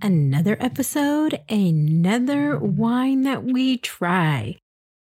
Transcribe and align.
Another 0.00 0.56
episode, 0.60 1.40
another 1.48 2.56
wine 2.56 3.22
that 3.22 3.42
we 3.42 3.78
try. 3.78 4.56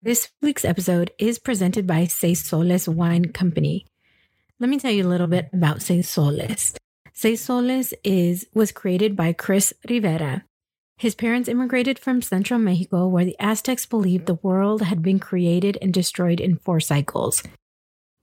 This 0.02 0.28
week's 0.42 0.64
episode 0.64 1.10
is 1.18 1.38
presented 1.38 1.86
by 1.86 2.04
Seis 2.04 2.44
Soles 2.44 2.86
Wine 2.86 3.32
Company. 3.32 3.86
Let 4.60 4.68
me 4.68 4.78
tell 4.78 4.90
you 4.90 5.06
a 5.06 5.08
little 5.08 5.26
bit 5.26 5.48
about 5.54 5.80
Seis 5.80 6.06
Soles. 6.10 6.74
Seis 7.14 7.40
Soles 7.40 7.94
is 8.04 8.46
was 8.52 8.72
created 8.72 9.16
by 9.16 9.32
Chris 9.32 9.72
Rivera. 9.88 10.44
His 10.98 11.14
parents 11.14 11.48
immigrated 11.48 11.98
from 11.98 12.20
central 12.20 12.60
Mexico, 12.60 13.08
where 13.08 13.24
the 13.24 13.38
Aztecs 13.40 13.86
believed 13.86 14.26
the 14.26 14.38
world 14.42 14.82
had 14.82 15.00
been 15.00 15.18
created 15.18 15.78
and 15.80 15.94
destroyed 15.94 16.40
in 16.40 16.58
four 16.58 16.78
cycles. 16.78 17.42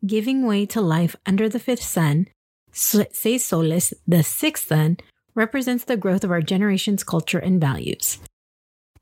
Giving 0.05 0.45
way 0.45 0.67
to 0.67 0.79
life 0.79 1.15
under 1.25 1.49
the 1.49 1.59
fifth 1.59 1.83
sun, 1.83 2.27
Seis 2.71 3.45
Soles, 3.45 3.95
the 4.07 4.21
sixth 4.21 4.67
sun, 4.67 4.97
represents 5.35 5.83
the 5.83 5.97
growth 5.97 6.23
of 6.23 6.31
our 6.31 6.41
generation's 6.41 7.03
culture 7.03 7.39
and 7.39 7.59
values. 7.59 8.19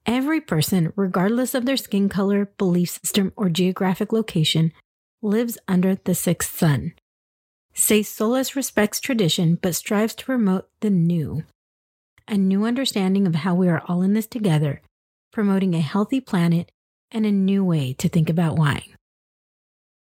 Every 0.06 0.42
person, 0.42 0.94
regardless 0.96 1.54
of 1.54 1.66
their 1.66 1.78
skin 1.78 2.10
color, 2.10 2.52
belief 2.58 2.90
system, 2.90 3.34
or 3.36 3.50
geographic 3.50 4.12
location, 4.12 4.72
lives 5.22 5.58
under 5.68 5.96
the 5.96 6.16
sixth 6.16 6.58
sun. 6.58 6.94
Seis 7.74 8.10
Soles 8.10 8.56
respects 8.56 9.00
tradition 9.00 9.60
but 9.62 9.76
strives 9.76 10.16
to 10.16 10.26
promote 10.26 10.68
the 10.82 10.90
new, 10.90 11.44
a 12.28 12.38
new 12.38 12.66
understanding 12.66 13.28
of 13.28 13.36
how 13.36 13.56
we 13.56 13.68
are 13.68 13.84
all 13.88 14.02
in 14.02 14.14
this 14.14 14.28
together, 14.28 14.82
promoting 15.32 15.76
a 15.76 15.82
healthy 15.82 16.20
planet 16.20 16.72
and 17.12 17.26
a 17.26 17.32
new 17.32 17.64
way 17.64 17.94
to 17.94 18.10
think 18.10 18.30
about 18.30 18.58
wine. 18.58 18.96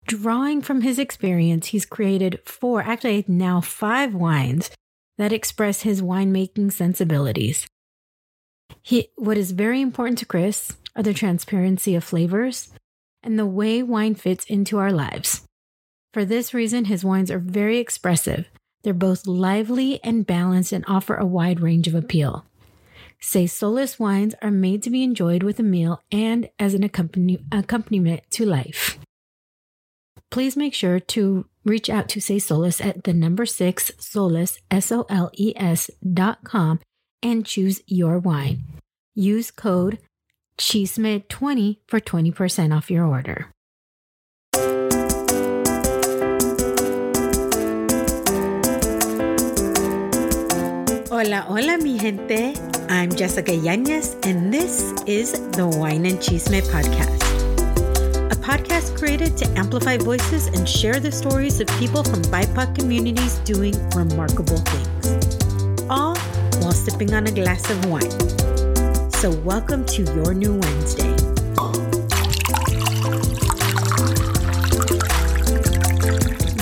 Drawing 0.06 0.62
from 0.62 0.82
his 0.82 1.00
experience, 1.00 1.68
he's 1.68 1.86
created 1.86 2.42
four, 2.46 2.82
actually 2.82 3.24
now 3.28 3.62
five 3.62 4.14
wines 4.14 4.70
that 5.18 5.34
express 5.34 5.82
his 5.82 6.02
winemaking 6.02 6.72
sensibilities. 6.72 7.68
He, 8.82 9.10
what 9.16 9.38
is 9.38 9.52
very 9.52 9.82
important 9.82 10.18
to 10.20 10.26
Chris 10.26 10.76
are 10.96 11.04
the 11.04 11.14
transparency 11.14 11.96
of 11.96 12.04
flavors 12.04 12.72
and 13.22 13.40
the 13.40 13.46
way 13.46 13.82
wine 13.82 14.16
fits 14.16 14.46
into 14.46 14.78
our 14.78 14.92
lives. 14.92 15.44
For 16.14 16.26
this 16.26 16.54
reason, 16.54 16.86
his 16.86 17.04
wines 17.04 17.32
are 17.32 17.40
very 17.40 17.80
expressive. 17.80 18.50
They're 18.84 18.94
both 18.94 19.26
lively 19.26 20.04
and 20.04 20.28
balanced 20.28 20.74
and 20.74 20.84
offer 20.88 21.16
a 21.16 21.26
wide 21.26 21.62
range 21.62 21.88
of 21.88 21.96
appeal. 21.96 22.46
Seis 23.20 23.54
Soles 23.54 23.98
wines 23.98 24.36
are 24.42 24.52
made 24.52 24.84
to 24.84 24.90
be 24.90 25.04
enjoyed 25.04 25.44
with 25.44 25.58
a 25.58 25.64
meal 25.64 26.02
and 26.12 26.50
as 26.60 26.74
an 26.74 26.84
accompaniment 26.84 28.24
to 28.32 28.46
life. 28.46 29.00
Please 30.30 30.58
make 30.58 30.74
sure 30.74 31.00
to 31.00 31.46
reach 31.66 31.90
out 31.90 32.10
to 32.10 32.22
Seis 32.22 32.46
Soles 32.46 32.82
at 32.82 33.04
the 33.04 33.14
number 33.14 33.46
six 33.46 33.92
Soles, 34.00 34.60
S 34.70 34.92
O 34.92 35.06
L 35.10 35.30
E 35.34 35.54
S 35.56 35.90
dot 36.02 36.44
com 36.44 36.80
and 37.22 37.46
choose 37.46 37.82
your 37.88 38.20
wine. 38.20 38.64
Use 39.16 39.52
code 39.52 40.00
CHISME20 40.58 41.78
for 41.88 42.00
20% 42.00 42.76
off 42.76 42.92
your 42.92 43.06
order. 43.06 43.50
Hola, 51.10 51.42
hola, 51.48 51.78
mi 51.78 51.98
gente. 51.98 52.54
I'm 52.90 53.10
Jessica 53.10 53.56
Yanez, 53.56 54.18
and 54.24 54.54
this 54.54 54.94
is 55.08 55.32
the 55.52 55.66
Wine 55.66 56.06
and 56.06 56.20
Chisme 56.20 56.62
podcast 56.64 57.33
podcast 58.36 58.98
created 58.98 59.38
to 59.38 59.50
amplify 59.58 59.98
voices 59.98 60.48
and 60.48 60.68
share 60.68 61.00
the 61.00 61.12
stories 61.12 61.60
of 61.60 61.68
people 61.80 62.04
from 62.04 62.22
BIPOC 62.24 62.78
communities 62.80 63.40
doing 63.40 63.74
remarkable 63.90 64.58
things, 64.58 65.84
all 65.90 66.16
while 66.62 66.72
sipping 66.72 67.14
on 67.14 67.28
a 67.28 67.32
glass 67.32 67.70
of 67.70 67.86
wine. 67.86 68.10
So, 69.12 69.32
welcome 69.42 69.86
to 69.86 70.04
your 70.04 70.34
new 70.34 70.54
Wednesday. 70.54 71.14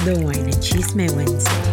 The 0.03 0.19
Wine 0.23 0.45
and 0.45 0.55
Chisme 0.55 1.15
Wednesday. 1.15 1.70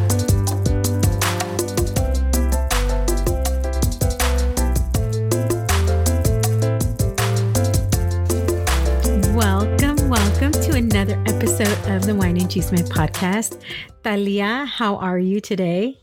Episode 11.39 11.79
of 11.89 12.05
the 12.05 12.13
Wine 12.13 12.37
and 12.37 12.49
Chisme 12.49 12.83
podcast. 12.89 13.63
Talia, 14.03 14.65
how 14.65 14.97
are 14.97 15.21
you 15.21 15.41
today? 15.41 15.97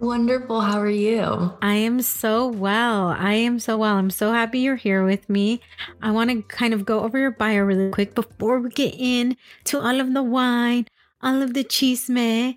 Wonderful. 0.00 0.62
How 0.62 0.80
are 0.80 0.88
you? 0.88 1.52
I 1.60 1.74
am 1.74 2.00
so 2.00 2.46
well. 2.48 3.08
I 3.08 3.34
am 3.34 3.58
so 3.58 3.76
well. 3.76 3.96
I'm 3.96 4.08
so 4.08 4.32
happy 4.32 4.60
you're 4.60 4.76
here 4.76 5.04
with 5.04 5.28
me. 5.28 5.60
I 6.00 6.10
want 6.12 6.30
to 6.30 6.40
kind 6.44 6.72
of 6.72 6.86
go 6.86 7.00
over 7.00 7.18
your 7.18 7.30
bio 7.30 7.60
really 7.60 7.90
quick 7.90 8.14
before 8.14 8.58
we 8.58 8.70
get 8.70 8.94
in 8.96 9.36
to 9.64 9.78
all 9.78 10.00
of 10.00 10.14
the 10.14 10.22
wine, 10.22 10.86
all 11.20 11.42
of 11.42 11.52
the 11.52 11.62
chisme. 11.62 12.56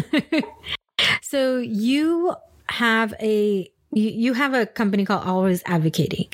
so 1.20 1.58
you 1.58 2.34
have 2.70 3.12
a 3.20 3.70
you, 3.92 4.10
you 4.10 4.32
have 4.32 4.54
a 4.54 4.64
company 4.64 5.04
called 5.04 5.26
Always 5.26 5.62
Advocating. 5.66 6.28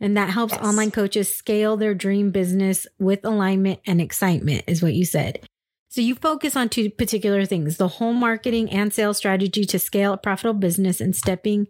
And 0.00 0.16
that 0.16 0.30
helps 0.30 0.52
yes. 0.52 0.62
online 0.62 0.90
coaches 0.90 1.34
scale 1.34 1.76
their 1.76 1.94
dream 1.94 2.30
business 2.30 2.86
with 2.98 3.24
alignment 3.24 3.80
and 3.86 4.00
excitement, 4.00 4.64
is 4.66 4.82
what 4.82 4.94
you 4.94 5.04
said. 5.04 5.40
So 5.88 6.02
you 6.02 6.14
focus 6.14 6.56
on 6.56 6.68
two 6.68 6.90
particular 6.90 7.46
things 7.46 7.78
the 7.78 7.88
whole 7.88 8.12
marketing 8.12 8.70
and 8.70 8.92
sales 8.92 9.16
strategy 9.16 9.64
to 9.64 9.78
scale 9.78 10.12
a 10.12 10.18
profitable 10.18 10.60
business 10.60 11.00
and 11.00 11.16
stepping 11.16 11.68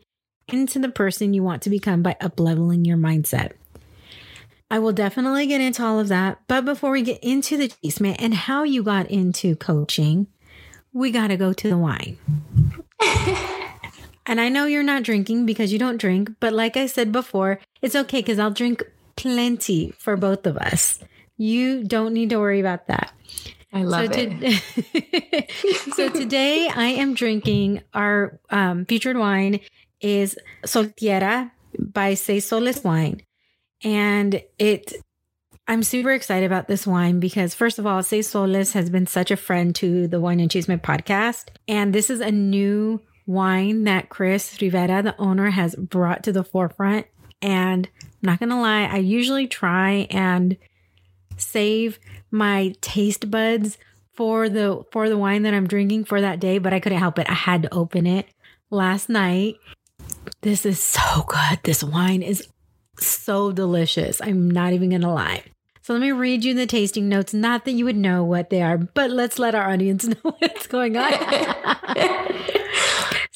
into 0.48 0.78
the 0.78 0.88
person 0.88 1.34
you 1.34 1.42
want 1.42 1.62
to 1.62 1.70
become 1.70 2.02
by 2.02 2.16
upleveling 2.20 2.84
your 2.84 2.96
mindset. 2.96 3.52
I 4.68 4.80
will 4.80 4.92
definitely 4.92 5.46
get 5.46 5.60
into 5.60 5.84
all 5.84 6.00
of 6.00 6.08
that. 6.08 6.40
But 6.48 6.64
before 6.64 6.90
we 6.90 7.02
get 7.02 7.22
into 7.22 7.56
the 7.56 7.68
chisme 7.68 8.16
and 8.18 8.34
how 8.34 8.64
you 8.64 8.82
got 8.82 9.08
into 9.08 9.54
coaching, 9.54 10.26
we 10.92 11.12
got 11.12 11.28
to 11.28 11.36
go 11.36 11.52
to 11.52 11.68
the 11.68 11.78
wine. 11.78 12.18
And 14.26 14.40
I 14.40 14.48
know 14.48 14.66
you're 14.66 14.82
not 14.82 15.04
drinking 15.04 15.46
because 15.46 15.72
you 15.72 15.78
don't 15.78 15.98
drink, 16.00 16.30
but 16.40 16.52
like 16.52 16.76
I 16.76 16.86
said 16.86 17.12
before, 17.12 17.60
it's 17.86 17.94
okay 17.94 18.18
because 18.18 18.40
I'll 18.40 18.50
drink 18.50 18.82
plenty 19.14 19.92
for 19.98 20.16
both 20.16 20.44
of 20.44 20.56
us. 20.56 20.98
You 21.36 21.84
don't 21.84 22.12
need 22.12 22.30
to 22.30 22.38
worry 22.40 22.58
about 22.58 22.88
that. 22.88 23.12
I 23.72 23.84
love 23.84 24.12
so 24.12 24.20
it. 24.20 25.50
so 25.94 26.08
today 26.08 26.68
I 26.68 26.86
am 26.86 27.14
drinking 27.14 27.82
our 27.94 28.40
um, 28.50 28.86
featured 28.86 29.16
wine 29.16 29.60
is 30.00 30.36
SolTierra 30.64 31.52
by 31.78 32.14
Seis 32.14 32.46
Soles 32.46 32.82
Wine. 32.82 33.22
And 33.84 34.42
it 34.58 34.92
I'm 35.68 35.82
super 35.84 36.12
excited 36.12 36.46
about 36.46 36.66
this 36.66 36.86
wine 36.86 37.20
because 37.20 37.54
first 37.54 37.78
of 37.78 37.86
all, 37.86 38.02
Seis 38.02 38.28
Soles 38.28 38.72
has 38.72 38.90
been 38.90 39.06
such 39.06 39.30
a 39.30 39.36
friend 39.36 39.74
to 39.76 40.08
the 40.08 40.20
Wine 40.20 40.40
and 40.40 40.50
Chisme 40.50 40.80
podcast. 40.80 41.50
And 41.68 41.92
this 41.92 42.10
is 42.10 42.20
a 42.20 42.32
new 42.32 43.00
wine 43.26 43.84
that 43.84 44.08
Chris 44.08 44.60
Rivera, 44.60 45.02
the 45.02 45.20
owner, 45.20 45.50
has 45.50 45.74
brought 45.76 46.22
to 46.24 46.32
the 46.32 46.44
forefront. 46.44 47.06
And 47.42 47.88
I'm 48.02 48.10
not 48.22 48.38
going 48.38 48.50
to 48.50 48.56
lie, 48.56 48.84
I 48.84 48.98
usually 48.98 49.46
try 49.46 50.06
and 50.10 50.56
save 51.36 51.98
my 52.30 52.74
taste 52.80 53.30
buds 53.30 53.78
for 54.14 54.48
the 54.48 54.82
for 54.90 55.08
the 55.08 55.18
wine 55.18 55.42
that 55.42 55.54
I'm 55.54 55.66
drinking 55.66 56.04
for 56.04 56.20
that 56.20 56.40
day, 56.40 56.58
but 56.58 56.72
I 56.72 56.80
couldn't 56.80 56.98
help 56.98 57.18
it. 57.18 57.28
I 57.28 57.34
had 57.34 57.62
to 57.62 57.74
open 57.74 58.06
it 58.06 58.26
last 58.70 59.08
night. 59.08 59.56
This 60.40 60.64
is 60.64 60.82
so 60.82 61.24
good. 61.26 61.60
This 61.62 61.84
wine 61.84 62.22
is 62.22 62.48
so 62.98 63.52
delicious. 63.52 64.20
I'm 64.22 64.50
not 64.50 64.72
even 64.72 64.90
going 64.90 65.02
to 65.02 65.10
lie. 65.10 65.44
So 65.82 65.92
let 65.92 66.02
me 66.02 66.12
read 66.12 66.44
you 66.44 66.54
the 66.54 66.66
tasting 66.66 67.08
notes. 67.08 67.32
Not 67.32 67.64
that 67.64 67.72
you 67.72 67.84
would 67.84 67.96
know 67.96 68.24
what 68.24 68.50
they 68.50 68.62
are, 68.62 68.76
but 68.76 69.10
let's 69.10 69.38
let 69.38 69.54
our 69.54 69.70
audience 69.70 70.04
know 70.08 70.34
what's 70.38 70.66
going 70.66 70.96
on. 70.96 71.12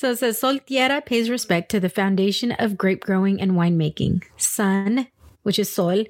So 0.01 0.13
it 0.13 0.19
says 0.19 0.39
Sol 0.39 0.59
Tierra 0.61 1.03
pays 1.03 1.29
respect 1.29 1.71
to 1.73 1.79
the 1.79 1.91
foundation 1.91 2.53
of 2.53 2.79
grape 2.79 3.05
growing 3.05 3.39
and 3.39 3.53
winemaking. 3.53 4.25
Sun, 4.39 5.09
which 5.43 5.59
is 5.59 5.71
sol, 5.71 6.05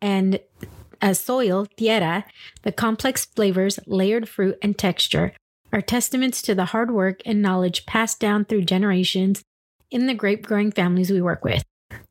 and 0.00 0.40
as 1.02 1.20
soil, 1.20 1.66
tierra, 1.76 2.24
the 2.62 2.72
complex 2.72 3.26
flavors, 3.26 3.78
layered 3.86 4.30
fruit, 4.30 4.56
and 4.62 4.78
texture 4.78 5.34
are 5.74 5.82
testaments 5.82 6.40
to 6.40 6.54
the 6.54 6.64
hard 6.64 6.90
work 6.90 7.20
and 7.26 7.42
knowledge 7.42 7.84
passed 7.84 8.18
down 8.18 8.46
through 8.46 8.64
generations 8.64 9.42
in 9.90 10.06
the 10.06 10.14
grape 10.14 10.46
growing 10.46 10.72
families 10.72 11.10
we 11.10 11.20
work 11.20 11.44
with. 11.44 11.62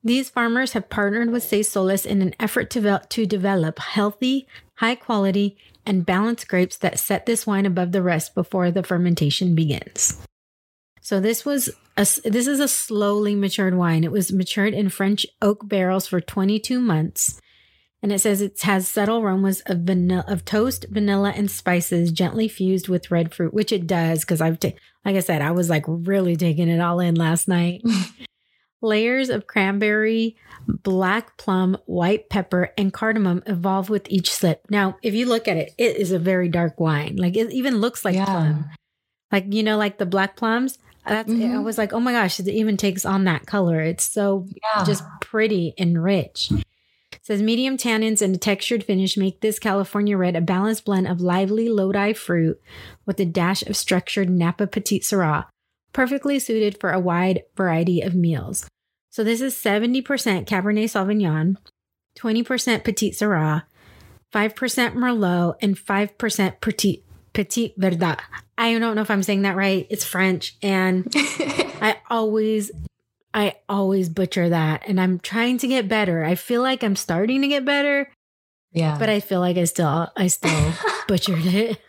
These 0.03 0.29
farmers 0.29 0.73
have 0.73 0.91
partnered 0.91 1.31
with 1.31 1.41
Seis 1.41 1.67
Soles 1.67 2.05
in 2.05 2.21
an 2.21 2.35
effort 2.39 2.69
to, 2.69 3.01
to 3.09 3.25
develop 3.25 3.79
healthy, 3.79 4.45
high 4.75 4.93
quality, 4.93 5.57
and 5.83 6.05
balanced 6.05 6.47
grapes 6.47 6.77
that 6.77 6.99
set 6.99 7.25
this 7.25 7.47
wine 7.47 7.65
above 7.65 7.91
the 7.91 8.03
rest 8.03 8.35
before 8.35 8.69
the 8.69 8.83
fermentation 8.83 9.55
begins. 9.55 10.21
So 11.03 11.19
this 11.19 11.45
was 11.45 11.69
a, 11.97 12.07
this 12.23 12.47
is 12.47 12.61
a 12.61 12.67
slowly 12.67 13.35
matured 13.35 13.75
wine. 13.75 14.05
It 14.05 14.11
was 14.11 14.31
matured 14.31 14.73
in 14.73 14.87
French 14.87 15.25
oak 15.41 15.67
barrels 15.67 16.07
for 16.07 16.21
22 16.21 16.79
months. 16.79 17.41
And 18.01 18.11
it 18.11 18.19
says 18.19 18.41
it 18.41 18.59
has 18.61 18.87
subtle 18.87 19.19
aromas 19.19 19.61
of 19.65 19.79
vanilla, 19.79 20.23
of 20.27 20.45
toast, 20.45 20.85
vanilla, 20.89 21.33
and 21.35 21.51
spices 21.51 22.11
gently 22.11 22.47
fused 22.47 22.87
with 22.87 23.11
red 23.11 23.33
fruit, 23.33 23.53
which 23.53 23.73
it 23.73 23.85
does. 23.85 24.21
Because 24.21 24.39
I've, 24.39 24.59
ta- 24.59 24.71
like 25.03 25.17
I 25.17 25.19
said, 25.19 25.41
I 25.41 25.51
was 25.51 25.69
like 25.69 25.83
really 25.87 26.37
taking 26.37 26.69
it 26.69 26.79
all 26.79 27.01
in 27.01 27.15
last 27.15 27.49
night. 27.49 27.81
Layers 28.81 29.29
of 29.29 29.45
cranberry, 29.45 30.37
black 30.67 31.37
plum, 31.37 31.77
white 31.85 32.29
pepper, 32.29 32.73
and 32.77 32.93
cardamom 32.93 33.43
evolve 33.45 33.89
with 33.89 34.09
each 34.09 34.31
sip. 34.31 34.65
Now, 34.69 34.97
if 35.01 35.13
you 35.13 35.25
look 35.25 35.49
at 35.49 35.57
it, 35.57 35.73
it 35.77 35.97
is 35.97 36.13
a 36.13 36.19
very 36.19 36.47
dark 36.47 36.79
wine. 36.79 37.17
Like 37.17 37.35
it 37.35 37.51
even 37.51 37.77
looks 37.77 38.05
like 38.05 38.15
yeah. 38.15 38.25
plum. 38.25 38.69
Like, 39.33 39.53
you 39.53 39.63
know, 39.63 39.77
like 39.77 39.97
the 39.97 40.05
black 40.05 40.35
plums. 40.37 40.77
That's 41.05 41.29
mm-hmm. 41.29 41.57
I 41.57 41.59
was 41.59 41.77
like, 41.77 41.93
oh 41.93 41.99
my 41.99 42.13
gosh, 42.13 42.39
it 42.39 42.47
even 42.47 42.77
takes 42.77 43.05
on 43.05 43.25
that 43.25 43.45
color. 43.45 43.81
It's 43.81 44.09
so 44.09 44.47
yeah. 44.49 44.83
just 44.83 45.03
pretty 45.19 45.73
and 45.77 46.01
rich. 46.01 46.49
It 46.51 47.19
says 47.27 47.41
medium 47.41 47.77
tannins 47.77 48.21
and 48.21 48.35
a 48.35 48.37
textured 48.37 48.83
finish 48.83 49.17
make 49.17 49.41
this 49.41 49.59
California 49.59 50.17
red 50.17 50.35
a 50.35 50.41
balanced 50.41 50.85
blend 50.85 51.07
of 51.07 51.21
lively 51.21 51.69
Lodi 51.69 52.13
fruit 52.13 52.59
with 53.05 53.19
a 53.19 53.25
dash 53.25 53.63
of 53.63 53.75
structured 53.75 54.29
Napa 54.29 54.67
Petite 54.67 55.03
Sirah, 55.03 55.45
perfectly 55.91 56.39
suited 56.39 56.79
for 56.79 56.91
a 56.91 56.99
wide 56.99 57.43
variety 57.55 58.01
of 58.01 58.15
meals. 58.15 58.67
So 59.09 59.23
this 59.23 59.41
is 59.41 59.55
70% 59.55 60.03
Cabernet 60.03 60.85
Sauvignon, 60.85 61.57
20% 62.17 62.83
Petite 62.83 63.13
Sirah, 63.13 63.63
5% 64.33 64.95
Merlot, 64.95 65.55
and 65.61 65.77
5% 65.77 66.61
Petite 66.61 67.05
Petite 67.33 67.77
Verdot. 67.79 68.19
I 68.57 68.77
don't 68.77 68.95
know 68.95 69.01
if 69.01 69.11
I'm 69.11 69.23
saying 69.23 69.41
that 69.41 69.55
right. 69.55 69.87
It's 69.89 70.05
French. 70.05 70.55
And 70.61 71.11
I 71.15 71.97
always, 72.09 72.71
I 73.33 73.55
always 73.67 74.09
butcher 74.09 74.49
that. 74.49 74.87
And 74.87 75.01
I'm 75.01 75.19
trying 75.19 75.57
to 75.59 75.67
get 75.67 75.87
better. 75.87 76.23
I 76.23 76.35
feel 76.35 76.61
like 76.61 76.83
I'm 76.83 76.95
starting 76.95 77.41
to 77.41 77.47
get 77.47 77.65
better. 77.65 78.09
Yeah. 78.71 78.97
But 78.97 79.09
I 79.09 79.19
feel 79.19 79.39
like 79.39 79.57
I 79.57 79.65
still, 79.65 80.11
I 80.15 80.27
still 80.27 80.73
butchered 81.07 81.45
it. 81.45 81.81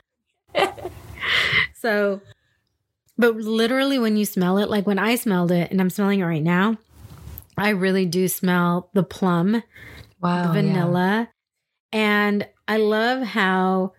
so, 1.74 2.20
but 3.16 3.36
literally 3.36 3.98
when 3.98 4.16
you 4.16 4.24
smell 4.24 4.58
it, 4.58 4.68
like 4.68 4.86
when 4.86 4.98
I 4.98 5.14
smelled 5.16 5.52
it 5.52 5.70
and 5.70 5.80
I'm 5.80 5.90
smelling 5.90 6.20
it 6.20 6.24
right 6.24 6.42
now, 6.42 6.78
I 7.56 7.70
really 7.70 8.06
do 8.06 8.26
smell 8.28 8.90
the 8.94 9.04
plum, 9.04 9.62
wow, 10.20 10.48
the 10.48 10.52
vanilla. 10.54 11.28
Yeah. 11.92 11.98
And 11.98 12.48
I 12.66 12.78
love 12.78 13.22
how 13.22 13.92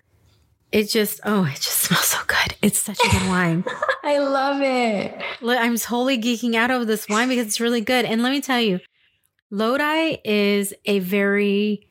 it 0.76 0.90
just, 0.90 1.22
oh, 1.24 1.46
it 1.46 1.56
just 1.56 1.78
smells 1.84 2.08
so 2.08 2.20
good. 2.28 2.56
It's 2.62 2.80
such 2.80 3.00
a 3.00 3.10
good 3.10 3.28
wine. 3.30 3.64
I 4.04 4.18
love 4.18 4.62
it. 4.62 5.18
I'm 5.42 5.78
totally 5.78 6.18
geeking 6.22 6.56
out 6.56 6.70
over 6.70 6.84
this 6.84 7.08
wine 7.08 7.30
because 7.30 7.48
it's 7.48 7.62
really 7.62 7.80
good. 7.80 8.04
And 8.04 8.22
let 8.22 8.32
me 8.32 8.42
tell 8.42 8.60
you, 8.60 8.82
Lodi 9.50 10.18
is 10.26 10.74
a 10.84 11.00
very, 11.00 11.88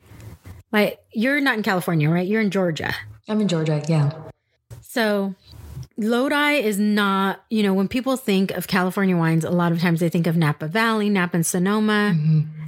like, 0.71 0.99
you're 1.11 1.41
not 1.41 1.57
in 1.57 1.63
California, 1.63 2.11
right? 2.11 2.27
You're 2.27 2.41
in 2.41 2.51
Georgia. 2.51 2.93
I'm 3.27 3.41
in 3.41 3.47
Georgia, 3.47 3.83
yeah. 3.89 4.11
So 4.81 5.33
Lodi 5.97 6.63
is 6.63 6.77
not, 6.77 7.43
you 7.49 7.63
know, 7.63 7.73
when 7.73 7.87
people 7.87 8.17
think 8.17 8.51
of 8.51 8.67
California 8.67 9.17
wines, 9.17 9.43
a 9.43 9.49
lot 9.49 9.71
of 9.71 9.81
times 9.81 9.99
they 9.99 10.09
think 10.09 10.27
of 10.27 10.37
Napa 10.37 10.67
Valley, 10.67 11.09
Napa 11.09 11.37
and 11.37 11.45
Sonoma. 11.45 12.13
Mm-hmm 12.15 12.64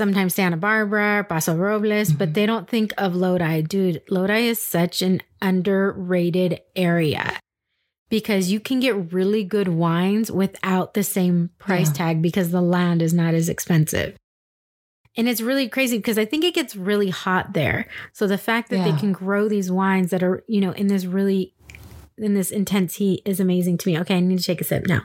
sometimes 0.00 0.34
Santa 0.34 0.56
Barbara, 0.56 1.26
Paso 1.28 1.54
Robles, 1.54 2.08
mm-hmm. 2.08 2.16
but 2.16 2.32
they 2.32 2.46
don't 2.46 2.66
think 2.66 2.94
of 2.96 3.14
Lodi. 3.14 3.60
Dude, 3.60 4.00
Lodi 4.08 4.46
is 4.46 4.58
such 4.58 5.02
an 5.02 5.20
underrated 5.42 6.58
area 6.74 7.38
because 8.08 8.50
you 8.50 8.60
can 8.60 8.80
get 8.80 9.12
really 9.12 9.44
good 9.44 9.68
wines 9.68 10.32
without 10.32 10.94
the 10.94 11.02
same 11.02 11.50
price 11.58 11.88
yeah. 11.88 11.92
tag 11.92 12.22
because 12.22 12.50
the 12.50 12.62
land 12.62 13.02
is 13.02 13.12
not 13.12 13.34
as 13.34 13.50
expensive. 13.50 14.16
And 15.18 15.28
it's 15.28 15.42
really 15.42 15.68
crazy 15.68 15.98
because 15.98 16.16
I 16.16 16.24
think 16.24 16.44
it 16.44 16.54
gets 16.54 16.74
really 16.74 17.10
hot 17.10 17.52
there. 17.52 17.86
So 18.14 18.26
the 18.26 18.38
fact 18.38 18.70
that 18.70 18.78
yeah. 18.78 18.90
they 18.90 18.98
can 18.98 19.12
grow 19.12 19.50
these 19.50 19.70
wines 19.70 20.12
that 20.12 20.22
are, 20.22 20.42
you 20.48 20.62
know, 20.62 20.70
in 20.70 20.86
this 20.86 21.04
really 21.04 21.52
in 22.16 22.32
this 22.32 22.50
intense 22.50 22.94
heat 22.94 23.20
is 23.26 23.38
amazing 23.38 23.76
to 23.78 23.88
me. 23.90 23.98
Okay, 23.98 24.16
I 24.16 24.20
need 24.20 24.38
to 24.38 24.44
take 24.44 24.62
a 24.62 24.64
sip 24.64 24.86
now. 24.86 25.02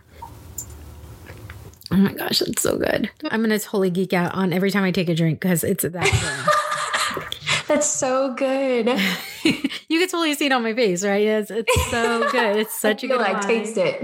Oh 1.91 1.97
my 1.97 2.13
gosh, 2.13 2.39
that's 2.39 2.61
so 2.61 2.77
good. 2.77 3.09
I'm 3.29 3.41
gonna 3.41 3.59
totally 3.59 3.89
geek 3.89 4.13
out 4.13 4.33
on 4.33 4.53
every 4.53 4.71
time 4.71 4.83
I 4.83 4.91
take 4.91 5.09
a 5.09 5.15
drink 5.15 5.39
because 5.39 5.63
it's 5.63 5.83
that 5.83 5.93
good. 5.93 7.25
that's 7.67 7.87
so 7.87 8.33
good. 8.33 8.87
you 9.43 9.99
can 9.99 10.07
totally 10.07 10.33
see 10.33 10.47
it 10.47 10.51
on 10.51 10.63
my 10.63 10.73
face, 10.73 11.03
right? 11.03 11.23
Yes, 11.23 11.51
it's 11.51 11.91
so 11.91 12.29
good. 12.31 12.57
It's 12.57 12.73
such 12.79 13.03
a 13.03 13.07
good. 13.07 13.21
I 13.21 13.39
taste 13.39 13.77
it. 13.77 13.99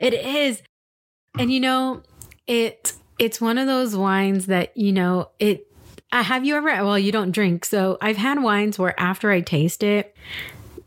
it 0.00 0.14
is, 0.14 0.62
and 1.38 1.52
you 1.52 1.60
know, 1.60 2.02
it 2.46 2.94
it's 3.18 3.40
one 3.40 3.58
of 3.58 3.66
those 3.66 3.96
wines 3.96 4.46
that 4.46 4.76
you 4.76 4.92
know 4.92 5.30
it. 5.38 5.66
Uh, 6.12 6.24
have 6.24 6.44
you 6.44 6.56
ever? 6.56 6.66
Well, 6.84 6.98
you 6.98 7.12
don't 7.12 7.30
drink, 7.30 7.64
so 7.64 7.96
I've 8.00 8.16
had 8.16 8.42
wines 8.42 8.78
where 8.78 8.98
after 8.98 9.30
I 9.30 9.40
taste 9.40 9.84
it, 9.84 10.16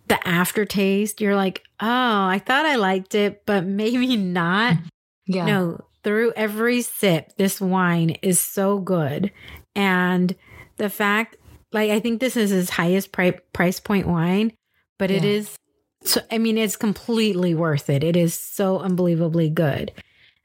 the 0.08 0.28
aftertaste, 0.28 1.22
you're 1.22 1.36
like, 1.36 1.64
oh, 1.80 1.88
I 1.88 2.42
thought 2.46 2.66
I 2.66 2.76
liked 2.76 3.16
it, 3.16 3.46
but 3.46 3.64
maybe 3.66 4.18
not. 4.18 4.78
Yeah. 5.26 5.46
No, 5.46 5.86
through 6.04 6.34
every 6.36 6.82
sip, 6.82 7.36
this 7.38 7.62
wine 7.62 8.12
is 8.22 8.40
so 8.40 8.80
good. 8.80 9.32
And 9.76 10.36
the 10.78 10.90
fact, 10.90 11.38
like, 11.72 11.92
I 11.92 12.00
think 12.00 12.20
this 12.20 12.38
is 12.38 12.50
his 12.50 12.70
highest 12.70 13.12
pri- 13.12 13.40
price 13.54 13.80
point 13.80 14.08
wine, 14.08 14.54
but 15.00 15.10
yeah. 15.10 15.18
it 15.18 15.26
is, 15.26 15.58
so, 16.04 16.22
I 16.32 16.38
mean, 16.38 16.58
it's 16.58 16.76
completely 16.76 17.56
worth 17.56 17.90
it. 17.90 18.04
It 18.04 18.16
is 18.16 18.34
so 18.34 18.80
unbelievably 18.80 19.50
good. 19.50 19.92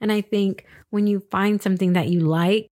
And 0.01 0.13
I 0.13 0.21
think 0.21 0.65
when 0.91 1.07
you 1.07 1.21
find 1.31 1.61
something 1.61 1.95
that 1.95 2.09
you 2.09 2.21
like, 2.21 2.69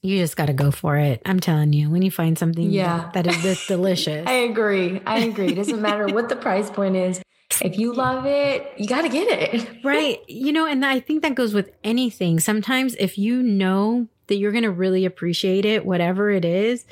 you 0.00 0.18
just 0.18 0.36
got 0.36 0.46
to 0.46 0.52
go 0.52 0.70
for 0.70 0.96
it. 0.96 1.20
I'm 1.26 1.40
telling 1.40 1.72
you, 1.72 1.90
when 1.90 2.02
you 2.02 2.10
find 2.12 2.38
something 2.38 2.70
yeah. 2.70 3.10
that, 3.12 3.24
that 3.24 3.26
is 3.26 3.42
this 3.42 3.66
delicious. 3.66 4.26
I 4.28 4.34
agree. 4.34 5.00
I 5.04 5.20
agree. 5.20 5.48
It 5.48 5.56
doesn't 5.56 5.82
matter 5.82 6.06
what 6.06 6.28
the 6.28 6.36
price 6.36 6.70
point 6.70 6.94
is 6.94 7.20
if 7.62 7.78
you 7.78 7.92
love 7.92 8.26
it, 8.26 8.72
you 8.76 8.86
got 8.86 9.02
to 9.02 9.08
get 9.08 9.26
it. 9.28 9.68
right. 9.84 10.18
You 10.28 10.52
know, 10.52 10.66
and 10.66 10.84
I 10.84 11.00
think 11.00 11.22
that 11.22 11.34
goes 11.34 11.54
with 11.54 11.70
anything. 11.82 12.40
Sometimes 12.40 12.94
if 12.96 13.18
you 13.18 13.42
know 13.42 14.06
that 14.26 14.36
you're 14.36 14.52
going 14.52 14.64
to 14.64 14.70
really 14.70 15.04
appreciate 15.04 15.64
it, 15.64 15.84
whatever 15.84 16.30
it 16.30 16.44
is, 16.44 16.84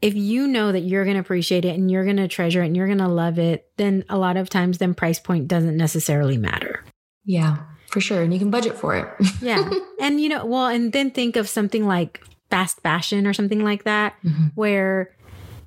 if 0.00 0.14
you 0.14 0.48
know 0.48 0.72
that 0.72 0.80
you're 0.80 1.04
going 1.04 1.14
to 1.14 1.20
appreciate 1.20 1.64
it 1.64 1.78
and 1.78 1.90
you're 1.90 2.04
going 2.04 2.16
to 2.16 2.28
treasure 2.28 2.62
it 2.62 2.66
and 2.66 2.76
you're 2.76 2.88
going 2.88 2.98
to 2.98 3.08
love 3.08 3.38
it, 3.38 3.70
then 3.76 4.04
a 4.08 4.18
lot 4.18 4.36
of 4.36 4.50
times 4.50 4.78
then 4.78 4.94
price 4.94 5.20
point 5.20 5.46
doesn't 5.46 5.76
necessarily 5.76 6.36
matter. 6.36 6.84
Yeah, 7.24 7.58
for 7.88 8.00
sure. 8.00 8.22
And 8.22 8.32
you 8.32 8.40
can 8.40 8.50
budget 8.50 8.76
for 8.76 8.96
it. 8.96 9.08
yeah. 9.40 9.70
And 10.00 10.20
you 10.20 10.28
know, 10.28 10.44
well, 10.44 10.66
and 10.66 10.92
then 10.92 11.12
think 11.12 11.36
of 11.36 11.48
something 11.48 11.86
like 11.86 12.20
fast 12.50 12.80
fashion 12.80 13.26
or 13.26 13.32
something 13.32 13.62
like 13.62 13.84
that, 13.84 14.14
mm-hmm. 14.24 14.46
where 14.56 15.14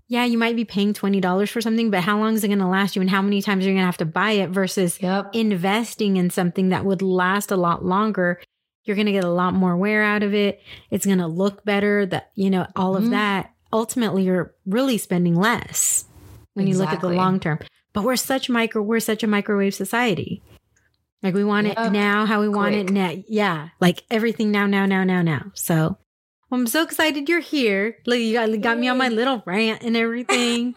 yeah, 0.07 0.23
you 0.23 0.37
might 0.37 0.55
be 0.55 0.65
paying 0.65 0.93
$20 0.93 1.49
for 1.49 1.61
something, 1.61 1.89
but 1.89 2.01
how 2.01 2.19
long 2.19 2.35
is 2.35 2.43
it 2.43 2.49
going 2.49 2.59
to 2.59 2.67
last 2.67 2.95
you 2.95 3.01
and 3.01 3.09
how 3.09 3.21
many 3.21 3.41
times 3.41 3.65
are 3.65 3.69
you 3.69 3.73
going 3.73 3.81
to 3.81 3.87
have 3.87 3.97
to 3.97 4.05
buy 4.05 4.31
it 4.31 4.49
versus 4.49 5.01
yep. 5.01 5.29
investing 5.33 6.17
in 6.17 6.29
something 6.29 6.69
that 6.69 6.85
would 6.85 7.01
last 7.01 7.49
a 7.49 7.57
lot 7.57 7.83
longer? 7.83 8.39
You're 8.83 8.95
going 8.95 9.07
to 9.07 9.11
get 9.11 9.23
a 9.23 9.29
lot 9.29 9.55
more 9.55 9.75
wear 9.75 10.03
out 10.03 10.21
of 10.21 10.35
it. 10.35 10.61
It's 10.91 11.07
going 11.07 11.17
to 11.17 11.27
look 11.27 11.65
better, 11.65 12.05
that, 12.05 12.29
you 12.35 12.51
know, 12.51 12.67
all 12.75 12.93
mm-hmm. 12.93 13.05
of 13.05 13.11
that. 13.11 13.51
Ultimately, 13.73 14.23
you're 14.23 14.53
really 14.67 14.99
spending 14.99 15.35
less 15.35 16.05
when 16.53 16.67
exactly. 16.67 16.71
you 16.71 16.77
look 16.77 16.93
at 16.93 17.01
the 17.01 17.15
long 17.15 17.39
term. 17.39 17.59
But 17.93 18.03
we're 18.03 18.15
such 18.15 18.47
micro, 18.47 18.83
we're 18.83 18.99
such 18.99 19.23
a 19.23 19.27
microwave 19.27 19.73
society. 19.73 20.43
Like 21.23 21.33
we 21.33 21.43
want 21.43 21.65
yep. 21.65 21.77
it 21.79 21.89
now, 21.91 22.27
how 22.27 22.41
we 22.41 22.47
Quick. 22.47 22.55
want 22.55 22.75
it 22.75 22.89
now. 22.91 23.15
Yeah. 23.27 23.69
Like 23.81 24.03
everything 24.11 24.51
now, 24.51 24.67
now, 24.67 24.85
now, 24.85 25.03
now, 25.03 25.23
now. 25.23 25.51
So 25.55 25.97
I'm 26.51 26.67
so 26.67 26.83
excited 26.83 27.27
you're 27.27 27.39
here. 27.39 27.97
Like 28.05 28.19
you 28.19 28.33
got, 28.33 28.61
got 28.61 28.77
me 28.77 28.87
on 28.87 28.97
my 28.97 29.09
little 29.09 29.43
rant 29.45 29.83
and 29.83 29.97
everything. 29.97 30.75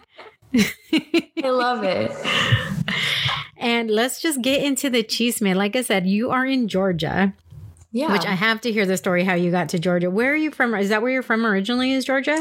I 0.54 1.50
love 1.50 1.84
it. 1.84 2.10
And 3.58 3.90
let's 3.90 4.20
just 4.20 4.40
get 4.40 4.62
into 4.62 4.88
the 4.88 5.02
chisme. 5.02 5.54
Like 5.54 5.74
I 5.74 5.82
said, 5.82 6.06
you 6.06 6.30
are 6.30 6.46
in 6.46 6.68
Georgia. 6.68 7.34
Yeah. 7.90 8.12
Which 8.12 8.24
I 8.24 8.32
have 8.32 8.60
to 8.62 8.72
hear 8.72 8.86
the 8.86 8.96
story 8.96 9.24
how 9.24 9.34
you 9.34 9.50
got 9.50 9.70
to 9.70 9.78
Georgia. 9.78 10.10
Where 10.10 10.32
are 10.32 10.36
you 10.36 10.50
from? 10.50 10.74
Is 10.74 10.90
that 10.90 11.02
where 11.02 11.10
you're 11.10 11.22
from 11.22 11.44
originally? 11.44 11.92
Is 11.92 12.04
Georgia? 12.04 12.38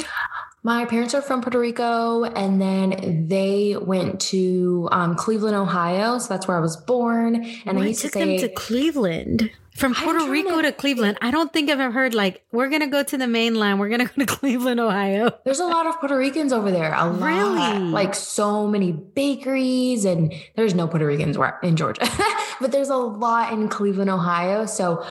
My 0.63 0.85
parents 0.85 1.13
are 1.13 1.21
from 1.21 1.41
Puerto 1.41 1.59
Rico, 1.59 2.25
and 2.25 2.61
then 2.61 3.27
they 3.27 3.77
went 3.79 4.19
to 4.21 4.89
um, 4.91 5.15
Cleveland, 5.15 5.55
Ohio. 5.55 6.17
So 6.17 6.27
that's 6.27 6.47
where 6.47 6.57
I 6.57 6.59
was 6.59 6.75
born. 6.75 7.45
And 7.65 7.79
I 7.79 7.87
used 7.87 8.01
took 8.01 8.11
to 8.11 8.19
say, 8.19 8.37
them 8.37 8.49
to 8.49 8.53
Cleveland 8.53 9.49
From 9.77 9.93
Puerto 9.93 10.27
Rico 10.31 10.59
to 10.59 10.63
to 10.63 10.71
Cleveland, 10.71 11.19
I 11.21 11.29
don't 11.29 11.53
think 11.53 11.69
I've 11.69 11.79
ever 11.79 11.91
heard 11.93 12.15
like 12.15 12.43
we're 12.51 12.67
gonna 12.67 12.87
go 12.87 13.03
to 13.03 13.15
the 13.15 13.27
mainland. 13.27 13.79
We're 13.79 13.89
gonna 13.89 14.05
go 14.15 14.25
to 14.25 14.25
Cleveland, 14.25 14.79
Ohio. 14.79 15.31
There's 15.45 15.59
a 15.59 15.65
lot 15.65 15.85
of 15.85 15.99
Puerto 15.99 16.17
Ricans 16.17 16.51
over 16.51 16.71
there. 16.71 16.95
A 16.95 17.05
lot. 17.05 17.21
Really? 17.21 17.79
Like 17.91 18.15
so 18.15 18.67
many 18.67 18.91
bakeries, 18.91 20.03
and 20.03 20.33
there's 20.55 20.73
no 20.73 20.87
Puerto 20.87 21.05
Ricans 21.05 21.37
in 21.61 21.75
Georgia, 21.75 22.09
but 22.59 22.71
there's 22.71 22.89
a 22.89 22.95
lot 22.95 23.53
in 23.53 23.69
Cleveland, 23.69 24.09
Ohio. 24.09 24.65
So 24.65 25.07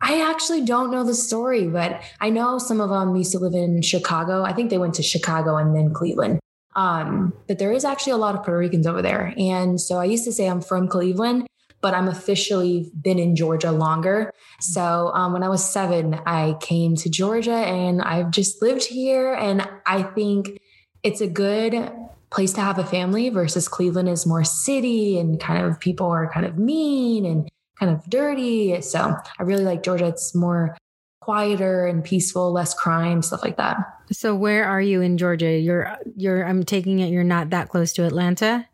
I 0.00 0.30
actually 0.30 0.64
don't 0.64 0.92
know 0.92 1.02
the 1.02 1.14
story, 1.14 1.66
but 1.66 2.02
I 2.20 2.30
know 2.30 2.58
some 2.58 2.80
of 2.80 2.88
them 2.90 3.16
used 3.16 3.32
to 3.32 3.40
live 3.40 3.54
in 3.54 3.82
Chicago. 3.82 4.44
I 4.44 4.52
think 4.52 4.70
they 4.70 4.78
went 4.78 4.94
to 4.94 5.02
Chicago 5.02 5.56
and 5.56 5.74
then 5.74 5.92
Cleveland. 5.92 6.38
Um, 6.76 7.34
but 7.48 7.58
there 7.58 7.72
is 7.72 7.84
actually 7.84 8.12
a 8.12 8.16
lot 8.16 8.34
of 8.34 8.44
Puerto 8.44 8.58
Ricans 8.58 8.86
over 8.86 9.02
there. 9.02 9.34
And 9.36 9.80
so 9.80 9.98
I 9.98 10.04
used 10.04 10.24
to 10.24 10.32
say 10.32 10.48
I'm 10.48 10.60
from 10.60 10.88
Cleveland, 10.88 11.46
but 11.82 11.94
I'm 11.94 12.08
officially 12.08 12.90
been 13.00 13.18
in 13.18 13.36
Georgia 13.36 13.72
longer. 13.72 14.32
So 14.60 15.10
um, 15.14 15.32
when 15.32 15.42
I 15.42 15.48
was 15.48 15.70
seven, 15.70 16.14
I 16.24 16.56
came 16.60 16.94
to 16.96 17.10
Georgia 17.10 17.50
and 17.50 18.00
I've 18.00 18.30
just 18.30 18.62
lived 18.62 18.84
here. 18.84 19.34
And 19.34 19.68
I 19.84 20.04
think 20.04 20.60
it's 21.02 21.20
a 21.20 21.26
good 21.26 21.92
place 22.30 22.52
to 22.54 22.60
have 22.60 22.78
a 22.78 22.84
family 22.84 23.28
versus 23.28 23.68
Cleveland 23.68 24.08
is 24.08 24.24
more 24.24 24.44
city 24.44 25.18
and 25.18 25.38
kind 25.38 25.66
of 25.66 25.78
people 25.78 26.06
are 26.06 26.30
kind 26.32 26.46
of 26.46 26.56
mean 26.56 27.26
and 27.26 27.50
kind 27.78 27.92
of 27.92 28.08
dirty. 28.08 28.80
So 28.80 29.14
I 29.38 29.42
really 29.42 29.64
like 29.64 29.82
Georgia. 29.82 30.06
It's 30.06 30.34
more 30.34 30.78
quieter 31.20 31.86
and 31.86 32.02
peaceful, 32.02 32.52
less 32.52 32.74
crime, 32.74 33.22
stuff 33.22 33.42
like 33.42 33.56
that. 33.56 33.76
So 34.10 34.34
where 34.34 34.64
are 34.64 34.80
you 34.80 35.00
in 35.00 35.18
Georgia? 35.18 35.50
You're 35.50 35.96
you're 36.16 36.44
I'm 36.44 36.64
taking 36.64 37.00
it 37.00 37.10
you're 37.10 37.24
not 37.24 37.50
that 37.50 37.68
close 37.68 37.92
to 37.94 38.04
Atlanta. 38.04 38.66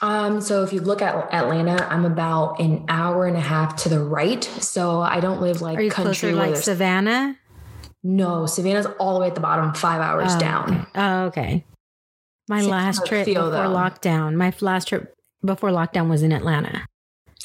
Um, 0.00 0.40
so 0.40 0.62
if 0.62 0.72
you 0.72 0.80
look 0.80 1.02
at 1.02 1.14
Atlanta, 1.32 1.86
I'm 1.90 2.04
about 2.04 2.60
an 2.60 2.84
hour 2.88 3.26
and 3.26 3.36
a 3.36 3.40
half 3.40 3.76
to 3.82 3.88
the 3.88 4.00
right. 4.02 4.42
So 4.44 5.00
I 5.00 5.20
don't 5.20 5.40
live 5.40 5.60
like 5.60 5.78
Are 5.78 5.82
you 5.82 5.90
country 5.90 6.32
closer 6.32 6.32
like 6.32 6.56
Savannah? 6.56 7.36
No, 8.02 8.46
Savannah's 8.46 8.86
all 8.98 9.14
the 9.14 9.20
way 9.20 9.26
at 9.26 9.34
the 9.34 9.40
bottom, 9.40 9.74
five 9.74 10.00
hours 10.00 10.32
Oh, 10.34 10.38
down. 10.38 10.72
Okay. 10.74 10.90
Oh, 10.94 11.24
okay. 11.26 11.64
My 12.48 12.60
Same 12.60 12.70
last 12.70 13.06
trip 13.06 13.24
feel, 13.24 13.50
before 13.50 13.64
though. 13.68 13.74
lockdown. 13.74 14.34
My 14.36 14.52
last 14.60 14.88
trip 14.88 15.14
before 15.44 15.70
lockdown 15.70 16.08
was 16.08 16.22
in 16.22 16.32
Atlanta. 16.32 16.86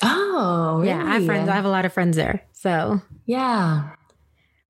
Oh, 0.01 0.75
really? 0.77 0.89
Yeah, 0.89 1.03
I 1.03 1.13
have 1.15 1.25
friends. 1.25 1.50
I 1.50 1.55
have 1.55 1.65
a 1.65 1.69
lot 1.69 1.86
of 1.86 1.93
friends 1.93 2.15
there. 2.15 2.43
So, 2.53 3.01
yeah. 3.25 3.89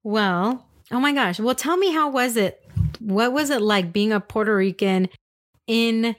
well, 0.04 0.66
oh 0.92 1.00
my 1.00 1.14
gosh. 1.14 1.40
Well, 1.40 1.54
tell 1.56 1.78
me 1.78 1.92
how 1.92 2.10
was 2.10 2.38
it? 2.38 2.60
What 3.00 3.34
was 3.34 3.50
it 3.50 3.62
like 3.62 3.94
being 3.94 4.12
a 4.12 4.20
Puerto 4.20 4.56
Rican 4.56 5.10
in 5.68 6.16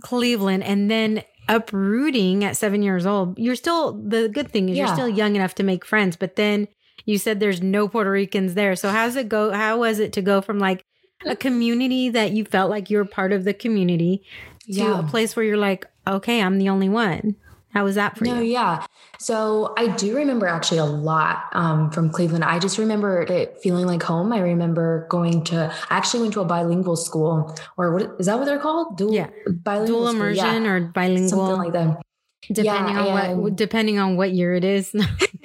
Cleveland 0.00 0.64
and 0.64 0.90
then 0.90 1.22
uprooting 1.48 2.44
at 2.44 2.56
7 2.56 2.82
years 2.82 3.06
old? 3.06 3.38
You're 3.38 3.56
still 3.56 3.92
the 3.92 4.28
good 4.28 4.50
thing 4.50 4.68
is 4.68 4.78
you're 4.78 4.88
still 4.88 5.08
young 5.08 5.36
enough 5.36 5.54
to 5.56 5.62
make 5.62 5.84
friends, 5.84 6.16
but 6.16 6.36
then 6.36 6.68
you 7.04 7.18
said 7.18 7.40
there's 7.40 7.60
no 7.62 7.88
Puerto 7.88 8.10
Ricans 8.10 8.54
there. 8.54 8.76
So 8.76 8.90
how's 8.90 9.16
it 9.16 9.28
go? 9.28 9.50
How 9.52 9.78
was 9.78 9.98
it 9.98 10.12
to 10.14 10.22
go 10.22 10.40
from 10.40 10.58
like 10.58 10.84
a 11.26 11.36
community 11.36 12.08
that 12.10 12.32
you 12.32 12.44
felt 12.44 12.70
like 12.70 12.90
you're 12.90 13.04
part 13.04 13.32
of 13.32 13.44
the 13.44 13.54
community 13.54 14.22
to 14.66 14.72
Yeah. 14.72 15.00
a 15.00 15.02
place 15.02 15.34
where 15.36 15.44
you're 15.44 15.56
like, 15.56 15.86
okay, 16.06 16.40
I'm 16.42 16.58
the 16.58 16.68
only 16.68 16.88
one. 16.88 17.36
How 17.72 17.84
was 17.84 17.94
that 17.94 18.18
for 18.18 18.24
No, 18.24 18.38
you? 18.40 18.44
yeah. 18.44 18.84
So 19.18 19.72
I 19.78 19.88
do 19.88 20.14
remember 20.16 20.46
actually 20.46 20.78
a 20.78 20.84
lot 20.84 21.44
um, 21.52 21.90
from 21.90 22.10
Cleveland. 22.10 22.44
I 22.44 22.58
just 22.58 22.76
remember 22.76 23.22
it 23.22 23.58
feeling 23.62 23.86
like 23.86 24.02
home. 24.02 24.32
I 24.32 24.40
remember 24.40 25.06
going 25.08 25.42
to, 25.44 25.72
I 25.90 25.96
actually 25.96 26.22
went 26.22 26.34
to 26.34 26.40
a 26.40 26.44
bilingual 26.44 26.96
school, 26.96 27.56
or 27.76 27.94
what 27.94 28.16
is 28.18 28.26
that 28.26 28.38
what 28.38 28.44
they're 28.44 28.58
called? 28.58 28.98
Dual, 28.98 29.14
Yeah. 29.14 29.28
bilingual 29.46 30.00
Dual 30.00 30.08
immersion 30.08 30.64
yeah. 30.64 30.70
or 30.70 30.80
bilingual, 30.80 31.28
something 31.30 31.56
like 31.58 31.72
that. 31.72 32.02
depending 32.50 32.94
Yeah, 32.96 33.30
on 33.32 33.40
what 33.40 33.56
depending 33.56 33.98
on 33.98 34.16
what 34.16 34.32
year 34.32 34.54
it 34.54 34.64
is. 34.64 34.94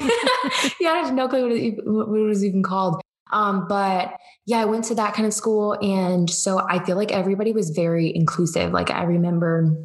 yeah, 0.79 0.91
I 0.91 1.01
have 1.03 1.13
no 1.13 1.27
clue 1.27 1.43
what 1.43 1.51
it, 1.51 1.75
what 1.85 2.19
it 2.19 2.23
was 2.23 2.43
even 2.43 2.63
called. 2.63 3.01
Um, 3.31 3.67
but 3.67 4.13
yeah, 4.45 4.59
I 4.59 4.65
went 4.65 4.85
to 4.85 4.95
that 4.95 5.13
kind 5.13 5.25
of 5.27 5.33
school, 5.33 5.73
and 5.81 6.29
so 6.29 6.59
I 6.67 6.83
feel 6.85 6.95
like 6.95 7.11
everybody 7.11 7.51
was 7.51 7.69
very 7.71 8.13
inclusive. 8.15 8.71
Like 8.71 8.89
I 8.89 9.03
remember, 9.03 9.75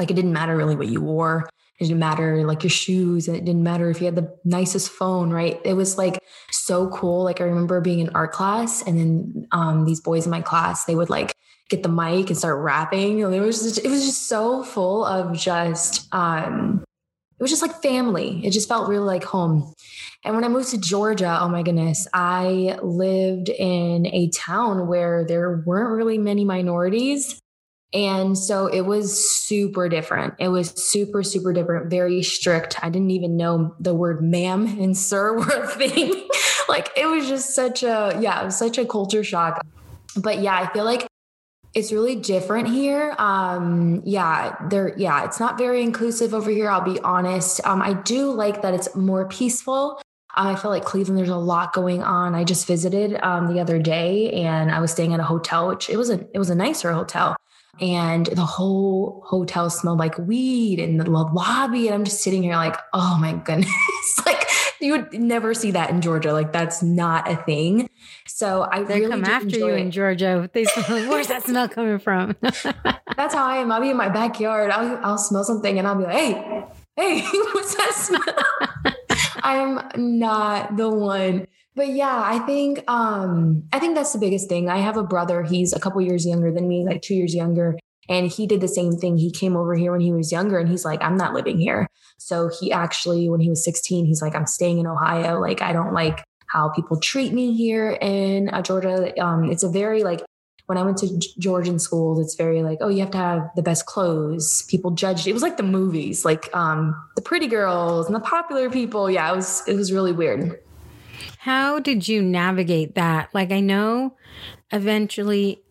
like 0.00 0.10
it 0.10 0.14
didn't 0.14 0.32
matter 0.32 0.56
really 0.56 0.76
what 0.76 0.88
you 0.88 1.02
wore. 1.02 1.48
It 1.78 1.84
didn't 1.84 1.98
matter 1.98 2.44
like 2.46 2.62
your 2.62 2.70
shoes, 2.70 3.28
and 3.28 3.36
it 3.36 3.44
didn't 3.44 3.62
matter 3.62 3.90
if 3.90 4.00
you 4.00 4.06
had 4.06 4.16
the 4.16 4.34
nicest 4.44 4.90
phone, 4.90 5.30
right? 5.30 5.60
It 5.62 5.74
was 5.74 5.98
like 5.98 6.18
so 6.50 6.88
cool. 6.88 7.22
Like 7.22 7.40
I 7.40 7.44
remember 7.44 7.80
being 7.82 8.00
in 8.00 8.08
art 8.14 8.32
class, 8.32 8.82
and 8.82 8.98
then 8.98 9.46
um, 9.52 9.84
these 9.84 10.00
boys 10.00 10.24
in 10.24 10.30
my 10.30 10.40
class, 10.40 10.86
they 10.86 10.94
would 10.94 11.10
like 11.10 11.34
get 11.68 11.82
the 11.82 11.88
mic 11.88 12.30
and 12.30 12.38
start 12.38 12.58
rapping. 12.58 13.22
And 13.22 13.34
it 13.34 13.40
was 13.40 13.62
just, 13.62 13.84
it 13.84 13.88
was 13.90 14.04
just 14.04 14.26
so 14.26 14.62
full 14.62 15.04
of 15.04 15.36
just 15.36 16.12
um, 16.14 16.82
it 17.38 17.42
was 17.42 17.50
just 17.50 17.62
like 17.62 17.80
family. 17.80 18.44
It 18.44 18.50
just 18.50 18.68
felt 18.68 18.88
really 18.88 19.04
like 19.04 19.24
home. 19.24 19.72
And 20.24 20.34
when 20.34 20.44
I 20.44 20.48
moved 20.48 20.70
to 20.70 20.78
Georgia, 20.78 21.38
oh 21.40 21.48
my 21.48 21.62
goodness, 21.62 22.06
I 22.12 22.78
lived 22.82 23.48
in 23.48 24.06
a 24.06 24.28
town 24.30 24.86
where 24.88 25.24
there 25.24 25.62
weren't 25.64 25.96
really 25.96 26.18
many 26.18 26.44
minorities. 26.44 27.39
And 27.92 28.38
so 28.38 28.66
it 28.66 28.82
was 28.82 29.28
super 29.44 29.88
different. 29.88 30.34
It 30.38 30.48
was 30.48 30.70
super, 30.70 31.22
super 31.22 31.52
different, 31.52 31.90
very 31.90 32.22
strict. 32.22 32.82
I 32.84 32.88
didn't 32.88 33.10
even 33.10 33.36
know 33.36 33.74
the 33.80 33.94
word 33.94 34.22
ma'am 34.22 34.66
and 34.66 34.96
sir 34.96 35.34
were 35.38 35.64
a 35.64 35.66
thing. 35.66 36.28
like 36.68 36.90
it 36.96 37.06
was 37.06 37.28
just 37.28 37.54
such 37.54 37.82
a, 37.82 38.16
yeah, 38.20 38.42
it 38.42 38.44
was 38.44 38.56
such 38.56 38.78
a 38.78 38.84
culture 38.84 39.24
shock. 39.24 39.64
But 40.16 40.40
yeah, 40.40 40.54
I 40.54 40.72
feel 40.72 40.84
like 40.84 41.06
it's 41.74 41.92
really 41.92 42.16
different 42.16 42.68
here. 42.68 43.14
Um, 43.18 44.02
yeah, 44.04 44.56
there, 44.68 44.96
yeah, 44.96 45.24
it's 45.24 45.38
not 45.38 45.58
very 45.58 45.82
inclusive 45.82 46.34
over 46.34 46.50
here. 46.50 46.68
I'll 46.70 46.80
be 46.80 47.00
honest. 47.00 47.60
Um, 47.64 47.80
I 47.82 47.94
do 47.94 48.30
like 48.30 48.62
that 48.62 48.74
it's 48.74 48.94
more 48.94 49.26
peaceful. 49.28 50.00
I 50.34 50.54
feel 50.54 50.70
like 50.70 50.84
Cleveland, 50.84 51.18
there's 51.18 51.28
a 51.28 51.36
lot 51.36 51.72
going 51.72 52.02
on. 52.02 52.34
I 52.34 52.44
just 52.44 52.66
visited 52.66 53.18
um, 53.22 53.52
the 53.52 53.60
other 53.60 53.80
day 53.80 54.30
and 54.32 54.70
I 54.70 54.80
was 54.80 54.92
staying 54.92 55.12
at 55.12 55.20
a 55.20 55.24
hotel, 55.24 55.68
which 55.68 55.90
it 55.90 55.96
was 55.96 56.08
a 56.08 56.20
it 56.32 56.38
was 56.38 56.50
a 56.50 56.54
nicer 56.54 56.92
hotel. 56.92 57.36
And 57.80 58.26
the 58.26 58.44
whole 58.44 59.22
hotel 59.26 59.70
smelled 59.70 59.98
like 59.98 60.18
weed 60.18 60.78
in 60.78 60.98
the 60.98 61.10
lobby. 61.10 61.86
And 61.86 61.94
I'm 61.94 62.04
just 62.04 62.22
sitting 62.22 62.42
here 62.42 62.56
like, 62.56 62.76
oh 62.92 63.16
my 63.18 63.32
goodness. 63.32 63.70
like 64.26 64.46
you 64.80 64.92
would 64.92 65.12
never 65.12 65.54
see 65.54 65.70
that 65.72 65.90
in 65.90 66.00
Georgia. 66.00 66.32
Like 66.32 66.52
that's 66.52 66.82
not 66.82 67.30
a 67.30 67.36
thing. 67.36 67.88
So 68.26 68.68
I 68.70 68.82
they 68.82 69.00
really 69.00 69.10
come 69.10 69.24
after 69.24 69.48
you 69.48 69.68
enjoy 69.68 69.76
in. 69.76 69.90
Georgia. 69.90 70.50
They 70.52 70.64
smell, 70.64 71.10
where's 71.10 71.26
that 71.28 71.44
smell 71.44 71.68
coming 71.68 71.98
from? 71.98 72.36
That's 72.42 73.34
how 73.34 73.44
I 73.44 73.56
am. 73.56 73.70
I'll 73.70 73.82
be 73.82 73.90
in 73.90 73.96
my 73.96 74.08
backyard. 74.08 74.70
I'll, 74.70 74.98
I'll 75.04 75.18
smell 75.18 75.44
something 75.44 75.78
and 75.78 75.86
I'll 75.86 75.96
be 75.96 76.04
like, 76.04 76.16
hey, 76.16 76.64
hey, 76.96 77.20
what's 77.52 77.74
that 77.74 77.92
smell? 77.94 78.94
I'm 79.42 80.18
not 80.18 80.76
the 80.76 80.88
one. 80.88 81.46
But 81.80 81.94
yeah, 81.94 82.22
I 82.22 82.40
think 82.40 82.84
um 82.90 83.62
I 83.72 83.78
think 83.78 83.94
that's 83.94 84.12
the 84.12 84.18
biggest 84.18 84.50
thing. 84.50 84.68
I 84.68 84.80
have 84.80 84.98
a 84.98 85.02
brother, 85.02 85.42
he's 85.42 85.72
a 85.72 85.80
couple 85.80 86.02
years 86.02 86.26
younger 86.26 86.52
than 86.52 86.68
me, 86.68 86.84
like 86.84 87.00
2 87.00 87.14
years 87.14 87.34
younger, 87.34 87.78
and 88.06 88.30
he 88.30 88.46
did 88.46 88.60
the 88.60 88.68
same 88.68 88.98
thing. 88.98 89.16
He 89.16 89.30
came 89.30 89.56
over 89.56 89.74
here 89.74 89.90
when 89.90 90.02
he 90.02 90.12
was 90.12 90.30
younger 90.30 90.58
and 90.58 90.68
he's 90.68 90.84
like, 90.84 91.00
I'm 91.00 91.16
not 91.16 91.32
living 91.32 91.58
here. 91.58 91.86
So 92.18 92.50
he 92.60 92.70
actually 92.70 93.30
when 93.30 93.40
he 93.40 93.48
was 93.48 93.64
16, 93.64 94.04
he's 94.04 94.20
like 94.20 94.34
I'm 94.34 94.44
staying 94.44 94.76
in 94.76 94.86
Ohio. 94.86 95.40
Like 95.40 95.62
I 95.62 95.72
don't 95.72 95.94
like 95.94 96.22
how 96.48 96.68
people 96.68 97.00
treat 97.00 97.32
me 97.32 97.56
here 97.56 97.96
in 98.02 98.50
uh, 98.50 98.60
Georgia. 98.60 99.18
Um 99.18 99.50
it's 99.50 99.62
a 99.62 99.70
very 99.70 100.02
like 100.02 100.20
when 100.66 100.76
I 100.76 100.82
went 100.82 100.98
to 100.98 101.18
Georgian 101.38 101.78
schools, 101.78 102.20
it's 102.20 102.34
very 102.34 102.62
like, 102.62 102.76
oh, 102.82 102.88
you 102.88 103.00
have 103.00 103.10
to 103.12 103.18
have 103.18 103.50
the 103.56 103.62
best 103.62 103.86
clothes. 103.86 104.66
People 104.68 104.90
judged. 104.90 105.26
It 105.26 105.32
was 105.32 105.42
like 105.42 105.56
the 105.56 105.62
movies, 105.78 106.26
like 106.26 106.54
um, 106.54 106.94
the 107.16 107.22
pretty 107.22 107.46
girls 107.46 108.04
and 108.04 108.14
the 108.14 108.20
popular 108.20 108.68
people. 108.68 109.10
Yeah, 109.10 109.32
it 109.32 109.34
was 109.34 109.66
it 109.66 109.76
was 109.76 109.90
really 109.92 110.12
weird. 110.12 110.60
How 111.38 111.78
did 111.80 112.06
you 112.08 112.22
navigate 112.22 112.94
that? 112.94 113.30
Like, 113.34 113.50
I 113.52 113.60
know 113.60 114.16
eventually 114.72 115.62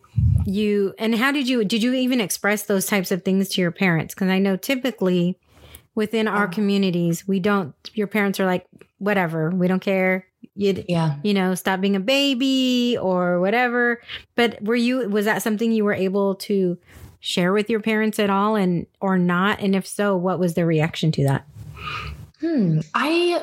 you, 0.46 0.94
and 0.98 1.16
how 1.16 1.32
did 1.32 1.48
you, 1.48 1.64
did 1.64 1.84
you 1.84 1.94
even 1.94 2.20
express 2.20 2.64
those 2.64 2.86
types 2.86 3.12
of 3.12 3.24
things 3.24 3.50
to 3.50 3.62
your 3.62 3.72
parents? 3.72 4.14
Because 4.14 4.30
I 4.30 4.40
know 4.40 4.56
typically 4.58 5.38
within 5.96 6.28
our 6.28 6.46
Oh. 6.46 6.50
communities, 6.50 7.28
we 7.28 7.40
don't, 7.40 7.74
your 7.94 8.08
parents 8.08 8.40
are 8.40 8.46
like, 8.46 8.66
whatever, 8.98 9.50
we 9.52 9.68
don't 9.68 9.82
care. 9.82 10.26
You, 10.56 10.84
Yeah. 10.88 11.16
you 11.24 11.34
know, 11.34 11.56
stop 11.56 11.80
being 11.82 11.96
a 11.96 12.00
baby 12.02 12.98
or 13.00 13.40
whatever. 13.40 14.02
But 14.36 14.62
were 14.62 14.76
you, 14.76 15.08
was 15.10 15.26
that 15.26 15.42
something 15.42 15.72
you 15.72 15.86
were 15.86 15.94
able 15.94 16.36
to 16.36 16.78
share 17.22 17.54
with 17.54 17.70
your 17.70 17.80
parents 17.80 18.20
at 18.20 18.30
all 18.30 18.56
and, 18.56 18.86
or 19.00 19.18
not? 19.18 19.60
And 19.62 19.76
if 19.76 19.86
so, 19.88 20.18
what 20.18 20.40
was 20.40 20.54
their 20.56 20.66
reaction 20.66 21.12
to 21.14 21.24
that? 21.26 21.46
Hmm. 22.42 22.80
I 22.94 23.42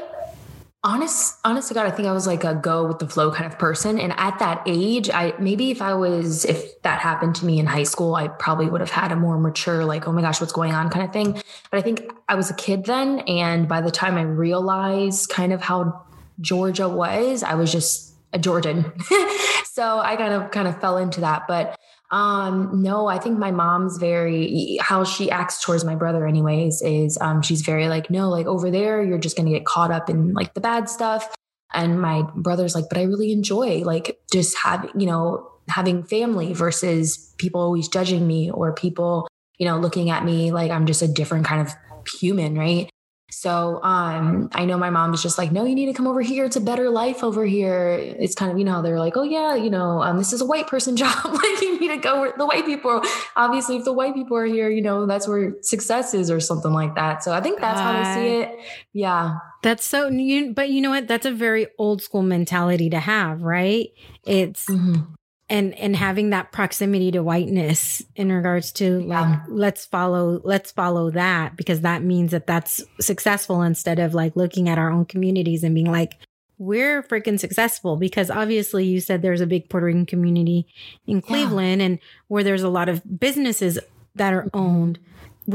honest 0.87 1.37
honest 1.45 1.69
to 1.69 1.75
God, 1.75 1.87
I 1.87 1.91
think 1.91 2.07
I 2.07 2.13
was 2.13 2.29
like 2.29 2.45
a 2.45 2.55
go 2.55 2.87
with 2.87 3.01
the 3.01 3.09
flow 3.09 3.33
kind 3.33 3.53
of 3.53 3.59
person. 3.59 3.99
And 3.99 4.13
at 4.17 4.39
that 4.39 4.63
age, 4.67 5.11
I 5.11 5.35
maybe 5.39 5.73
if 5.73 5.83
I 5.83 5.95
was 5.95 6.45
if 6.45 6.81
that 6.83 7.01
happened 7.01 7.35
to 7.37 7.45
me 7.45 7.59
in 7.59 7.67
high 7.67 7.83
school, 7.83 8.15
I 8.15 8.29
probably 8.29 8.69
would 8.69 8.81
have 8.81 8.91
had 8.91 9.11
a 9.11 9.17
more 9.17 9.37
mature, 9.37 9.85
like, 9.85 10.07
oh 10.07 10.13
my 10.13 10.23
gosh, 10.23 10.41
what's 10.41 10.53
going 10.53 10.73
on 10.73 10.89
kind 10.89 11.05
of 11.05 11.13
thing. 11.13 11.33
But 11.71 11.79
I 11.79 11.83
think 11.83 12.11
I 12.29 12.37
was 12.37 12.51
a 12.51 12.55
kid 12.55 12.85
then. 12.85 13.19
And 13.21 13.69
by 13.69 13.81
the 13.81 13.91
time 13.91 14.17
I 14.17 14.23
realized 14.23 15.29
kind 15.29 15.53
of 15.53 15.61
how 15.61 16.07
Georgia 16.41 16.89
was, 16.89 17.43
I 17.43 17.55
was 17.57 17.73
just 17.73 18.15
a 18.33 18.39
Georgian. 18.39 18.93
so 19.65 19.99
I 19.99 20.15
kind 20.17 20.33
of 20.33 20.53
kind 20.53 20.69
of 20.69 20.81
fell 20.81 20.99
into 20.99 21.21
that. 21.23 21.49
But 21.49 21.77
Um, 22.11 22.83
no, 22.83 23.07
I 23.07 23.19
think 23.19 23.39
my 23.39 23.51
mom's 23.51 23.99
very 23.99 24.79
how 24.81 25.05
she 25.05 25.31
acts 25.31 25.63
towards 25.63 25.85
my 25.85 25.97
brother, 25.97 26.27
anyways, 26.27 26.83
is 26.83 27.19
um, 27.21 27.43
she's 27.43 27.63
very 27.63 27.89
like, 27.89 28.11
no, 28.11 28.29
like 28.31 28.47
over 28.47 28.71
there, 28.71 29.03
you're 29.03 29.19
just 29.19 29.37
gonna 29.37 29.51
get 29.51 29.65
caught 29.65 29.91
up 29.91 30.09
in 30.09 30.33
like 30.33 30.55
the 30.55 30.61
bad 30.61 30.89
stuff. 30.89 31.35
And 31.75 32.01
my 32.01 32.23
brother's 32.35 32.75
like, 32.75 32.85
but 32.89 32.99
I 32.99 33.03
really 33.03 33.33
enjoy 33.33 33.79
like 33.81 34.19
just 34.33 34.57
having, 34.57 34.91
you 34.99 35.07
know, 35.07 35.51
having 35.69 36.05
family 36.05 36.53
versus 36.53 37.35
people 37.39 37.61
always 37.61 37.89
judging 37.89 38.27
me 38.27 38.51
or 38.51 38.73
people, 38.73 39.27
you 39.59 39.67
know, 39.67 39.79
looking 39.79 40.11
at 40.11 40.25
me 40.25 40.53
like 40.53 40.71
I'm 40.71 40.87
just 40.87 41.03
a 41.03 41.09
different 41.09 41.45
kind 41.45 41.61
of 41.61 41.75
human, 42.21 42.57
right? 42.57 42.89
So 43.31 43.83
um, 43.83 44.49
I 44.53 44.65
know 44.65 44.79
my 44.79 44.91
mom 44.91 45.13
is 45.13 45.21
just 45.21 45.37
like, 45.37 45.51
no, 45.51 45.65
you 45.65 45.75
need 45.75 45.87
to 45.87 45.93
come 45.93 46.07
over 46.07 46.21
here. 46.21 46.45
It's 46.45 46.55
a 46.55 46.61
better 46.61 46.91
life 46.91 47.25
over 47.25 47.45
here. 47.45 47.91
It's 47.99 48.37
kind 48.37 48.53
of, 48.53 48.59
you 48.59 48.65
know, 48.65 48.83
they're 48.83 49.01
like, 49.01 49.17
oh 49.17 49.25
yeah, 49.25 49.57
you 49.57 49.69
know, 49.69 50.01
um, 50.01 50.17
this 50.17 50.33
is 50.33 50.41
a 50.41 50.47
white 50.47 50.69
person 50.69 50.97
job. 50.97 51.25
like 51.25 51.61
you 51.61 51.81
need 51.81 51.89
to 51.89 51.97
go 51.97 52.21
where 52.21 52.33
the 52.37 52.47
white 52.47 52.65
people. 52.65 53.03
Obviously, 53.35 53.77
if 53.77 53.85
the 53.85 53.93
white 53.93 54.15
people 54.15 54.37
are 54.37 54.47
here, 54.47 54.71
you 54.71 54.81
know, 54.81 55.07
that's 55.07 55.27
where 55.27 55.55
success 55.63 56.15
is 56.15 56.31
or 56.31 56.39
something 56.39 56.73
like 56.73 56.95
that. 56.95 57.25
So 57.25 57.33
I 57.33 57.41
think 57.41 57.61
that's 57.61 57.81
how 57.81 57.93
I 57.93 58.15
see 58.15 58.37
it. 58.43 58.59
Yeah. 58.93 59.39
That's 59.63 59.85
so 59.85 60.09
you 60.09 60.55
but 60.55 60.71
you 60.71 60.81
know 60.81 60.91
what? 60.91 61.09
That's 61.09 61.27
a 61.27 61.33
very 61.33 61.67
old 61.79 62.03
school 62.03 62.23
mentality 62.23 62.91
to 62.91 63.01
have, 63.01 63.43
right? 63.43 63.89
It's 64.25 64.67
mm-hmm 64.67 65.16
and 65.49 65.75
and 65.75 65.95
having 65.95 66.31
that 66.31 66.51
proximity 66.53 67.11
to 67.13 67.23
whiteness 67.23 68.03
in 68.17 68.33
regards 68.33 68.73
to 68.73 69.01
like 69.01 69.25
yeah. 69.25 69.43
let's 69.49 69.87
follow 69.87 70.41
let's 70.45 70.73
follow 70.73 71.11
that 71.11 71.57
because 71.57 71.83
that 71.83 72.03
means 72.03 72.33
that 72.33 72.47
that's 72.47 72.83
successful 73.01 73.63
instead 73.63 73.99
of 73.99 74.15
like 74.15 74.35
looking 74.35 74.69
at 74.69 74.79
our 74.79 74.91
own 74.91 75.05
communities 75.05 75.63
and 75.63 75.75
being 75.75 75.91
like 75.91 76.15
we're 76.59 77.03
freaking 77.03 77.39
successful 77.39 77.97
because 77.97 78.31
obviously 78.31 78.85
you 78.85 79.01
said 79.01 79.21
there's 79.23 79.43
a 79.43 79.47
big 79.47 79.69
Puerto 79.69 79.87
Rican 79.87 80.07
community 80.07 80.67
in 81.07 81.21
Cleveland 81.21 81.81
yeah. 81.81 81.87
and 81.87 81.99
where 82.29 82.43
there's 82.43 82.63
a 82.63 82.69
lot 82.69 82.89
of 82.89 83.03
businesses 83.21 83.79
that 84.15 84.33
are 84.33 84.45
mm-hmm. 84.45 84.59
owned 84.59 84.99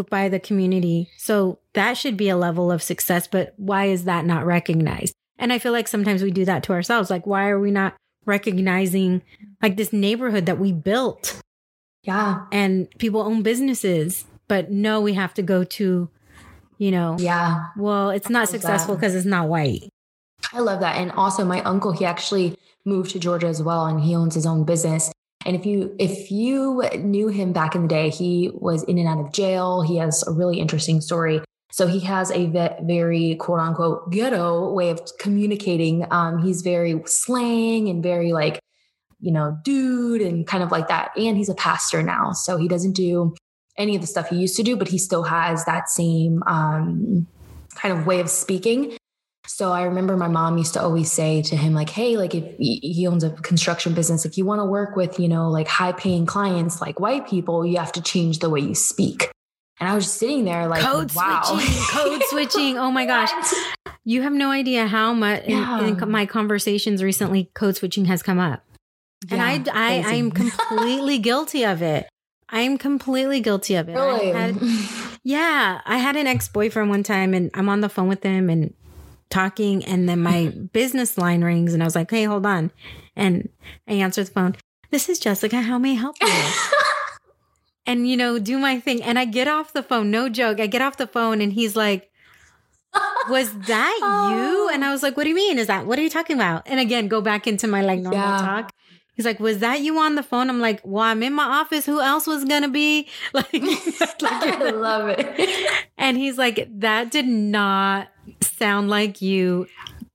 by 0.10 0.30
the 0.30 0.40
community. 0.40 1.10
So 1.18 1.60
that 1.74 1.98
should 1.98 2.18
be 2.18 2.30
a 2.30 2.38
level 2.38 2.72
of 2.72 2.84
success, 2.84 3.28
but 3.28 3.54
why 3.58 3.86
is 3.86 4.06
that 4.06 4.26
not 4.26 4.46
recognized? 4.46 5.14
And 5.38 5.52
I 5.52 5.60
feel 5.60 5.72
like 5.72 5.88
sometimes 5.88 6.22
we 6.22 6.32
do 6.32 6.46
that 6.46 6.64
to 6.64 6.74
ourselves. 6.74 7.10
Like, 7.10 7.26
why 7.26 7.50
are 7.50 7.60
we 7.60 7.72
not 7.72 7.96
recognizing 8.26 9.22
like 9.62 9.78
this 9.78 9.94
neighborhood 9.94 10.46
that 10.46 10.60
we 10.60 10.72
built. 10.72 11.42
Yeah. 12.04 12.46
And 12.52 12.90
people 12.98 13.22
own 13.22 13.44
businesses, 13.44 14.26
but 14.48 14.72
no, 14.72 15.02
we 15.02 15.14
have 15.14 15.34
to 15.36 15.42
go 15.42 15.64
to, 15.64 16.10
you 16.78 16.92
know, 16.92 17.16
yeah. 17.20 17.68
Well, 17.78 18.10
it's 18.10 18.30
not 18.30 18.50
successful 18.50 18.96
because 18.96 19.16
it's 19.16 19.26
not 19.26 19.48
white. 19.48 19.90
I 20.54 20.60
love 20.60 20.80
that. 20.80 20.98
And 20.98 21.12
also 21.12 21.46
my 21.46 21.62
uncle, 21.62 21.92
he 21.92 22.06
actually 22.06 22.58
moved 22.86 23.12
to 23.12 23.20
Georgia 23.20 23.48
as 23.48 23.62
well 23.62 23.86
and 23.86 24.02
he 24.02 24.16
owns 24.16 24.36
his 24.36 24.46
own 24.46 24.64
business. 24.64 25.12
And 25.46 25.56
if 25.56 25.66
you 25.66 25.96
if 25.98 26.32
you 26.32 26.84
knew 27.00 27.28
him 27.28 27.54
back 27.54 27.76
in 27.76 27.84
the 27.84 27.88
day, 27.88 28.10
he 28.10 28.52
was 28.54 28.84
in 28.84 28.98
and 28.98 29.08
out 29.08 29.20
of 29.20 29.32
jail. 29.32 29.82
He 29.82 29.98
has 29.98 30.24
a 30.28 30.32
really 30.32 30.60
interesting 30.60 31.02
story. 31.02 31.42
So 31.72 31.88
he 31.88 32.02
has 32.02 32.32
a 32.32 32.48
very 32.82 33.36
quote 33.36 33.60
unquote 33.60 34.12
ghetto 34.12 34.72
way 34.74 34.90
of 34.90 35.02
communicating. 35.20 36.06
Um, 36.12 36.40
he's 36.40 36.62
very 36.62 37.02
slang 37.06 37.88
and 37.88 38.04
very 38.04 38.34
like, 38.34 38.60
you 39.20 39.32
know, 39.32 39.58
dude 39.64 40.22
and 40.22 40.46
kind 40.46 40.64
of 40.64 40.72
like 40.72 40.88
that. 40.90 41.12
And 41.18 41.38
he's 41.38 41.50
a 41.50 41.56
pastor 41.56 42.04
now. 42.04 42.34
So 42.34 42.58
he 42.58 42.68
doesn't 42.68 42.94
do 42.94 43.36
any 43.78 43.96
of 43.96 44.02
the 44.02 44.08
stuff 44.08 44.30
he 44.30 44.36
used 44.36 44.58
to 44.58 44.64
do, 44.64 44.76
but 44.76 44.90
he 44.90 44.98
still 44.98 45.24
has 45.24 45.66
that 45.66 45.90
same 45.90 46.44
um, 46.46 47.28
kind 47.76 47.98
of 47.98 48.06
way 48.06 48.20
of 48.20 48.30
speaking. 48.30 48.98
So 49.48 49.72
I 49.72 49.84
remember 49.84 50.16
my 50.18 50.28
mom 50.28 50.58
used 50.58 50.74
to 50.74 50.82
always 50.82 51.12
say 51.12 51.42
to 51.44 51.58
him, 51.58 51.74
like, 51.74 51.90
hey, 51.90 52.16
like 52.16 52.36
if 52.36 52.56
he 52.58 53.08
owns 53.08 53.24
a 53.24 53.32
construction 53.32 53.94
business, 53.94 54.24
if 54.24 54.38
you 54.38 54.46
want 54.46 54.60
to 54.60 54.66
work 54.66 54.96
with, 54.96 55.20
you 55.20 55.28
know, 55.28 55.50
like 55.50 55.68
high 55.68 55.92
paying 55.94 56.26
clients 56.26 56.80
like 56.80 57.00
white 57.00 57.28
people, 57.28 57.66
you 57.66 57.78
have 57.78 57.92
to 57.94 58.02
change 58.02 58.40
the 58.40 58.50
way 58.50 58.60
you 58.60 58.76
speak. 58.76 59.30
And 59.82 59.90
I 59.90 59.96
was 59.96 60.06
just 60.06 60.18
sitting 60.18 60.46
there 60.46 60.68
like, 60.68 60.84
code 60.84 61.12
wow. 61.16 61.42
switching, 61.44 61.84
code 61.90 62.22
switching. 62.30 62.78
Oh 62.78 62.92
my 62.92 63.08
gosh. 63.08 63.32
You 64.06 64.22
have 64.22 64.32
no 64.32 64.52
idea 64.52 64.86
how 64.86 65.12
much 65.12 65.46
yeah. 65.48 65.84
in, 65.84 66.00
in, 66.00 66.12
my 66.12 66.28
conversations 66.28 67.02
recently, 67.02 67.50
code 67.56 67.76
switching 67.76 68.06
has 68.06 68.22
come 68.22 68.38
up. 68.38 68.64
Yeah, 69.28 69.44
and 69.44 69.70
I, 69.70 69.74
I, 69.74 70.12
I 70.12 70.14
am 70.14 70.30
completely 70.32 71.18
guilty 71.18 71.66
of 71.66 71.82
it. 71.82 72.08
I 72.48 72.62
am 72.62 72.78
completely 72.78 73.40
guilty 73.40 73.74
of 73.74 73.90
it. 73.90 73.94
Really? 73.94 74.32
I 74.32 74.52
had, 74.52 75.20
yeah. 75.24 75.82
I 75.84 75.98
had 75.98 76.16
an 76.16 76.28
ex 76.28 76.48
boyfriend 76.48 76.92
one 76.92 77.02
time 77.02 77.34
and 77.34 77.50
I'm 77.56 77.68
on 77.68 77.82
the 77.82 77.90
phone 77.90 78.08
with 78.08 78.22
him 78.22 78.52
and 78.52 78.76
talking. 79.32 79.84
And 79.86 80.08
then 80.08 80.22
my 80.22 80.50
business 80.74 81.18
line 81.18 81.44
rings 81.44 81.74
and 81.74 81.82
I 81.82 81.88
was 81.88 81.96
like, 81.96 82.12
hey, 82.12 82.26
hold 82.26 82.46
on. 82.46 82.72
And 83.16 83.50
I 83.88 83.94
answer 83.94 84.24
the 84.24 84.30
phone. 84.30 84.56
This 84.92 85.10
is 85.10 85.18
Jessica. 85.18 85.60
How 85.62 85.80
may 85.80 85.92
I 85.92 85.96
help 85.96 86.18
you? 86.22 86.28
And 87.86 88.10
you 88.10 88.18
know 88.18 88.40
do 88.40 88.58
my 88.58 88.80
thing. 88.80 89.02
And 89.02 89.18
i 89.18 89.26
get 89.26 89.48
off 89.48 89.74
the 89.74 89.84
phone 89.84 90.12
no 90.12 90.30
joke 90.30 90.60
i 90.60 90.68
get 90.68 90.82
off 90.82 90.98
the 90.98 91.08
phone 91.08 91.42
and 91.42 91.54
he's 91.54 91.76
like 91.76 92.12
was 93.30 93.54
that 93.68 94.00
oh. 94.04 94.30
you? 94.36 94.70
And 94.70 94.84
i 94.84 94.92
was 94.92 95.04
like 95.04 95.18
what 95.18 95.24
do 95.24 95.30
you 95.30 95.36
mean? 95.36 95.58
Is 95.58 95.68
that 95.68 95.86
what 95.86 96.00
are 96.00 96.02
you 96.02 96.10
talking 96.10 96.36
about? 96.36 96.64
And 96.66 96.80
again 96.80 97.08
go 97.08 97.22
back 97.22 97.48
into 97.48 97.68
my 97.68 97.82
like 97.82 98.00
normal 98.00 98.20
yeah. 98.20 98.38
talk. 98.38 98.72
He's 99.16 99.26
like 99.26 99.40
was 99.40 99.60
that 99.60 99.82
you 99.82 99.98
on 100.00 100.16
the 100.16 100.24
phone? 100.24 100.50
I'm 100.50 100.60
like 100.60 100.82
well 100.84 101.04
i'm 101.04 101.24
in 101.24 101.34
my 101.34 101.44
office. 101.44 101.86
Who 101.86 102.02
else 102.02 102.28
was 102.28 102.46
gonna 102.46 102.70
be? 102.70 103.08
Like, 103.34 103.54
like 103.54 104.24
i 104.24 104.70
love 104.72 105.10
it. 105.10 105.72
and 105.98 106.18
he's 106.18 106.38
like 106.38 106.68
that 106.80 107.12
did 107.12 107.28
not 107.28 108.10
sound 108.42 108.90
like 108.90 109.22
you 109.22 109.68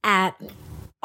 at 0.04 0.40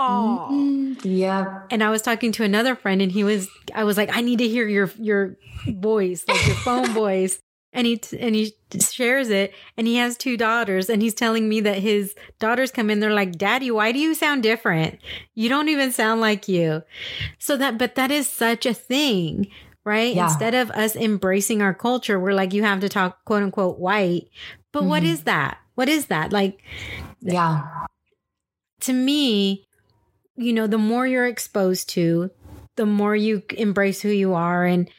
Mm-hmm. 0.02 1.08
Yeah. 1.08 1.62
And 1.70 1.84
I 1.84 1.90
was 1.90 2.02
talking 2.02 2.32
to 2.34 2.44
another 2.44 2.76
friend 2.76 3.02
and 3.02 3.12
he 3.12 3.24
was 3.24 3.50
I 3.74 3.84
was 3.84 3.98
like 3.98 4.16
I 4.16 4.22
need 4.22 4.40
to 4.40 4.48
hear 4.48 4.68
your 4.68 4.92
your 4.98 5.38
voice, 5.68 6.26
like 6.28 6.46
your 6.46 6.56
phone 6.58 6.88
voice. 6.94 7.40
And 7.74 7.88
he 7.88 8.02
and 8.20 8.36
he 8.36 8.54
shares 8.82 9.30
it 9.30 9.54
and 9.78 9.88
he 9.88 9.96
has 9.96 10.18
two 10.18 10.36
daughters 10.36 10.90
and 10.90 11.02
he's 11.02 11.14
telling 11.14 11.48
me 11.48 11.62
that 11.62 11.78
his 11.78 12.14
daughters 12.40 12.70
come 12.70 12.90
in 12.90 13.00
they're 13.00 13.14
like, 13.14 13.38
"Daddy, 13.38 13.72
why 13.72 13.94
do 13.94 14.00
you 14.00 14.14
sound 14.14 14.44
different? 14.44 15.00
You 15.36 15.48
don't 15.48 15.70
even 15.70 15.94
sound 15.94 16.20
like 16.20 16.50
you." 16.50 16.84
So 17.40 17.56
that 17.56 17.78
but 17.78 17.96
that 17.96 18.12
is 18.12 18.28
such 18.28 18.66
a 18.66 18.74
thing 18.74 19.48
right? 19.84 20.16
Yeah. 20.16 20.26
Instead 20.28 20.54
of 20.54 20.72
us 20.72 20.96
embracing 20.96 21.62
our 21.62 21.74
culture, 21.74 22.20
we're 22.20 22.34
like, 22.34 22.54
you 22.54 22.64
have 22.64 22.82
to 22.82 22.90
talk 22.90 23.24
quote 23.26 23.44
unquote 23.44 23.80
white. 23.80 24.28
But 24.72 24.82
mm-hmm. 24.82 24.90
what 24.90 25.04
is 25.04 25.24
that? 25.24 25.58
What 25.76 25.90
is 25.90 26.08
that? 26.08 26.32
Like, 26.32 26.62
yeah. 27.22 27.68
To 28.82 28.94
me, 28.94 29.66
you 30.42 30.54
know, 30.54 30.68
the 30.68 30.78
more 30.78 31.06
you're 31.08 31.28
exposed 31.28 31.90
to, 31.90 32.32
the 32.76 32.86
more 32.86 33.16
you 33.16 33.44
embrace 33.58 34.02
who 34.02 34.10
you 34.10 34.34
are. 34.34 34.66
And, 34.66 34.90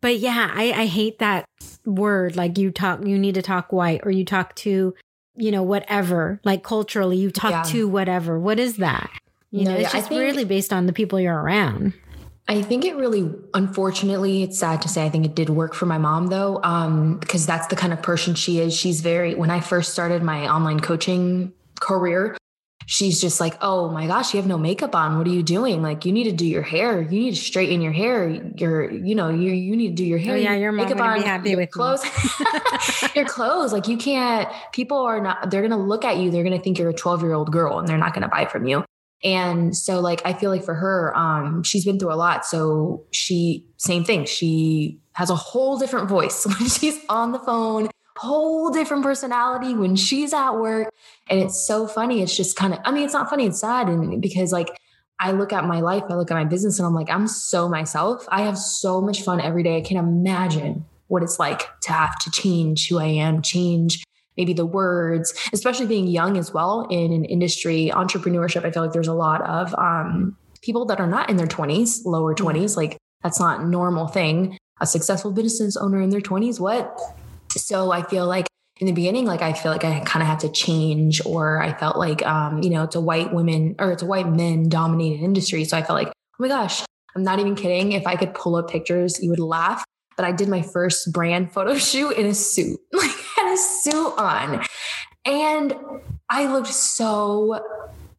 but 0.00 0.18
yeah, 0.18 0.50
I, 0.54 0.72
I 0.72 0.86
hate 0.86 1.18
that 1.18 1.44
word. 1.84 2.36
Like 2.36 2.58
you 2.58 2.70
talk, 2.70 3.04
you 3.04 3.18
need 3.18 3.34
to 3.34 3.42
talk 3.42 3.72
white 3.72 4.00
or 4.04 4.10
you 4.10 4.24
talk 4.24 4.54
to, 4.56 4.94
you 5.34 5.50
know, 5.50 5.62
whatever, 5.62 6.40
like 6.44 6.62
culturally, 6.62 7.16
you 7.16 7.30
talk 7.30 7.50
yeah. 7.50 7.62
to 7.72 7.88
whatever. 7.88 8.38
What 8.38 8.58
is 8.58 8.76
that? 8.76 9.10
You 9.50 9.64
no, 9.64 9.72
know, 9.72 9.76
it's 9.78 9.92
just 9.92 10.08
think, 10.08 10.20
really 10.20 10.44
based 10.44 10.72
on 10.72 10.86
the 10.86 10.92
people 10.92 11.20
you're 11.20 11.40
around. 11.40 11.94
I 12.48 12.62
think 12.62 12.84
it 12.84 12.94
really, 12.94 13.28
unfortunately, 13.54 14.44
it's 14.44 14.58
sad 14.58 14.82
to 14.82 14.88
say, 14.88 15.04
I 15.04 15.10
think 15.10 15.24
it 15.24 15.34
did 15.34 15.50
work 15.50 15.74
for 15.74 15.86
my 15.86 15.98
mom 15.98 16.28
though, 16.28 16.60
um, 16.62 17.18
because 17.18 17.44
that's 17.44 17.66
the 17.66 17.76
kind 17.76 17.92
of 17.92 18.02
person 18.02 18.34
she 18.34 18.60
is. 18.60 18.74
She's 18.74 19.00
very, 19.00 19.34
when 19.34 19.50
I 19.50 19.60
first 19.60 19.92
started 19.92 20.22
my 20.22 20.48
online 20.48 20.80
coaching 20.80 21.52
career, 21.80 22.36
she's 22.86 23.20
just 23.20 23.40
like, 23.40 23.58
oh 23.60 23.90
my 23.90 24.06
gosh, 24.06 24.32
you 24.32 24.40
have 24.40 24.46
no 24.46 24.56
makeup 24.56 24.94
on. 24.94 25.18
What 25.18 25.26
are 25.26 25.30
you 25.30 25.42
doing? 25.42 25.82
Like, 25.82 26.04
you 26.04 26.12
need 26.12 26.24
to 26.24 26.32
do 26.32 26.46
your 26.46 26.62
hair. 26.62 27.02
You 27.02 27.20
need 27.20 27.34
to 27.34 27.40
straighten 27.40 27.82
your 27.82 27.92
hair. 27.92 28.28
You're, 28.28 28.90
you 28.90 29.14
know, 29.14 29.28
you 29.28 29.52
you 29.52 29.76
need 29.76 29.88
to 29.88 29.94
do 29.94 30.04
your 30.04 30.18
hair. 30.18 30.34
Oh, 30.34 30.38
yeah, 30.38 30.54
your 30.54 30.72
makeup 30.72 31.00
on. 31.00 31.18
Be 31.18 31.24
happy 31.24 31.50
your 31.50 31.58
with 31.58 31.70
clothes. 31.70 32.04
your 33.14 33.26
clothes. 33.26 33.72
Like, 33.72 33.88
you 33.88 33.98
can't. 33.98 34.48
People 34.72 34.98
are 34.98 35.20
not. 35.20 35.50
They're 35.50 35.62
gonna 35.62 35.76
look 35.76 36.04
at 36.04 36.16
you. 36.16 36.30
They're 36.30 36.44
gonna 36.44 36.60
think 36.60 36.78
you're 36.78 36.90
a 36.90 36.94
12 36.94 37.22
year 37.22 37.34
old 37.34 37.52
girl, 37.52 37.78
and 37.78 37.86
they're 37.86 37.98
not 37.98 38.14
gonna 38.14 38.28
buy 38.28 38.46
from 38.46 38.66
you. 38.66 38.84
And 39.24 39.76
so, 39.76 40.00
like, 40.00 40.22
I 40.24 40.32
feel 40.32 40.50
like 40.50 40.62
for 40.62 40.74
her, 40.74 41.16
um, 41.16 41.62
she's 41.62 41.84
been 41.84 41.98
through 41.98 42.12
a 42.12 42.16
lot. 42.16 42.46
So 42.46 43.04
she, 43.10 43.66
same 43.78 44.04
thing. 44.04 44.26
She 44.26 45.00
has 45.12 45.30
a 45.30 45.34
whole 45.34 45.78
different 45.78 46.08
voice 46.08 46.46
when 46.60 46.68
she's 46.68 46.98
on 47.08 47.32
the 47.32 47.38
phone 47.40 47.88
whole 48.16 48.70
different 48.70 49.02
personality 49.02 49.74
when 49.74 49.96
she's 49.96 50.32
at 50.32 50.52
work. 50.52 50.88
And 51.28 51.40
it's 51.40 51.66
so 51.66 51.86
funny. 51.86 52.22
It's 52.22 52.36
just 52.36 52.56
kind 52.56 52.72
of, 52.72 52.80
I 52.84 52.90
mean, 52.90 53.04
it's 53.04 53.12
not 53.12 53.28
funny, 53.28 53.46
it's 53.46 53.60
sad. 53.60 53.88
And 53.88 54.20
because 54.20 54.52
like 54.52 54.70
I 55.18 55.32
look 55.32 55.52
at 55.52 55.64
my 55.64 55.80
life, 55.80 56.04
I 56.08 56.14
look 56.14 56.30
at 56.30 56.34
my 56.34 56.44
business, 56.44 56.78
and 56.78 56.86
I'm 56.86 56.94
like, 56.94 57.10
I'm 57.10 57.26
so 57.26 57.68
myself. 57.68 58.26
I 58.30 58.42
have 58.42 58.58
so 58.58 59.00
much 59.00 59.22
fun 59.22 59.40
every 59.40 59.62
day. 59.62 59.78
I 59.78 59.80
can 59.80 59.96
imagine 59.96 60.84
what 61.08 61.22
it's 61.22 61.38
like 61.38 61.62
to 61.82 61.92
have 61.92 62.18
to 62.20 62.30
change 62.30 62.88
who 62.88 62.98
I 62.98 63.06
am, 63.06 63.40
change 63.40 64.04
maybe 64.36 64.52
the 64.52 64.66
words, 64.66 65.32
especially 65.52 65.86
being 65.86 66.06
young 66.06 66.36
as 66.36 66.52
well 66.52 66.86
in 66.90 67.12
an 67.12 67.24
industry, 67.24 67.90
entrepreneurship. 67.94 68.64
I 68.64 68.70
feel 68.70 68.82
like 68.82 68.92
there's 68.92 69.08
a 69.08 69.14
lot 69.14 69.40
of 69.42 69.74
um, 69.74 70.36
people 70.62 70.84
that 70.86 71.00
are 71.00 71.06
not 71.06 71.30
in 71.30 71.36
their 71.36 71.46
20s, 71.46 72.04
lower 72.04 72.34
20s. 72.34 72.76
Like 72.76 72.98
that's 73.22 73.40
not 73.40 73.60
a 73.60 73.66
normal 73.66 74.08
thing. 74.08 74.58
A 74.80 74.86
successful 74.86 75.32
business 75.32 75.76
owner 75.76 76.02
in 76.02 76.10
their 76.10 76.20
20s, 76.20 76.60
what? 76.60 77.00
So 77.56 77.90
I 77.90 78.02
feel 78.02 78.26
like 78.26 78.46
in 78.78 78.86
the 78.86 78.92
beginning, 78.92 79.24
like 79.24 79.42
I 79.42 79.52
feel 79.52 79.72
like 79.72 79.84
I 79.84 80.00
kind 80.00 80.22
of 80.22 80.28
had 80.28 80.40
to 80.40 80.50
change, 80.50 81.24
or 81.24 81.62
I 81.62 81.72
felt 81.72 81.96
like, 81.96 82.24
um, 82.26 82.62
you 82.62 82.70
know, 82.70 82.82
it's 82.82 82.94
a 82.94 83.00
white 83.00 83.32
women 83.32 83.74
or 83.78 83.92
it's 83.92 84.02
a 84.02 84.06
white 84.06 84.28
men 84.28 84.68
dominated 84.68 85.22
industry. 85.22 85.64
So 85.64 85.78
I 85.78 85.82
felt 85.82 85.98
like, 85.98 86.08
oh 86.08 86.12
my 86.38 86.48
gosh, 86.48 86.82
I'm 87.14 87.22
not 87.22 87.38
even 87.38 87.54
kidding. 87.54 87.92
If 87.92 88.06
I 88.06 88.16
could 88.16 88.34
pull 88.34 88.56
up 88.56 88.70
pictures, 88.70 89.22
you 89.22 89.30
would 89.30 89.38
laugh. 89.38 89.82
But 90.16 90.24
I 90.24 90.32
did 90.32 90.48
my 90.48 90.62
first 90.62 91.12
brand 91.12 91.52
photo 91.54 91.76
shoot 91.76 92.12
in 92.12 92.26
a 92.26 92.34
suit, 92.34 92.78
like 92.92 93.10
had 93.36 93.52
a 93.52 93.56
suit 93.56 94.14
on. 94.18 94.64
And 95.24 95.74
I 96.28 96.46
looked 96.52 96.68
so 96.68 97.60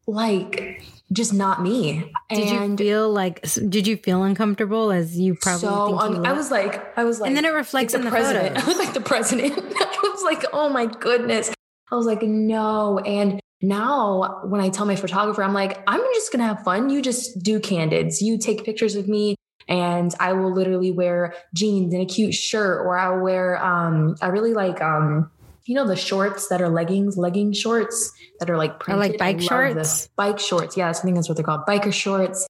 like 0.06 0.82
just 1.12 1.32
not 1.32 1.62
me. 1.62 2.10
Did 2.30 2.48
and 2.48 2.80
you 2.80 2.86
feel 2.86 3.10
like? 3.10 3.42
Did 3.68 3.86
you 3.86 3.96
feel 3.96 4.22
uncomfortable 4.22 4.90
as 4.90 5.18
you 5.18 5.34
probably? 5.34 5.60
so 5.60 5.98
think 5.98 6.16
you 6.16 6.24
I 6.24 6.32
was 6.32 6.50
like, 6.50 6.98
I 6.98 7.04
was 7.04 7.20
like, 7.20 7.28
and 7.28 7.36
then 7.36 7.44
it 7.44 7.52
reflects 7.52 7.94
like 7.94 8.00
in 8.00 8.04
the 8.04 8.10
president. 8.10 8.56
I 8.62 8.66
was 8.66 8.78
like 8.78 8.94
the 8.94 9.00
president. 9.00 9.52
I 9.58 10.10
was 10.12 10.22
like, 10.22 10.44
oh 10.52 10.68
my 10.68 10.86
goodness. 10.86 11.52
I 11.90 11.94
was 11.94 12.06
like, 12.06 12.22
no. 12.22 12.98
And 12.98 13.40
now 13.62 14.42
when 14.44 14.60
I 14.60 14.68
tell 14.68 14.86
my 14.86 14.96
photographer, 14.96 15.42
I'm 15.42 15.54
like, 15.54 15.82
I'm 15.86 16.00
just 16.14 16.30
gonna 16.30 16.46
have 16.46 16.62
fun. 16.62 16.90
You 16.90 17.00
just 17.00 17.42
do 17.42 17.58
candids. 17.58 18.20
You 18.20 18.38
take 18.38 18.64
pictures 18.64 18.94
of 18.94 19.08
me. 19.08 19.34
And 19.70 20.14
I 20.18 20.32
will 20.32 20.54
literally 20.54 20.90
wear 20.90 21.34
jeans 21.54 21.92
and 21.92 22.02
a 22.02 22.06
cute 22.06 22.32
shirt, 22.32 22.86
or 22.86 22.96
I'll 22.96 23.20
wear 23.20 23.62
um, 23.62 24.16
I 24.22 24.28
really 24.28 24.54
like 24.54 24.80
um, 24.80 25.30
you 25.68 25.74
know, 25.74 25.86
the 25.86 25.94
shorts 25.96 26.48
that 26.48 26.62
are 26.62 26.68
leggings, 26.70 27.16
legging 27.18 27.52
shorts 27.52 28.10
that 28.40 28.48
are 28.48 28.56
like 28.56 28.72
Or 28.72 28.78
printed. 28.78 29.10
like 29.10 29.18
bike 29.18 29.36
I 29.36 29.40
shorts? 29.74 30.08
Bike 30.16 30.38
shorts. 30.38 30.76
Yeah, 30.76 30.88
I 30.88 30.92
think 30.94 31.14
that's 31.14 31.28
what 31.28 31.36
they're 31.36 31.44
called. 31.44 31.66
Biker 31.68 31.92
shorts. 31.92 32.46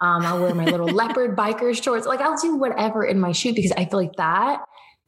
Um, 0.00 0.22
I'll 0.24 0.40
wear 0.42 0.54
my 0.54 0.64
little 0.64 0.86
leopard 1.02 1.36
biker 1.36 1.80
shorts. 1.80 2.06
Like 2.06 2.20
I'll 2.20 2.36
do 2.38 2.56
whatever 2.56 3.04
in 3.04 3.20
my 3.20 3.32
shoot 3.32 3.54
because 3.54 3.72
I 3.72 3.84
feel 3.84 4.00
like 4.00 4.14
that 4.16 4.62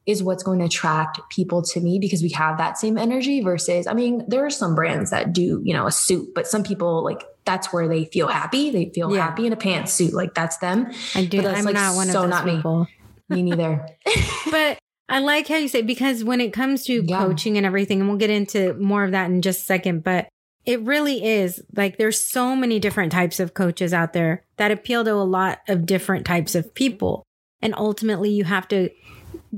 is 0.05 0.21
what's 0.21 0.43
going 0.43 0.59
to 0.59 0.65
attract 0.65 1.19
people 1.31 1.63
to 1.63 1.81
me 1.81 1.97
because 1.99 2.21
we 2.21 2.29
have 2.29 2.59
that 2.59 2.77
same 2.77 2.95
energy 2.99 3.41
versus, 3.41 3.87
I 3.87 3.93
mean, 3.93 4.23
there 4.27 4.45
are 4.45 4.51
some 4.51 4.75
brands 4.75 5.09
that 5.09 5.33
do, 5.33 5.59
you 5.63 5.73
know, 5.73 5.87
a 5.87 5.91
suit, 5.91 6.29
but 6.35 6.45
some 6.47 6.63
people 6.63 7.03
like 7.03 7.23
that's 7.45 7.73
where 7.73 7.87
they 7.87 8.05
feel 8.05 8.27
happy. 8.27 8.69
They 8.69 8.91
feel 8.93 9.11
Yeah. 9.13 9.23
happy 9.23 9.47
in 9.47 9.53
a 9.53 9.57
pantsuit. 9.57 10.13
Like 10.13 10.35
that's 10.35 10.57
them. 10.57 10.91
I 11.15 11.25
do. 11.25 11.37
but 11.37 11.45
that's, 11.45 11.59
I'm 11.59 11.65
like, 11.65 11.73
not 11.73 11.95
one 11.95 12.07
so 12.07 12.23
of 12.23 12.29
those 12.29 12.43
not 12.43 12.45
me. 12.45 12.85
Me 13.29 13.41
neither. 13.41 13.87
but 14.51 14.77
I 15.07 15.19
like 15.19 15.47
how 15.47 15.57
you 15.57 15.67
say 15.67 15.81
because 15.81 16.23
when 16.23 16.41
it 16.41 16.51
comes 16.53 16.83
to 16.85 17.03
Yeah. 17.05 17.19
coaching 17.19 17.57
and 17.57 17.65
everything, 17.65 17.99
and 17.99 18.09
we'll 18.09 18.17
get 18.17 18.29
into 18.29 18.73
more 18.75 19.03
of 19.03 19.11
that 19.11 19.29
in 19.29 19.41
just 19.41 19.61
a 19.61 19.63
second, 19.65 20.03
but 20.03 20.27
it 20.65 20.81
really 20.81 21.23
is 21.23 21.61
like 21.75 21.97
there's 21.97 22.23
so 22.23 22.55
many 22.55 22.79
different 22.79 23.11
types 23.11 23.39
of 23.39 23.53
coaches 23.53 23.93
out 23.93 24.13
there 24.13 24.43
that 24.57 24.71
appeal 24.71 25.03
to 25.03 25.11
a 25.13 25.21
lot 25.21 25.59
of 25.67 25.85
different 25.85 26.25
types 26.25 26.55
of 26.55 26.73
people. 26.73 27.23
And 27.61 27.75
ultimately 27.77 28.31
you 28.31 28.45
have 28.45 28.67
to 28.69 28.89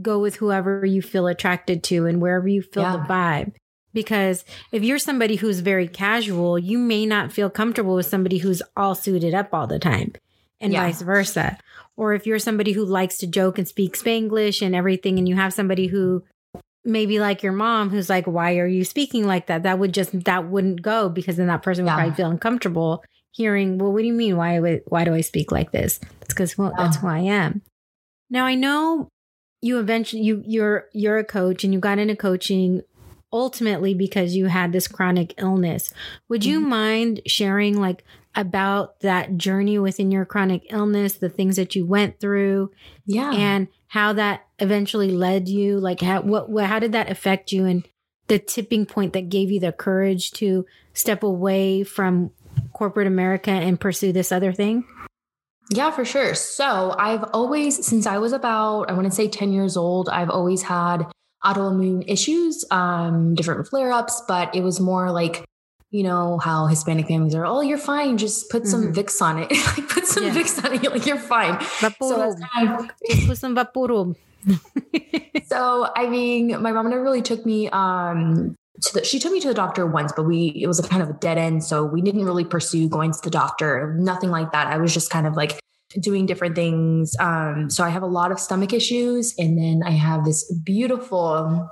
go 0.02 0.20
with 0.20 0.36
whoever 0.36 0.86
you 0.86 1.02
feel 1.02 1.28
attracted 1.28 1.82
to 1.84 2.06
and 2.08 2.22
wherever 2.22 2.48
you 2.48 2.62
feel 2.62 2.84
the 2.92 3.00
vibe. 3.00 3.54
Because 3.94 4.44
if 4.74 4.84
you're 4.84 5.00
somebody 5.00 5.38
who's 5.38 5.62
very 5.62 5.88
casual, 5.88 6.60
you 6.60 6.78
may 6.78 7.06
not 7.06 7.32
feel 7.32 7.50
comfortable 7.50 7.96
with 7.96 8.06
somebody 8.06 8.40
who's 8.40 8.62
all 8.76 8.94
suited 8.94 9.34
up 9.34 9.54
all 9.54 9.66
the 9.66 9.80
time 9.80 10.12
and 10.60 10.74
Yeah. 10.74 10.82
vice 10.84 11.02
versa. 11.02 11.58
Or 11.98 12.14
if 12.14 12.26
you're 12.28 12.40
somebody 12.40 12.72
who 12.74 12.86
likes 12.86 13.18
to 13.18 13.28
joke 13.28 13.58
and 13.58 13.68
speak 13.68 13.98
Spanglish 13.98 14.62
and 14.66 14.76
everything, 14.76 15.18
and 15.18 15.28
you 15.28 15.36
have 15.36 15.52
somebody 15.54 15.88
who 15.88 16.24
maybe 16.86 17.20
like 17.20 17.44
your 17.44 17.52
mom 17.54 17.90
who's 17.90 18.10
like, 18.10 18.26
Why 18.28 18.58
are 18.60 18.68
you 18.68 18.86
speaking 18.86 19.26
like 19.26 19.48
that? 19.48 19.64
That 19.64 19.80
would 19.80 19.94
just, 19.94 20.24
that 20.26 20.48
wouldn't 20.48 20.82
go 20.82 21.10
because 21.10 21.36
then 21.38 21.48
that 21.48 21.64
person 21.64 21.84
would 21.86 21.90
Yeah. 21.92 21.96
probably 21.96 22.16
feel 22.16 22.30
uncomfortable 22.30 23.04
hearing, 23.32 23.78
Well, 23.78 23.92
what 23.92 24.02
do 24.02 24.08
you 24.08 24.14
mean? 24.14 24.38
Why, 24.38 24.60
would- 24.60 24.84
why 24.88 25.04
do 25.04 25.14
I 25.14 25.22
speak 25.22 25.52
like 25.52 25.72
this? 25.72 26.00
It's 26.22 26.34
because, 26.34 26.58
well, 26.58 26.74
that's 26.78 26.98
who 26.98 27.08
I 27.08 27.20
am. 27.20 27.62
Now 28.30 28.46
I 28.46 28.56
know 28.56 29.10
you 29.62 29.80
eventually, 29.80 30.22
you, 30.22 30.44
you're, 30.46 30.86
you're 30.94 31.18
a 31.18 31.24
coach 31.24 31.64
and 31.64 31.74
you 31.74 31.80
got 31.80 31.98
into 32.00 32.16
coaching 32.16 32.82
ultimately 33.32 33.94
because 33.94 34.36
you 34.36 34.46
had 34.48 34.72
this 34.72 34.88
chronic 34.88 35.34
illness. 35.38 35.94
Would 36.30 36.46
you 36.46 36.60
Mhm. 36.62 36.68
mind 36.68 37.22
sharing 37.28 37.80
like 37.80 38.04
about 38.36 39.00
that 39.02 39.38
journey 39.38 39.78
within 39.80 40.12
your 40.12 40.26
chronic 40.26 40.64
illness, 40.70 41.14
the 41.14 41.30
things 41.30 41.56
that 41.56 41.76
you 41.76 41.86
went 41.86 42.20
through, 42.20 42.72
Yeah. 43.06 43.32
and 43.34 43.68
how 43.88 44.14
that 44.14 44.46
eventually 44.60 45.12
led 45.12 45.48
you? 45.50 45.80
Like, 45.80 46.02
how 46.02 46.22
what, 46.22 46.50
what 46.50 46.66
how 46.66 46.80
did 46.80 46.92
that 46.94 47.10
affect 47.10 47.52
you, 47.52 47.66
and 47.66 47.88
the 48.28 48.40
tipping 48.40 48.86
point 48.86 49.14
that 49.14 49.30
gave 49.30 49.50
you 49.52 49.60
the 49.60 49.72
courage 49.72 50.32
to 50.32 50.66
step 50.94 51.24
away 51.24 51.84
from 51.84 52.32
corporate 52.74 53.08
America 53.08 53.52
and 53.52 53.80
pursue 53.80 54.12
this 54.12 54.32
other 54.32 54.52
thing? 54.54 54.84
Yeah, 55.70 55.92
for 55.92 56.06
sure. 56.06 56.34
So 56.34 56.96
I've 56.98 57.26
always, 57.34 57.86
since 57.86 58.06
I 58.08 58.20
was 58.20 58.32
about, 58.34 58.90
I 58.90 58.94
want 58.94 59.06
to 59.06 59.12
say 59.12 59.28
10 59.28 59.52
years 59.52 59.76
old, 59.76 60.08
I've 60.10 60.30
always 60.30 60.62
had 60.64 61.06
autoimmune 61.48 62.04
issues, 62.08 62.66
um, 62.72 63.34
different 63.36 63.68
flare 63.68 63.92
ups, 63.92 64.22
but 64.28 64.54
it 64.56 64.62
was 64.62 64.80
more 64.80 65.12
like, 65.12 65.44
you 65.92 66.04
know, 66.04 66.38
how 66.38 66.66
Hispanic 66.68 67.08
families 67.08 67.34
are, 67.36 67.46
oh, 67.46 67.62
you're 67.62 67.78
fine. 67.94 68.18
Just 68.18 68.50
put 68.52 68.68
some 68.68 68.84
Mhm. 68.88 68.96
Vicks 68.96 69.22
on 69.22 69.40
it. 69.40 69.50
like 69.78 69.88
put 69.90 70.06
some 70.06 70.24
Yeah. 70.26 70.34
Vicks 70.36 70.56
on 70.64 70.74
it. 70.76 70.84
Like, 70.92 71.06
you're 71.06 71.18
fine. 71.36 71.56
So 72.02 72.18
that's 72.18 72.42
kind 72.54 72.70
of, 72.80 72.92
put 73.28 73.38
some 73.38 73.56
vaporub. 73.56 74.16
so 75.48 75.90
I 75.96 76.08
mean, 76.08 76.62
my 76.62 76.72
mom 76.72 76.90
never 76.90 77.02
really 77.02 77.22
took 77.22 77.46
me 77.46 77.70
um 77.70 78.56
to 78.82 78.94
the 78.94 79.04
she 79.04 79.18
took 79.20 79.32
me 79.34 79.40
to 79.42 79.48
the 79.48 79.54
doctor 79.54 79.86
once, 79.88 80.12
but 80.16 80.24
we 80.24 80.54
it 80.64 80.68
was 80.68 80.80
a 80.80 80.84
kind 80.88 81.02
of 81.02 81.10
a 81.10 81.14
dead 81.14 81.38
end. 81.38 81.64
So 81.64 81.84
we 81.86 82.02
didn't 82.02 82.24
really 82.26 82.46
pursue 82.46 82.88
going 82.90 83.12
to 83.12 83.20
the 83.24 83.30
doctor, 83.32 83.96
nothing 83.98 84.30
like 84.30 84.52
that. 84.52 84.68
I 84.68 84.78
was 84.78 84.94
just 84.94 85.10
kind 85.10 85.26
of 85.28 85.36
like 85.36 85.60
doing 86.00 86.26
different 86.26 86.56
things. 86.56 87.16
Um, 87.20 87.70
so 87.70 87.84
I 87.84 87.90
have 87.90 88.04
a 88.04 88.08
lot 88.08 88.32
of 88.32 88.40
stomach 88.40 88.74
issues, 88.74 89.34
and 89.38 89.58
then 89.58 89.82
I 89.86 89.92
have 89.92 90.26
this 90.26 90.52
beautiful, 90.64 91.70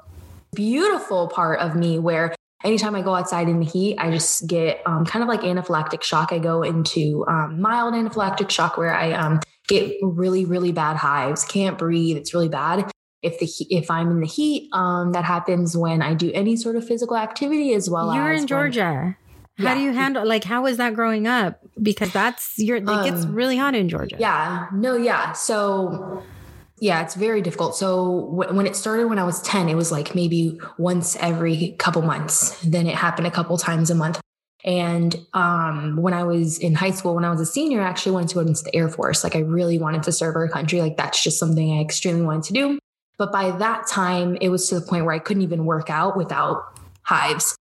beautiful 0.54 1.28
part 1.28 1.60
of 1.60 1.75
me 1.75 1.99
where 1.99 2.36
anytime 2.63 2.95
I 2.95 3.01
go 3.01 3.13
outside 3.13 3.49
in 3.49 3.60
the 3.60 3.65
heat, 3.65 3.97
I 3.97 4.12
just 4.12 4.47
get 4.47 4.82
um, 4.86 5.06
kind 5.06 5.21
of 5.23 5.30
like 5.30 5.41
anaphylactic 5.41 6.01
shock. 6.04 6.32
I 6.32 6.39
go 6.39 6.63
into 6.63 7.25
um, 7.28 7.62
mild 7.62 7.93
anaphylactic 7.93 8.49
shock 8.49 8.78
where 8.78 8.93
I 8.93 9.12
um, 9.13 9.39
get 9.67 9.93
really, 10.01 10.45
really 10.45 10.71
bad 10.71 10.97
hives, 10.97 11.43
can't 11.45 11.78
breathe. 11.78 12.17
It's 12.17 12.34
really 12.34 12.49
bad. 12.49 12.91
If 13.21 13.39
the 13.39 13.45
he- 13.45 13.75
if 13.75 13.89
I'm 13.89 14.12
in 14.12 14.19
the 14.19 14.28
heat, 14.28 14.69
um, 14.71 15.13
that 15.13 15.25
happens 15.25 15.75
when 15.75 16.01
I 16.01 16.13
do 16.13 16.32
any 16.34 16.56
sort 16.56 16.75
of 16.75 16.88
physical 16.88 17.17
activity 17.17 17.73
as 17.73 17.89
well 17.89 18.13
You're 18.13 18.32
in 18.32 18.45
Georgia. 18.45 19.17
How 19.58 19.63
Yeah. 19.70 19.76
do 19.76 19.82
you 19.82 19.91
handle 19.94 20.26
like 20.28 20.44
how 20.44 20.63
was 20.63 20.78
that 20.78 20.94
growing 20.96 21.28
up? 21.28 21.60
Because 21.82 22.12
that's 22.12 22.58
your 22.58 22.78
it 22.78 22.86
gets 22.86 23.24
Um, 23.26 23.34
really 23.34 23.58
hot 23.58 23.74
in 23.76 23.88
Georgia. 23.89 24.18
Yeah, 24.20 24.68
no, 24.74 24.96
yeah. 24.98 25.32
So, 25.34 26.22
yeah, 26.80 27.02
it's 27.02 27.15
very 27.15 27.41
difficult. 27.41 27.76
So, 27.76 28.30
w- 28.38 28.54
when 28.58 28.68
it 28.68 28.76
started 28.76 29.08
when 29.08 29.18
I 29.20 29.24
was 29.24 29.41
10, 29.44 29.70
it 29.70 29.76
was 29.76 29.91
like 29.91 30.13
maybe 30.13 30.60
once 30.78 31.15
every 31.22 31.76
couple 31.80 32.02
months. 32.02 32.60
Then 32.62 32.86
it 32.88 32.96
happened 32.96 33.28
a 33.28 33.32
couple 33.32 33.58
times 33.58 33.89
a 33.89 33.96
month. 33.96 34.20
And 34.65 35.15
um, 35.34 35.96
when 36.02 36.13
I 36.13 36.24
was 36.24 36.58
in 36.58 36.74
high 36.74 36.91
school, 36.91 37.15
when 37.15 37.24
I 37.24 37.30
was 37.30 37.39
a 37.39 37.46
senior, 37.46 37.82
I 37.82 37.86
actually 37.88 38.13
wanted 38.13 38.30
to 38.30 38.36
go 38.36 38.41
into 38.41 38.63
the 38.63 38.76
Air 38.76 38.89
Force. 38.89 39.24
Like, 39.24 39.36
I 39.36 39.39
really 39.39 39.78
wanted 39.78 40.04
to 40.04 40.12
serve 40.12 40.36
our 40.36 40.50
country. 40.50 40.82
Like, 40.82 40.98
that's 40.98 41.24
just 41.24 41.38
something 41.39 41.78
I 41.78 41.82
extremely 41.82 42.24
wanted 42.24 42.44
to 42.46 42.54
do. 42.54 42.80
But 43.18 43.32
by 43.32 43.52
that 43.52 43.88
time, 43.88 44.38
it 44.41 44.50
was 44.50 44.68
to 44.70 44.80
the 44.80 44.86
point 44.86 45.06
where 45.06 45.13
I 45.13 45.20
couldn't 45.20 45.44
even 45.44 45.65
work 45.65 45.89
out 45.89 46.18
without 46.18 46.63
hives. 47.04 47.56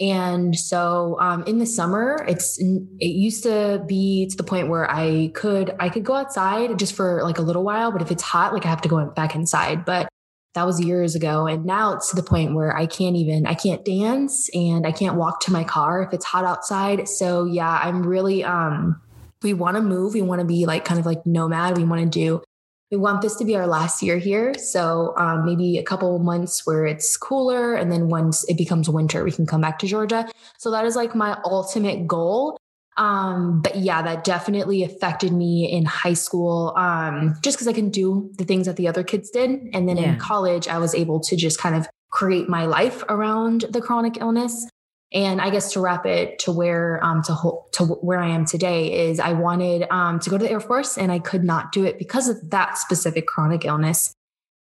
And 0.00 0.58
so 0.58 1.18
um, 1.20 1.42
in 1.44 1.58
the 1.58 1.66
summer, 1.66 2.24
it's 2.26 2.58
it 2.58 3.06
used 3.06 3.42
to 3.42 3.84
be 3.86 4.28
to 4.30 4.36
the 4.36 4.42
point 4.42 4.68
where 4.68 4.90
I 4.90 5.30
could 5.34 5.74
I 5.78 5.90
could 5.90 6.04
go 6.04 6.14
outside 6.14 6.78
just 6.78 6.94
for 6.94 7.22
like 7.22 7.38
a 7.38 7.42
little 7.42 7.62
while, 7.62 7.92
but 7.92 8.00
if 8.00 8.10
it's 8.10 8.22
hot, 8.22 8.54
like 8.54 8.64
I 8.64 8.68
have 8.68 8.80
to 8.82 8.88
go 8.88 9.04
back 9.10 9.34
inside. 9.34 9.84
But 9.84 10.08
that 10.54 10.64
was 10.64 10.80
years 10.80 11.14
ago, 11.14 11.46
and 11.46 11.66
now 11.66 11.92
it's 11.94 12.10
to 12.10 12.16
the 12.16 12.22
point 12.22 12.54
where 12.54 12.74
I 12.74 12.86
can't 12.86 13.14
even 13.14 13.46
I 13.46 13.54
can't 13.54 13.84
dance 13.84 14.48
and 14.54 14.86
I 14.86 14.92
can't 14.92 15.16
walk 15.16 15.40
to 15.42 15.52
my 15.52 15.64
car 15.64 16.02
if 16.02 16.14
it's 16.14 16.24
hot 16.24 16.44
outside. 16.44 17.06
So 17.06 17.44
yeah, 17.44 17.80
I'm 17.82 18.02
really 18.02 18.42
um 18.42 19.00
we 19.42 19.52
want 19.52 19.76
to 19.76 19.82
move, 19.82 20.14
we 20.14 20.22
want 20.22 20.40
to 20.40 20.46
be 20.46 20.64
like 20.64 20.84
kind 20.84 20.98
of 20.98 21.04
like 21.04 21.24
nomad. 21.26 21.76
We 21.76 21.84
want 21.84 22.02
to 22.02 22.08
do 22.08 22.42
we 22.90 22.96
want 22.96 23.22
this 23.22 23.36
to 23.36 23.44
be 23.44 23.54
our 23.56 23.66
last 23.66 24.02
year 24.02 24.18
here. 24.18 24.52
So 24.54 25.14
um, 25.16 25.44
maybe 25.44 25.78
a 25.78 25.82
couple 25.82 26.18
months 26.18 26.66
where 26.66 26.86
it's 26.86 27.16
cooler. 27.16 27.74
And 27.74 27.90
then 27.90 28.08
once 28.08 28.44
it 28.48 28.56
becomes 28.56 28.88
winter, 28.88 29.22
we 29.22 29.30
can 29.30 29.46
come 29.46 29.60
back 29.60 29.78
to 29.80 29.86
Georgia. 29.86 30.28
So 30.58 30.70
that 30.72 30.84
is 30.84 30.96
like 30.96 31.14
my 31.14 31.38
ultimate 31.44 32.06
goal. 32.08 32.58
Um, 32.96 33.62
but 33.62 33.76
yeah, 33.76 34.02
that 34.02 34.24
definitely 34.24 34.82
affected 34.82 35.32
me 35.32 35.70
in 35.70 35.84
high 35.84 36.14
school 36.14 36.74
um, 36.76 37.36
just 37.42 37.56
because 37.56 37.68
I 37.68 37.72
can 37.72 37.90
do 37.90 38.30
the 38.36 38.44
things 38.44 38.66
that 38.66 38.76
the 38.76 38.88
other 38.88 39.04
kids 39.04 39.30
did. 39.30 39.50
And 39.72 39.88
then 39.88 39.96
Yeah. 39.96 40.14
in 40.14 40.18
college, 40.18 40.66
I 40.66 40.78
was 40.78 40.94
able 40.94 41.20
to 41.20 41.36
just 41.36 41.58
kind 41.58 41.76
of 41.76 41.88
create 42.10 42.48
my 42.48 42.66
life 42.66 43.04
around 43.08 43.66
the 43.70 43.80
chronic 43.80 44.18
illness. 44.20 44.68
And 45.12 45.40
I 45.40 45.50
guess 45.50 45.72
to 45.72 45.80
wrap 45.80 46.06
it 46.06 46.38
to 46.40 46.52
where 46.52 47.02
um 47.02 47.22
to 47.24 47.32
ho- 47.32 47.66
to 47.72 47.84
where 47.84 48.20
I 48.20 48.28
am 48.28 48.44
today 48.44 49.08
is 49.08 49.18
I 49.18 49.32
wanted 49.32 49.90
um 49.90 50.20
to 50.20 50.30
go 50.30 50.38
to 50.38 50.44
the 50.44 50.50
Air 50.50 50.60
Force 50.60 50.96
and 50.96 51.10
I 51.10 51.18
could 51.18 51.44
not 51.44 51.72
do 51.72 51.84
it 51.84 51.98
because 51.98 52.28
of 52.28 52.50
that 52.50 52.78
specific 52.78 53.26
chronic 53.26 53.64
illness. 53.64 54.14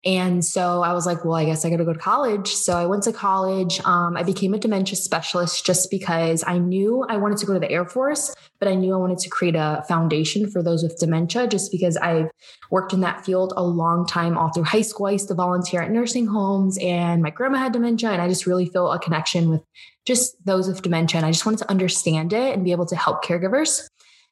And 0.05 0.45
so 0.45 0.83
I 0.83 0.93
was 0.93 1.05
like, 1.05 1.25
well, 1.25 1.33
I 1.33 1.45
guess 1.45 1.65
I 1.65 1.69
got 1.69 1.77
to 1.77 1.85
go 1.85 1.91
to 1.91 1.99
college. 1.99 2.47
So 2.49 2.77
I 2.77 2.85
went 2.85 3.03
to 3.03 3.11
college. 3.11 3.81
Um, 3.83 4.15
I 4.15 4.23
became 4.23 4.53
a 4.53 4.59
dementia 4.59 4.95
specialist 4.95 5.65
just 5.65 5.89
because 5.89 6.43
I 6.45 6.59
knew 6.59 7.03
I 7.09 7.17
wanted 7.17 7.39
to 7.39 7.45
go 7.45 7.53
to 7.53 7.59
the 7.59 7.69
Air 7.69 7.85
Force, 7.85 8.35
but 8.59 8.67
I 8.67 8.75
knew 8.75 8.93
I 8.93 8.97
wanted 8.97 9.17
to 9.19 9.29
create 9.29 9.55
a 9.55 9.83
foundation 9.87 10.49
for 10.49 10.61
those 10.61 10.83
with 10.83 10.97
dementia 10.99 11.47
just 11.47 11.71
because 11.71 11.97
I've 11.97 12.29
worked 12.69 12.93
in 12.93 13.01
that 13.01 13.25
field 13.25 13.53
a 13.57 13.63
long 13.63 14.05
time 14.05 14.37
all 14.37 14.51
through 14.51 14.65
high 14.65 14.81
school. 14.81 15.07
I 15.07 15.11
used 15.11 15.29
to 15.29 15.33
volunteer 15.33 15.81
at 15.81 15.91
nursing 15.91 16.27
homes 16.27 16.77
and 16.81 17.21
my 17.23 17.31
grandma 17.31 17.57
had 17.57 17.73
dementia. 17.73 18.11
And 18.11 18.21
I 18.21 18.27
just 18.27 18.45
really 18.45 18.67
feel 18.67 18.91
a 18.91 18.99
connection 18.99 19.49
with 19.49 19.63
just 20.05 20.35
those 20.45 20.67
with 20.67 20.83
dementia. 20.83 21.17
And 21.17 21.25
I 21.25 21.31
just 21.31 21.45
wanted 21.45 21.59
to 21.59 21.69
understand 21.69 22.33
it 22.33 22.53
and 22.53 22.63
be 22.63 22.71
able 22.71 22.85
to 22.85 22.95
help 22.95 23.25
caregivers. 23.25 23.87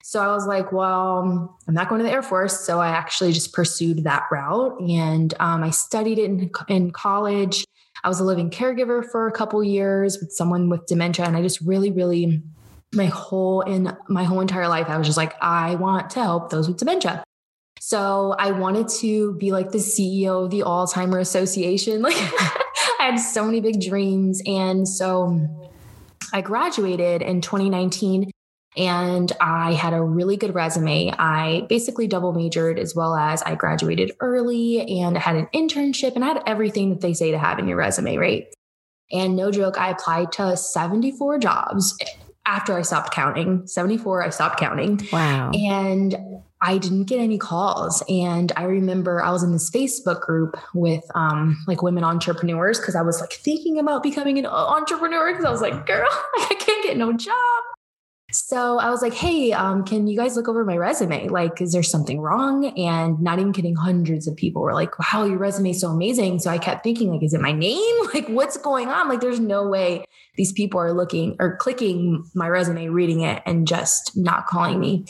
So 0.08 0.22
I 0.22 0.28
was 0.28 0.46
like, 0.46 0.72
well, 0.72 1.58
I'm 1.68 1.74
not 1.74 1.90
going 1.90 1.98
to 1.98 2.06
the 2.06 2.12
Air 2.12 2.22
Force. 2.22 2.60
So 2.60 2.80
I 2.80 2.90
actually 2.90 3.34
just 3.34 3.54
pursued 3.54 4.04
that 4.04 4.28
route 4.32 4.80
and 4.80 5.34
um, 5.40 5.64
I 5.64 5.72
studied 5.72 6.20
it 6.20 6.26
in, 6.26 6.52
in 6.68 6.92
college. 6.92 7.66
I 8.04 8.08
was 8.08 8.20
a 8.20 8.24
living 8.24 8.52
caregiver 8.52 9.04
for 9.04 9.28
a 9.28 9.32
couple 9.32 9.64
years 9.64 10.20
with 10.20 10.32
someone 10.32 10.70
with 10.70 10.86
dementia. 10.86 11.26
And 11.26 11.36
I 11.36 11.42
just 11.42 11.60
really, 11.62 11.90
really, 11.90 12.44
my 12.94 13.08
whole 13.08 13.62
in 13.62 13.98
my 14.08 14.26
whole 14.26 14.42
entire 14.42 14.68
life, 14.68 14.90
I 14.90 14.98
was 15.00 15.08
just 15.08 15.18
like, 15.18 15.34
I 15.42 15.74
want 15.74 16.12
to 16.12 16.20
help 16.22 16.52
those 16.52 16.68
with 16.68 16.78
dementia. 16.78 17.24
So 17.80 18.36
I 18.38 18.52
wanted 18.52 18.90
to 19.00 19.34
be 19.34 19.52
like 19.52 19.72
the 19.72 19.80
CEO 19.80 20.46
of 20.46 20.52
the 20.52 20.60
Alzheimer 20.60 21.20
Association. 21.20 22.04
Like 22.04 22.14
I 23.00 23.10
had 23.10 23.18
so 23.18 23.44
many 23.44 23.60
big 23.60 23.82
dreams. 23.82 24.40
And 24.46 24.88
so 24.88 25.72
I 26.32 26.42
graduated 26.42 27.24
in 27.24 27.42
2019 27.42 28.30
and 28.78 29.32
I 29.40 29.74
had 29.74 29.94
a 29.94 30.02
really 30.02 30.38
good 30.38 30.54
resume. 30.54 31.14
I 31.18 31.66
basically 31.70 32.08
double 32.08 32.34
majored 32.34 32.78
as 32.78 32.96
well 32.96 33.16
as 33.16 33.42
I 33.44 33.56
graduated 33.56 34.12
early 34.20 35.00
and 35.00 35.18
had 35.18 35.36
an 35.36 35.48
internship 35.54 36.16
and 36.16 36.24
I 36.24 36.30
had 36.30 36.44
everything 36.46 36.90
that 36.90 37.02
they 37.02 37.14
say 37.14 37.32
to 37.32 37.38
have 37.38 37.60
in 37.60 37.68
your 37.68 37.78
resume, 37.78 38.18
right? 38.18 38.48
And 39.12 39.36
no 39.36 39.52
joke, 39.52 39.80
I 39.80 39.92
applied 39.92 40.32
to 40.34 40.58
74 40.58 41.40
jobs 41.40 41.96
after 42.46 42.78
I 42.78 42.82
stopped 42.82 43.14
counting. 43.14 43.66
74, 43.66 44.24
I 44.24 44.30
stopped 44.30 44.60
counting. 44.60 45.08
Wow. 45.12 45.52
And 45.52 46.16
I 46.62 46.78
didn't 46.78 47.06
get 47.06 47.20
any 47.20 47.38
calls. 47.38 48.04
And 48.10 48.52
I 48.56 48.64
remember 48.64 49.24
I 49.24 49.32
was 49.32 49.44
in 49.44 49.52
this 49.52 49.70
Facebook 49.70 50.22
group 50.22 50.58
with 50.74 51.04
um, 51.14 51.64
like 51.68 51.82
women 51.82 52.04
entrepreneurs 52.04 52.80
because 52.80 52.96
I 52.96 53.04
was 53.04 53.22
like 53.22 53.34
thinking 53.34 53.78
about 53.80 54.04
becoming 54.04 54.40
an 54.40 54.46
entrepreneur 54.46 55.32
because 55.32 55.46
I 55.46 55.52
was 55.52 55.62
like, 55.62 55.86
girl, 55.86 56.08
I 56.38 56.56
can't 56.60 56.84
get 56.84 56.98
no 56.98 57.14
job. 57.14 57.36
So 58.36 58.80
I 58.80 58.90
was 58.90 59.02
like, 59.02 59.14
hey, 59.14 59.54
um, 59.54 59.86
can 59.86 60.08
you 60.08 60.18
guys 60.18 60.36
look 60.36 60.50
over 60.50 60.66
my 60.66 60.76
resume? 60.76 61.30
Like, 61.30 61.62
is 61.62 61.72
there 61.72 61.82
something 61.82 62.20
wrong? 62.20 62.66
And 62.78 63.22
not 63.22 63.40
even 63.40 63.54
kidding, 63.54 63.76
hundreds 63.76 64.28
of 64.28 64.36
people 64.36 64.62
were 64.62 64.74
like, 64.74 65.00
wow, 65.00 65.24
your 65.24 65.38
resume 65.38 65.70
is 65.70 65.80
so 65.80 65.88
amazing. 65.90 66.40
So 66.40 66.52
I 66.52 66.58
kept 66.58 66.84
thinking, 66.84 67.12
like, 67.12 67.24
is 67.24 67.34
it 67.34 67.40
my 67.40 67.54
name? 67.54 67.96
Like, 68.14 68.28
what's 68.28 68.56
going 68.56 68.88
on? 68.88 69.10
Like, 69.10 69.20
there's 69.20 69.42
no 69.42 69.68
way 69.68 70.06
these 70.36 70.54
people 70.54 70.80
are 70.80 70.94
looking 70.94 71.36
or 71.40 71.58
clicking 71.58 72.24
my 72.34 72.48
resume, 72.48 72.88
reading 72.88 73.22
it, 73.22 73.42
and 73.46 73.68
just 73.68 74.16
not 74.16 74.48
calling 74.48 74.80
me. 74.80 75.06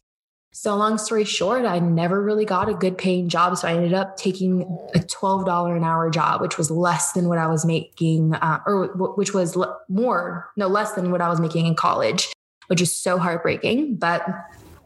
So, 0.52 0.76
long 0.76 0.98
story 0.98 1.24
short, 1.24 1.66
I 1.66 1.78
never 1.80 2.24
really 2.24 2.46
got 2.46 2.68
a 2.68 2.74
good 2.74 2.98
paying 2.98 3.30
job. 3.30 3.58
So, 3.58 3.68
I 3.68 3.74
ended 3.74 3.94
up 3.94 4.18
taking 4.18 4.64
a 4.96 5.00
$12 5.00 5.78
an 5.78 5.84
hour 5.84 6.10
job, 6.10 6.42
which 6.42 6.58
was 6.58 6.72
less 6.72 7.12
than 7.12 7.28
what 7.28 7.38
I 7.38 7.46
was 7.46 7.64
making, 7.64 8.34
uh, 8.36 8.60
or 8.66 8.88
which 8.96 9.34
was 9.34 9.56
more, 9.88 10.50
no, 10.58 10.68
less 10.68 10.94
than 10.94 11.12
what 11.12 11.22
I 11.22 11.30
was 11.30 11.40
making 11.40 11.68
in 11.68 11.76
college 11.76 12.35
which 12.68 12.82
is 12.82 12.96
so 12.96 13.18
heartbreaking. 13.18 13.96
But 13.96 14.26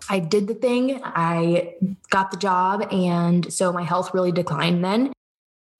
I 0.09 0.19
did 0.19 0.47
the 0.47 0.55
thing, 0.55 1.01
I 1.03 1.75
got 2.09 2.31
the 2.31 2.37
job. 2.37 2.87
And 2.91 3.51
so 3.53 3.71
my 3.71 3.83
health 3.83 4.13
really 4.13 4.31
declined 4.31 4.83
then. 4.83 5.13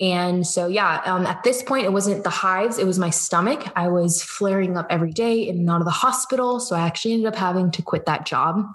And 0.02 0.48
so, 0.48 0.68
yeah, 0.68 1.02
um, 1.06 1.26
at 1.26 1.44
this 1.44 1.62
point, 1.62 1.86
it 1.86 1.92
wasn't 1.92 2.24
the 2.24 2.30
hives, 2.30 2.78
it 2.78 2.88
was 2.88 2.98
my 2.98 3.10
stomach. 3.10 3.68
I 3.76 3.90
was 3.90 4.24
flaring 4.24 4.78
up 4.78 4.88
every 4.90 5.12
day 5.12 5.48
in 5.48 5.58
and 5.58 5.70
out 5.70 5.82
of 5.82 5.86
the 5.86 5.92
hospital. 5.92 6.60
So 6.60 6.76
I 6.76 6.82
actually 6.82 7.14
ended 7.14 7.28
up 7.28 7.36
having 7.36 7.72
to 7.72 7.82
quit 7.82 8.06
that 8.06 8.26
job. 8.26 8.66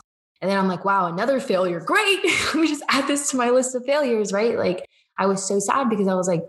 And 0.43 0.51
then 0.51 0.59
I'm 0.59 0.69
like, 0.69 0.85
wow, 0.85 1.07
another 1.07 1.41
failure. 1.41 1.81
Great. 1.81 2.23
Let 2.25 2.57
me 2.57 2.67
just 2.67 2.83
add 2.89 3.09
this 3.09 3.31
to 3.31 3.39
my 3.39 3.49
list 3.49 3.75
of 3.75 3.87
failures, 3.87 4.33
right? 4.33 4.59
Like, 4.59 4.85
I 5.17 5.27
was 5.27 5.47
so 5.47 5.59
sad 5.59 5.89
because 5.89 6.09
I 6.09 6.15
was 6.15 6.29
like, 6.29 6.43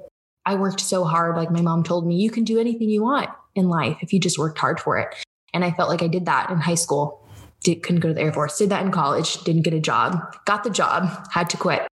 I 0.46 0.56
worked 0.56 0.82
so 0.82 1.06
hard. 1.06 1.38
Like, 1.38 1.52
my 1.52 1.62
mom 1.62 1.84
told 1.84 2.06
me, 2.06 2.16
you 2.16 2.30
can 2.30 2.44
do 2.44 2.60
anything 2.60 2.90
you 2.90 3.04
want 3.04 3.30
in 3.56 3.70
life 3.70 3.98
if 4.02 4.12
you 4.12 4.20
just 4.20 4.38
worked 4.38 4.58
hard 4.58 4.82
for 4.82 4.98
it. 4.98 5.16
And 5.56 5.66
I 5.66 5.72
felt 5.72 5.90
like 5.90 6.04
I 6.04 6.08
did 6.08 6.26
that 6.26 6.50
in 6.52 6.58
high 6.58 6.76
school. 6.76 7.26
Did, 7.64 7.82
couldn't 7.82 8.02
go 8.02 8.10
to 8.10 8.14
the 8.14 8.22
Air 8.22 8.34
Force, 8.34 8.60
did 8.60 8.70
that 8.70 8.86
in 8.86 8.92
college, 8.92 9.44
didn't 9.44 9.64
get 9.64 9.74
a 9.74 9.80
job, 9.80 10.20
got 10.46 10.64
the 10.64 10.70
job, 10.70 11.10
had 11.32 11.50
to 11.50 11.58
quit. 11.58 11.88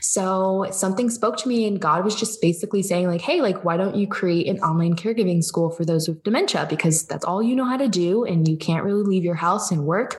So 0.00 0.66
something 0.72 1.10
spoke 1.10 1.36
to 1.36 1.48
me 1.48 1.64
and 1.64 1.80
God 1.80 2.04
was 2.04 2.16
just 2.16 2.40
basically 2.40 2.82
saying 2.82 3.06
like, 3.06 3.20
Hey, 3.20 3.40
like, 3.40 3.64
why 3.64 3.76
don't 3.76 3.94
you 3.94 4.08
create 4.08 4.48
an 4.48 4.58
online 4.58 4.96
caregiving 4.96 5.44
school 5.44 5.70
for 5.70 5.84
those 5.84 6.08
with 6.08 6.24
dementia? 6.24 6.66
Because 6.68 7.06
that's 7.06 7.24
all 7.24 7.40
you 7.40 7.54
know 7.54 7.66
how 7.66 7.76
to 7.76 7.86
do. 7.86 8.24
And 8.24 8.48
you 8.48 8.56
can't 8.56 8.84
really 8.84 9.04
leave 9.04 9.22
your 9.22 9.36
house 9.36 9.70
and 9.70 9.84
work. 9.84 10.16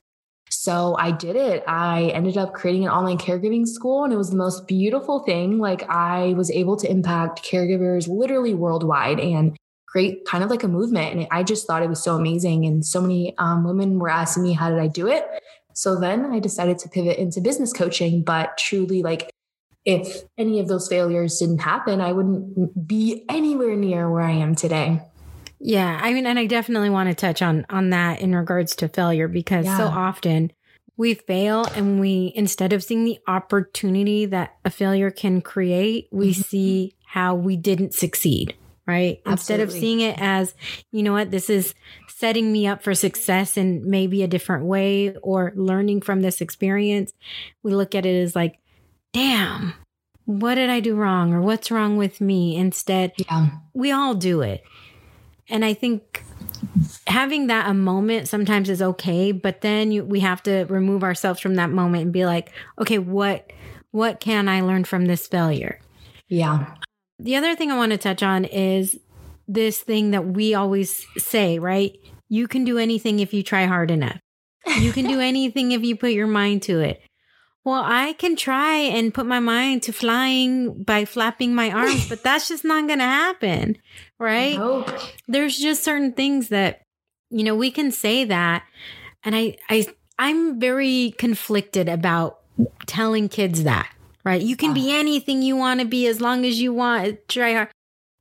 So 0.50 0.96
I 0.98 1.10
did 1.10 1.36
it. 1.36 1.64
I 1.66 2.04
ended 2.14 2.38
up 2.38 2.54
creating 2.54 2.84
an 2.84 2.90
online 2.90 3.18
caregiving 3.18 3.66
school 3.66 4.04
and 4.04 4.12
it 4.12 4.16
was 4.16 4.30
the 4.30 4.36
most 4.36 4.66
beautiful 4.66 5.20
thing. 5.20 5.58
Like 5.58 5.82
I 5.90 6.32
was 6.34 6.50
able 6.50 6.76
to 6.78 6.90
impact 6.90 7.44
caregivers 7.44 8.08
literally 8.08 8.54
worldwide 8.54 9.20
and 9.20 9.54
create 9.94 10.24
kind 10.24 10.42
of 10.42 10.50
like 10.50 10.64
a 10.64 10.68
movement. 10.68 11.14
And 11.16 11.28
I 11.30 11.44
just 11.44 11.68
thought 11.68 11.84
it 11.84 11.88
was 11.88 12.02
so 12.02 12.16
amazing. 12.16 12.66
And 12.66 12.84
so 12.84 13.00
many 13.00 13.32
um, 13.38 13.62
women 13.62 14.00
were 14.00 14.10
asking 14.10 14.42
me, 14.42 14.52
how 14.52 14.68
did 14.68 14.80
I 14.80 14.88
do 14.88 15.06
it? 15.06 15.24
So 15.72 16.00
then 16.00 16.32
I 16.32 16.40
decided 16.40 16.80
to 16.80 16.88
pivot 16.88 17.16
into 17.16 17.40
business 17.40 17.72
coaching, 17.72 18.24
but 18.24 18.58
truly 18.58 19.02
like, 19.02 19.30
if 19.84 20.22
any 20.36 20.58
of 20.58 20.66
those 20.66 20.88
failures 20.88 21.38
didn't 21.38 21.60
happen, 21.60 22.00
I 22.00 22.10
wouldn't 22.10 22.88
be 22.88 23.24
anywhere 23.28 23.76
near 23.76 24.10
where 24.10 24.24
I 24.24 24.32
am 24.32 24.56
today. 24.56 25.00
Yeah, 25.60 26.00
I 26.02 26.12
mean, 26.12 26.26
and 26.26 26.40
I 26.40 26.46
definitely 26.46 26.90
want 26.90 27.10
to 27.10 27.14
touch 27.14 27.40
on 27.40 27.64
on 27.70 27.90
that 27.90 28.20
in 28.20 28.34
regards 28.34 28.74
to 28.76 28.88
failure 28.88 29.28
because 29.28 29.66
yeah. 29.66 29.76
so 29.76 29.84
often 29.84 30.52
we 30.96 31.14
fail 31.14 31.66
and 31.76 32.00
we 32.00 32.32
instead 32.34 32.72
of 32.72 32.82
seeing 32.82 33.04
the 33.04 33.18
opportunity 33.28 34.26
that 34.26 34.56
a 34.64 34.70
failure 34.70 35.10
can 35.10 35.40
create, 35.40 36.08
we 36.10 36.32
mm-hmm. 36.32 36.42
see 36.42 36.94
how 37.06 37.34
we 37.34 37.56
didn't 37.56 37.94
succeed 37.94 38.56
right? 38.86 39.20
Absolutely. 39.26 39.32
Instead 39.32 39.60
of 39.60 39.72
seeing 39.72 40.00
it 40.00 40.16
as, 40.18 40.54
you 40.92 41.02
know 41.02 41.12
what, 41.12 41.30
this 41.30 41.48
is 41.48 41.74
setting 42.08 42.52
me 42.52 42.66
up 42.66 42.82
for 42.82 42.94
success 42.94 43.56
in 43.56 43.88
maybe 43.88 44.22
a 44.22 44.28
different 44.28 44.64
way 44.64 45.14
or 45.16 45.52
learning 45.56 46.00
from 46.00 46.20
this 46.20 46.40
experience, 46.40 47.12
we 47.62 47.74
look 47.74 47.94
at 47.94 48.06
it 48.06 48.22
as 48.22 48.36
like, 48.36 48.58
damn, 49.12 49.74
what 50.24 50.54
did 50.54 50.70
I 50.70 50.80
do 50.80 50.94
wrong 50.94 51.32
or 51.32 51.40
what's 51.40 51.70
wrong 51.70 51.96
with 51.96 52.20
me? 52.20 52.56
Instead, 52.56 53.12
yeah. 53.16 53.48
we 53.72 53.90
all 53.90 54.14
do 54.14 54.42
it. 54.42 54.62
And 55.48 55.64
I 55.64 55.74
think 55.74 56.22
having 57.06 57.48
that 57.48 57.68
a 57.68 57.74
moment 57.74 58.28
sometimes 58.28 58.70
is 58.70 58.80
okay, 58.80 59.32
but 59.32 59.60
then 59.60 59.92
you, 59.92 60.04
we 60.04 60.20
have 60.20 60.42
to 60.44 60.64
remove 60.64 61.02
ourselves 61.02 61.40
from 61.40 61.56
that 61.56 61.70
moment 61.70 62.04
and 62.04 62.12
be 62.12 62.24
like, 62.24 62.52
okay, 62.78 62.98
what 62.98 63.50
what 63.90 64.18
can 64.18 64.48
I 64.48 64.62
learn 64.62 64.84
from 64.84 65.04
this 65.04 65.28
failure? 65.28 65.78
Yeah. 66.28 66.74
The 67.18 67.36
other 67.36 67.54
thing 67.54 67.70
I 67.70 67.76
want 67.76 67.92
to 67.92 67.98
touch 67.98 68.22
on 68.22 68.44
is 68.44 68.98
this 69.46 69.80
thing 69.80 70.10
that 70.10 70.26
we 70.26 70.54
always 70.54 71.06
say, 71.16 71.58
right? 71.58 71.96
You 72.28 72.48
can 72.48 72.64
do 72.64 72.78
anything 72.78 73.20
if 73.20 73.32
you 73.32 73.42
try 73.42 73.66
hard 73.66 73.90
enough. 73.90 74.18
You 74.78 74.92
can 74.92 75.06
do 75.06 75.20
anything 75.32 75.72
if 75.72 75.82
you 75.82 75.96
put 75.96 76.12
your 76.12 76.26
mind 76.26 76.62
to 76.64 76.80
it. 76.80 77.00
Well, 77.64 77.82
I 77.82 78.12
can 78.14 78.36
try 78.36 78.76
and 78.76 79.14
put 79.14 79.24
my 79.24 79.40
mind 79.40 79.84
to 79.84 79.92
flying 79.92 80.82
by 80.82 81.06
flapping 81.06 81.54
my 81.54 81.70
arms, 81.70 82.08
but 82.08 82.22
that's 82.24 82.48
just 82.48 82.64
not 82.64 82.86
going 82.86 82.98
to 82.98 83.04
happen, 83.04 83.78
right? 84.18 84.58
There's 85.28 85.56
just 85.56 85.82
certain 85.82 86.12
things 86.12 86.48
that 86.48 86.82
you 87.30 87.42
know, 87.42 87.56
we 87.56 87.70
can 87.70 87.90
say 87.90 88.24
that 88.24 88.64
and 89.24 89.34
I 89.34 89.56
I 89.68 89.86
I'm 90.18 90.60
very 90.60 91.14
conflicted 91.18 91.88
about 91.88 92.38
telling 92.86 93.28
kids 93.28 93.64
that 93.64 93.90
right? 94.24 94.40
You 94.40 94.56
can 94.56 94.74
be 94.74 94.92
anything 94.92 95.42
you 95.42 95.56
want 95.56 95.80
to 95.80 95.86
be 95.86 96.06
as 96.06 96.20
long 96.20 96.44
as 96.44 96.60
you 96.60 96.72
want. 96.72 97.28
Try 97.28 97.52
hard. 97.52 97.68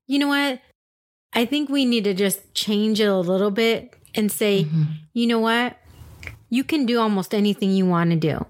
You 0.07 0.19
know 0.19 0.27
what? 0.27 0.59
I 1.33 1.45
think 1.45 1.69
we 1.69 1.85
need 1.85 2.03
to 2.03 2.13
just 2.13 2.53
change 2.53 2.99
it 2.99 3.05
a 3.05 3.17
little 3.17 3.51
bit 3.51 3.95
and 4.13 4.31
say, 4.31 4.65
mm-hmm. 4.65 4.83
you 5.13 5.25
know 5.25 5.39
what? 5.39 5.77
You 6.49 6.63
can 6.63 6.85
do 6.85 6.99
almost 6.99 7.33
anything 7.33 7.71
you 7.71 7.87
want 7.87 8.11
to 8.11 8.15
do, 8.15 8.45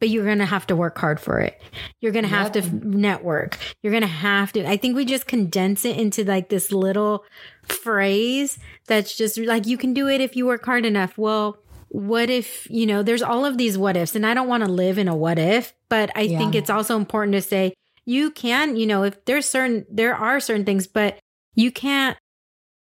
but 0.00 0.08
you're 0.08 0.24
going 0.24 0.38
to 0.38 0.44
have 0.44 0.66
to 0.66 0.74
work 0.74 0.98
hard 0.98 1.20
for 1.20 1.38
it. 1.38 1.62
You're 2.00 2.10
going 2.10 2.24
to 2.24 2.28
have 2.28 2.56
yep. 2.56 2.64
to 2.64 2.74
network. 2.88 3.58
You're 3.82 3.92
going 3.92 4.00
to 4.00 4.08
have 4.08 4.52
to. 4.54 4.66
I 4.66 4.76
think 4.76 4.96
we 4.96 5.04
just 5.04 5.28
condense 5.28 5.84
it 5.84 5.96
into 5.96 6.24
like 6.24 6.48
this 6.48 6.72
little 6.72 7.24
phrase 7.62 8.58
that's 8.88 9.16
just 9.16 9.38
like, 9.38 9.66
you 9.66 9.78
can 9.78 9.94
do 9.94 10.08
it 10.08 10.20
if 10.20 10.34
you 10.34 10.46
work 10.46 10.64
hard 10.64 10.84
enough. 10.84 11.16
Well, 11.16 11.58
what 11.92 12.30
if, 12.30 12.66
you 12.70 12.86
know, 12.86 13.02
there's 13.02 13.20
all 13.20 13.44
of 13.44 13.58
these 13.58 13.76
what 13.76 13.98
ifs, 13.98 14.16
and 14.16 14.24
I 14.24 14.32
don't 14.32 14.48
want 14.48 14.64
to 14.64 14.70
live 14.70 14.96
in 14.96 15.08
a 15.08 15.14
what 15.14 15.38
if, 15.38 15.74
but 15.90 16.10
I 16.16 16.22
yeah. 16.22 16.38
think 16.38 16.54
it's 16.54 16.70
also 16.70 16.96
important 16.96 17.34
to 17.34 17.42
say 17.42 17.74
you 18.06 18.30
can, 18.30 18.76
you 18.76 18.86
know, 18.86 19.02
if 19.02 19.22
there's 19.26 19.46
certain, 19.46 19.84
there 19.90 20.14
are 20.14 20.40
certain 20.40 20.64
things, 20.64 20.86
but 20.86 21.18
you 21.54 21.70
can't, 21.70 22.16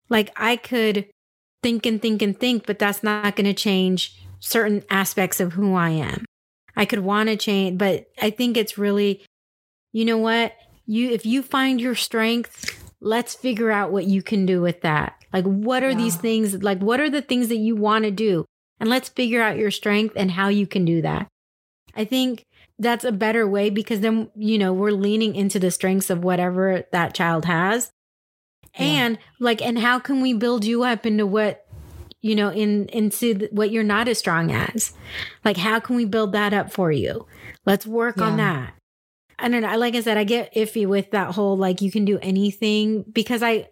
like, 0.08 0.31
I 0.38 0.55
could 0.55 1.10
think 1.62 1.86
and 1.86 2.01
think 2.01 2.21
and 2.21 2.39
think, 2.39 2.65
but 2.65 2.79
that's 2.79 3.03
not 3.03 3.36
going 3.36 3.45
to 3.45 3.53
change 3.53 4.17
certain 4.39 4.81
aspects 4.89 5.41
of 5.41 5.53
who 5.53 5.75
I 5.75 5.89
am. 5.89 6.23
I 6.77 6.86
could 6.86 6.99
want 6.99 7.27
to 7.27 7.36
change, 7.36 7.77
but 7.77 8.08
I 8.21 8.29
think 8.29 8.55
it's 8.55 8.77
really, 8.77 9.25
you 9.91 10.05
know 10.05 10.17
what? 10.17 10.53
You, 10.86 11.10
if 11.10 11.25
you 11.25 11.43
find 11.43 11.81
your 11.81 11.95
strength, 11.95 12.81
let's 13.01 13.36
figure 13.36 13.71
out 13.71 13.91
what 13.91 14.05
you 14.05 14.21
can 14.21 14.45
do 14.45 14.62
with 14.62 14.81
that. 14.81 15.21
Like, 15.34 15.43
what 15.43 15.84
are 15.84 15.89
yeah. 15.89 15.97
these 15.97 16.15
things? 16.15 16.63
Like, 16.63 16.79
what 16.79 17.01
are 17.01 17.10
the 17.10 17.21
things 17.21 17.49
that 17.49 17.58
you 17.58 17.75
want 17.75 18.05
to 18.05 18.12
do? 18.12 18.45
And 18.79 18.89
let's 18.89 19.09
figure 19.09 19.41
out 19.41 19.57
your 19.57 19.71
strength 19.71 20.13
and 20.15 20.31
how 20.31 20.49
you 20.49 20.67
can 20.67 20.85
do 20.85 21.01
that. 21.01 21.27
I 21.95 22.05
think 22.05 22.43
that's 22.77 23.05
a 23.05 23.11
better 23.11 23.47
way 23.47 23.69
because 23.69 24.01
then, 24.01 24.29
you 24.35 24.57
know, 24.57 24.73
we're 24.73 24.91
leaning 24.91 25.35
into 25.35 25.59
the 25.59 25.71
strengths 25.71 26.09
of 26.09 26.23
whatever 26.23 26.83
that 26.91 27.13
child 27.13 27.45
has. 27.45 27.91
Yeah. 28.77 28.85
And 28.85 29.19
like, 29.39 29.61
and 29.61 29.79
how 29.79 29.99
can 29.99 30.21
we 30.21 30.33
build 30.33 30.65
you 30.65 30.83
up 30.83 31.05
into 31.05 31.25
what, 31.25 31.65
you 32.21 32.35
know, 32.35 32.49
in 32.49 32.88
into 32.88 33.47
what 33.51 33.71
you're 33.71 33.83
not 33.83 34.07
as 34.07 34.17
strong 34.17 34.51
as. 34.51 34.93
Like, 35.45 35.57
how 35.57 35.79
can 35.79 35.95
we 35.95 36.05
build 36.05 36.33
that 36.33 36.53
up 36.53 36.71
for 36.71 36.91
you? 36.91 37.27
Let's 37.65 37.85
work 37.85 38.17
yeah. 38.17 38.23
on 38.23 38.38
that. 38.38 38.73
I 39.38 39.47
don't 39.47 39.61
know. 39.61 39.77
Like 39.77 39.95
I 39.95 40.01
said, 40.01 40.17
I 40.17 40.23
get 40.23 40.53
iffy 40.53 40.88
with 40.88 41.11
that 41.11 41.35
whole 41.35 41.55
like 41.55 41.81
you 41.81 41.91
can 41.91 42.03
do 42.03 42.17
anything 42.21 43.03
because 43.03 43.43
I 43.43 43.69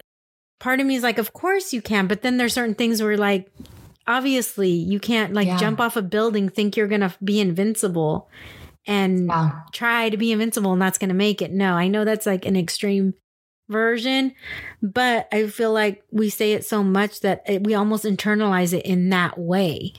part 0.59 0.79
of 0.79 0.85
me 0.85 0.95
is 0.95 1.03
like, 1.03 1.17
of 1.17 1.33
course 1.33 1.73
you 1.73 1.81
can, 1.81 2.07
but 2.07 2.21
then 2.21 2.37
there's 2.37 2.53
certain 2.53 2.75
things 2.75 3.01
where 3.01 3.17
like 3.17 3.51
obviously 4.07 4.69
you 4.69 4.99
can't 4.99 5.33
like 5.33 5.47
yeah. 5.47 5.57
jump 5.57 5.79
off 5.79 5.95
a 5.95 6.01
building, 6.01 6.49
think 6.49 6.77
you're 6.77 6.87
gonna 6.87 7.13
be 7.23 7.39
invincible 7.39 8.29
and 8.85 9.27
yeah. 9.27 9.61
try 9.71 10.09
to 10.09 10.17
be 10.17 10.31
invincible 10.31 10.73
and 10.73 10.81
that's 10.81 10.97
gonna 10.97 11.13
make 11.13 11.41
it. 11.41 11.51
No, 11.51 11.73
I 11.73 11.87
know 11.87 12.05
that's 12.05 12.25
like 12.25 12.45
an 12.45 12.55
extreme 12.55 13.13
version, 13.69 14.33
but 14.81 15.27
I 15.31 15.47
feel 15.47 15.71
like 15.71 16.03
we 16.11 16.29
say 16.29 16.53
it 16.53 16.65
so 16.65 16.83
much 16.83 17.21
that 17.21 17.43
it, 17.47 17.63
we 17.63 17.73
almost 17.73 18.05
internalize 18.05 18.73
it 18.73 18.85
in 18.85 19.09
that 19.09 19.37
way. 19.37 19.93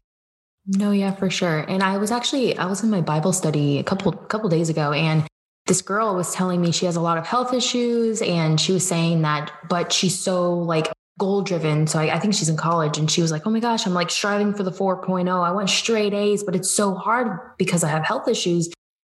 No, 0.66 0.92
yeah, 0.92 1.14
for 1.14 1.28
sure. 1.28 1.60
And 1.60 1.82
I 1.82 1.98
was 1.98 2.10
actually 2.10 2.56
I 2.56 2.66
was 2.66 2.82
in 2.82 2.90
my 2.90 3.00
Bible 3.00 3.32
study 3.32 3.78
a 3.78 3.84
couple 3.84 4.12
couple 4.12 4.48
days 4.48 4.68
ago 4.68 4.92
and 4.92 5.26
this 5.66 5.82
girl 5.82 6.14
was 6.14 6.34
telling 6.34 6.60
me 6.60 6.72
she 6.72 6.86
has 6.86 6.96
a 6.96 7.00
lot 7.00 7.18
of 7.18 7.26
health 7.26 7.54
issues 7.54 8.20
and 8.20 8.60
she 8.60 8.72
was 8.72 8.86
saying 8.86 9.22
that 9.22 9.50
but 9.68 9.92
she's 9.92 10.18
so 10.18 10.54
like 10.54 10.92
goal 11.18 11.42
driven 11.42 11.86
so 11.86 11.98
I, 11.98 12.16
I, 12.16 12.18
think 12.18 12.34
she's 12.34 12.48
in 12.48 12.56
college 12.56 12.98
and 12.98 13.08
she 13.08 13.22
was 13.22 13.30
like 13.30 13.46
oh 13.46 13.50
my 13.50 13.60
gosh 13.60 13.86
i'm 13.86 13.94
like 13.94 14.10
striving 14.10 14.52
for 14.52 14.64
the 14.64 14.72
4.0 14.72 15.28
i 15.28 15.52
want 15.52 15.70
straight 15.70 16.12
a's 16.12 16.42
but 16.42 16.56
it's 16.56 16.70
so 16.70 16.94
hard 16.94 17.38
because 17.56 17.84
i 17.84 17.88
have 17.88 18.04
health 18.04 18.28
issues. 18.28 18.70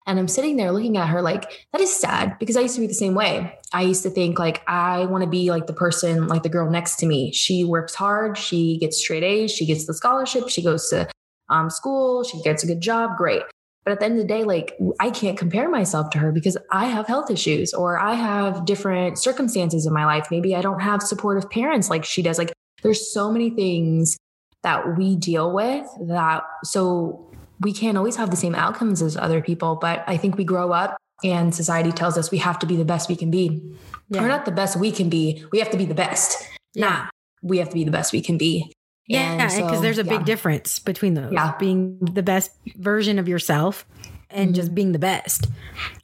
And 0.05 0.19
i'm 0.19 0.27
sitting 0.27 0.55
there 0.57 0.71
looking 0.71 0.95
at 0.95 1.09
her 1.09 1.21
like 1.21 1.67
that 1.73 1.81
is 1.81 1.93
sad 1.93 2.37
because 2.39 2.55
i 2.55 2.61
used 2.61 2.75
to 2.75 2.81
be 2.81 2.87
the 2.87 2.93
same 2.93 3.13
way. 3.13 3.57
I 3.73 3.81
used 3.81 4.03
to 4.03 4.09
think 4.09 4.39
like 4.39 4.61
i 4.67 5.05
want 5.05 5.23
to 5.23 5.29
be 5.29 5.49
like 5.49 5.67
the 5.67 5.73
person 5.73 6.27
like 6.27 6.43
the 6.43 6.49
girl 6.49 6.69
next 6.69 6.97
to 6.97 7.05
me. 7.05 7.33
She 7.33 7.63
works 7.63 7.95
hard 7.95 8.37
she 8.37 8.77
gets 8.77 8.99
straight 8.99 9.23
a's 9.23 9.51
she 9.51 9.65
gets 9.65 9.85
the 9.85 9.93
scholarship 9.93 10.49
she 10.49 10.63
goes 10.63 10.89
to 10.89 11.09
um, 11.49 11.69
school 11.69 12.23
she 12.23 12.41
gets 12.41 12.63
a 12.63 12.67
good 12.67 12.81
job 12.81 13.17
great 13.17 13.41
but 13.87 13.93
at 13.93 13.99
the 14.01 14.05
end 14.05 14.15
of 14.15 14.19
the 14.19 14.27
day, 14.27 14.43
like 14.43 14.77
I 14.99 15.09
can't 15.09 15.37
compare 15.37 15.69
myself 15.69 16.09
to 16.09 16.17
her 16.17 16.33
because 16.33 16.57
I 16.73 16.87
have 16.87 17.07
health 17.07 17.31
issues 17.31 17.73
or 17.73 17.97
I 17.97 18.15
have 18.15 18.65
different 18.65 19.17
circumstances 19.17 19.85
in 19.85 19.93
my 19.93 20.05
life. 20.05 20.27
Maybe 20.29 20.57
I 20.57 20.61
don't 20.61 20.81
have 20.81 21.01
supportive 21.01 21.49
parents 21.49 21.89
like 21.89 22.03
she 22.03 22.21
does. 22.21 22.37
Like 22.37 22.51
there's 22.83 23.13
so 23.13 23.31
many 23.31 23.49
things 23.49 24.17
that 24.63 24.97
we 24.97 25.15
deal 25.15 25.53
with 25.53 25.87
that 26.09 26.43
so 26.65 27.31
we 27.61 27.71
can't 27.71 27.97
always 27.97 28.17
have 28.17 28.29
the 28.29 28.35
same 28.35 28.55
outcomes 28.55 29.01
as 29.01 29.15
other 29.15 29.41
people. 29.41 29.77
But 29.77 30.03
I 30.05 30.17
think 30.17 30.35
we 30.35 30.43
grow 30.43 30.73
up 30.73 30.97
and 31.23 31.55
society 31.55 31.93
tells 31.93 32.17
us 32.17 32.29
we 32.29 32.39
have 32.39 32.59
to 32.59 32.65
be 32.65 32.75
the 32.75 32.83
best 32.83 33.07
we 33.07 33.15
can 33.15 33.31
be. 33.31 33.73
Yeah. 34.09 34.21
We're 34.21 34.27
not 34.27 34.43
the 34.43 34.51
best 34.51 34.75
we 34.75 34.91
can 34.91 35.07
be. 35.07 35.45
We 35.53 35.59
have 35.59 35.69
to 35.69 35.77
be 35.77 35.85
the 35.85 35.95
best. 35.95 36.45
Yeah. 36.73 36.89
Nah, 36.89 37.05
we 37.41 37.59
have 37.59 37.69
to 37.69 37.75
be 37.75 37.85
the 37.85 37.91
best 37.91 38.11
we 38.11 38.19
can 38.19 38.37
be. 38.37 38.69
Yeah, 39.07 39.35
because 39.37 39.77
so, 39.77 39.81
there's 39.81 39.99
a 39.99 40.03
yeah. 40.03 40.17
big 40.17 40.25
difference 40.25 40.79
between 40.79 41.13
those. 41.13 41.31
Yeah. 41.31 41.55
Being 41.57 41.97
the 41.99 42.23
best 42.23 42.51
version 42.75 43.19
of 43.19 43.27
yourself 43.27 43.85
and 44.29 44.49
mm-hmm. 44.49 44.55
just 44.55 44.75
being 44.75 44.91
the 44.91 44.99
best. 44.99 45.47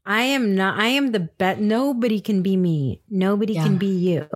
I 0.06 0.22
am 0.22 0.56
not, 0.56 0.80
I 0.80 0.88
am 0.88 1.12
the 1.12 1.20
best. 1.20 1.60
Nobody 1.60 2.22
can 2.22 2.42
be 2.42 2.56
me. 2.56 3.02
Nobody 3.10 3.54
yeah. 3.54 3.64
can 3.64 3.78
be 3.78 3.88
you. 3.88 4.28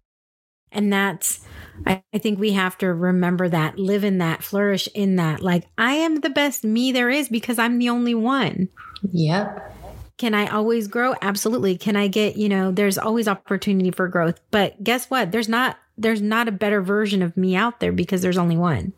And 0.70 0.92
that's, 0.92 1.46
I, 1.86 2.04
I 2.14 2.18
think 2.18 2.40
we 2.40 2.52
have 2.52 2.78
to 2.80 2.94
remember 2.94 3.48
that, 3.48 3.80
live 3.80 4.04
in 4.04 4.18
that, 4.18 4.44
flourish 4.44 4.90
in 4.94 5.16
that. 5.16 5.40
Like, 5.42 5.64
I 5.78 5.94
am 5.94 6.20
the 6.20 6.30
best 6.30 6.66
me 6.66 6.92
there 6.92 7.10
is 7.10 7.30
because 7.30 7.58
I'm 7.58 7.80
the 7.80 7.90
only 7.90 8.14
one. 8.14 8.68
Yep. 9.14 9.76
Can 10.18 10.34
I 10.34 10.48
always 10.48 10.88
grow? 10.88 11.16
Absolutely. 11.22 11.78
Can 11.78 11.96
I 11.96 12.08
get, 12.10 12.36
you 12.36 12.50
know, 12.50 12.72
there's 12.72 12.98
always 12.98 13.30
opportunity 13.30 13.92
for 13.92 14.10
growth. 14.10 14.42
But 14.52 14.84
guess 14.84 15.10
what? 15.10 15.32
There's 15.32 15.48
not 15.48 15.78
there's 15.98 16.22
not 16.22 16.48
a 16.48 16.52
better 16.52 16.82
version 16.82 17.22
of 17.22 17.36
me 17.36 17.56
out 17.56 17.80
there 17.80 17.92
because 17.92 18.22
there's 18.22 18.38
only 18.38 18.58
one. 18.58 18.94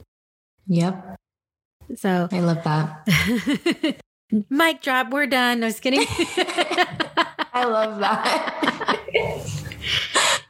Yep. 0.68 1.16
So 1.96 2.28
I 2.32 2.40
love 2.40 2.64
that. 2.64 4.02
Mic 4.50 4.82
drop. 4.82 5.10
We're 5.10 5.26
done. 5.26 5.64
I 5.64 5.68
was 5.68 5.80
kidding. 5.80 6.06
I 7.52 7.66
love 7.66 8.00
that. 8.00 9.00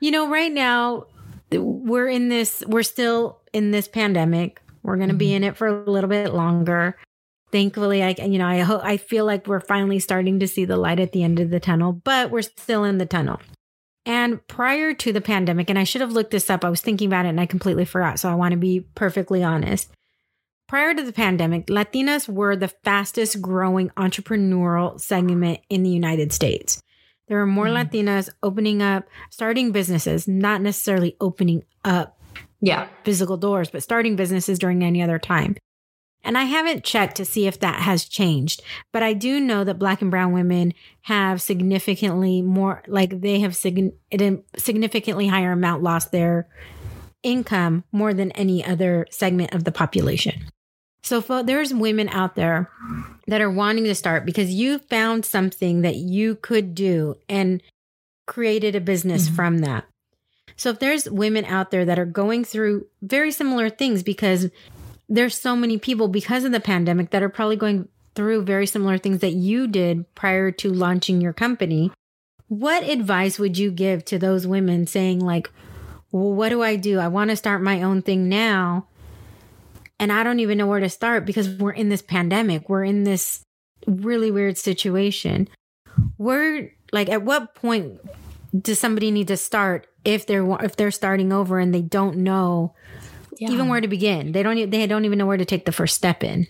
you 0.02 0.12
know, 0.12 0.30
right 0.30 0.52
now 0.52 1.06
we're 1.52 2.10
in 2.10 2.30
this, 2.30 2.64
we're 2.68 2.84
still 2.84 3.40
in 3.54 3.72
this 3.72 3.88
pandemic. 3.88 4.62
We're 4.84 4.98
going 4.98 5.10
to 5.10 5.14
mm-hmm. 5.14 5.20
be 5.20 5.34
in 5.34 5.44
it 5.44 5.56
for 5.56 5.68
a 5.68 5.90
little 5.90 6.10
bit 6.10 6.34
longer. 6.34 6.98
Thankfully, 7.52 8.04
I, 8.04 8.14
can 8.14 8.32
you 8.32 8.40
know, 8.40 8.48
I 8.48 8.60
hope, 8.60 8.82
I 8.84 8.98
feel 8.98 9.26
like 9.26 9.48
we're 9.48 9.60
finally 9.60 10.00
starting 10.00 10.40
to 10.40 10.48
see 10.48 10.66
the 10.66 10.78
light 10.78 11.00
at 11.00 11.14
the 11.14 11.24
end 11.24 11.40
of 11.40 11.50
the 11.50 11.60
tunnel, 11.60 11.94
but 11.94 12.30
we're 12.30 12.42
still 12.42 12.84
in 12.84 12.98
the 12.98 13.06
tunnel. 13.06 13.40
And 14.10 14.46
prior 14.48 14.96
to 14.96 15.14
the 15.14 15.22
pandemic, 15.22 15.70
and 15.70 15.78
I 15.78 15.84
should 15.84 16.02
have 16.02 16.14
looked 16.14 16.32
this 16.32 16.50
up, 16.50 16.66
I 16.66 16.70
was 16.72 16.82
thinking 16.82 17.06
about 17.06 17.28
it 17.28 17.30
and 17.30 17.40
I 17.40 17.46
completely 17.46 17.86
forgot. 17.86 18.20
So 18.20 18.28
I 18.28 18.34
want 18.34 18.54
to 18.54 18.58
be 18.58 18.80
perfectly 18.96 19.44
honest. 19.44 19.92
Prior 20.68 20.96
to 20.96 21.04
the 21.04 21.14
pandemic, 21.14 21.68
Latinas 21.68 22.28
were 22.28 22.56
the 22.56 22.70
fastest 22.70 23.40
growing 23.40 23.90
entrepreneurial 23.90 25.00
segment 25.00 25.60
in 25.70 25.84
the 25.84 25.92
United 25.92 26.34
States. 26.34 26.82
There 27.28 27.38
were 27.38 27.46
more 27.46 27.68
mm. 27.68 27.86
Latinas 27.86 28.30
opening 28.42 28.82
up, 28.82 29.08
starting 29.30 29.72
businesses, 29.72 30.28
not 30.28 30.64
necessarily 30.64 31.16
opening 31.22 31.64
up 31.86 32.20
yeah. 32.62 32.88
physical 33.04 33.38
doors, 33.38 33.70
but 33.70 33.84
starting 33.84 34.16
businesses 34.16 34.58
during 34.58 34.84
any 34.84 35.04
other 35.04 35.20
time. 35.20 35.56
And 36.24 36.38
I 36.38 36.44
haven't 36.44 36.84
checked 36.84 37.18
to 37.18 37.26
see 37.26 37.48
if 37.48 37.60
that 37.60 37.82
has 37.82 38.06
changed, 38.06 38.62
but 38.92 39.02
I 39.02 39.14
do 39.14 39.40
know 39.40 39.64
that 39.64 39.80
black 39.80 40.02
and 40.02 40.12
brown 40.12 40.34
women 40.34 40.74
have 41.04 41.42
significantly 41.42 42.42
more, 42.42 42.84
like 42.88 43.22
they 43.22 43.40
have 43.40 43.56
sig- 43.56 43.94
significantly 44.58 45.28
higher 45.28 45.54
amount 45.54 45.82
lost 45.82 46.12
their 46.12 46.48
income 47.24 47.84
more 47.92 48.14
than 48.14 48.32
any 48.34 48.64
other 48.66 49.08
segment 49.10 49.54
of 49.54 49.64
the 49.64 49.72
population. 49.72 50.46
So 51.02 51.22
there's 51.22 51.74
women 51.74 52.10
out 52.10 52.36
there 52.36 52.70
that 53.28 53.42
are 53.42 53.50
wanting 53.50 53.86
to 53.86 53.96
start 53.96 54.26
because 54.26 54.54
you 54.54 54.80
found 54.80 55.26
something 55.26 55.82
that 55.82 55.96
you 55.96 56.36
could 56.36 56.76
do 56.76 57.16
and 57.30 57.64
created 58.28 58.76
a 58.76 58.82
business 58.82 59.26
mm-hmm. 59.26 59.36
from 59.36 59.58
that. 59.60 59.86
So 60.56 60.70
if 60.70 60.80
there's 60.80 61.10
women 61.10 61.46
out 61.46 61.72
there 61.72 61.86
that 61.86 61.98
are 61.98 62.06
going 62.06 62.44
through 62.44 62.88
very 63.02 63.32
similar 63.32 63.70
things 63.70 64.04
because 64.04 64.50
there's 65.10 65.38
so 65.38 65.56
many 65.56 65.78
people 65.78 66.08
because 66.08 66.46
of 66.46 66.52
the 66.52 66.60
pandemic 66.60 67.10
that 67.10 67.24
are 67.24 67.30
probably 67.30 67.56
going 67.56 67.90
through 68.16 68.44
very 68.44 68.68
similar 68.68 68.98
things 68.98 69.20
that 69.20 69.34
you 69.34 69.68
did 69.68 70.14
prior 70.16 70.52
to 70.52 70.72
launching 70.72 71.20
your 71.20 71.34
company. 71.34 71.92
What 72.48 72.84
advice 72.84 73.40
would 73.40 73.58
you 73.58 73.72
give 73.72 74.06
to 74.06 74.20
those 74.20 74.48
women 74.48 74.88
saying, 74.88 75.20
like, 75.20 75.50
well, 76.12 76.34
what 76.34 76.50
do 76.50 76.62
I 76.62 76.76
do? 76.76 77.00
I 77.00 77.08
want 77.08 77.30
to 77.30 77.36
start 77.36 77.62
my 77.62 77.82
own 77.82 78.02
thing 78.02 78.30
now. 78.30 78.88
And 80.00 80.12
I 80.12 80.24
don't 80.24 80.40
even 80.40 80.58
know 80.58 80.68
where 80.68 80.80
to 80.80 80.90
start 80.90 81.26
because 81.26 81.50
we're 81.50 81.72
in 81.72 81.90
this 81.90 82.02
pandemic. 82.02 82.70
We're 82.70 82.86
in 82.86 83.04
this 83.04 83.44
really 83.86 84.32
weird 84.32 84.58
situation. 84.58 85.50
We're 86.18 86.72
like, 86.92 87.10
at 87.10 87.24
what 87.24 87.56
point 87.56 88.00
does 88.58 88.80
somebody 88.80 89.12
need 89.12 89.28
to 89.28 89.38
start 89.38 89.88
if 90.06 90.26
they're 90.26 90.50
if 90.64 90.76
they're 90.76 90.92
starting 90.92 91.32
over 91.32 91.60
and 91.60 91.74
they 91.74 91.82
don't 91.82 92.18
know 92.18 92.74
yeah. 93.40 93.50
even 93.50 93.70
where 93.70 93.82
to 93.82 93.88
begin. 93.88 94.32
They 94.32 94.44
don't 94.44 94.70
they 94.70 94.86
don't 94.86 95.06
even 95.06 95.18
know 95.18 95.26
where 95.26 95.38
to 95.38 95.46
take 95.46 95.66
the 95.66 95.72
first 95.72 95.96
step 95.96 96.24
in. 96.24 96.48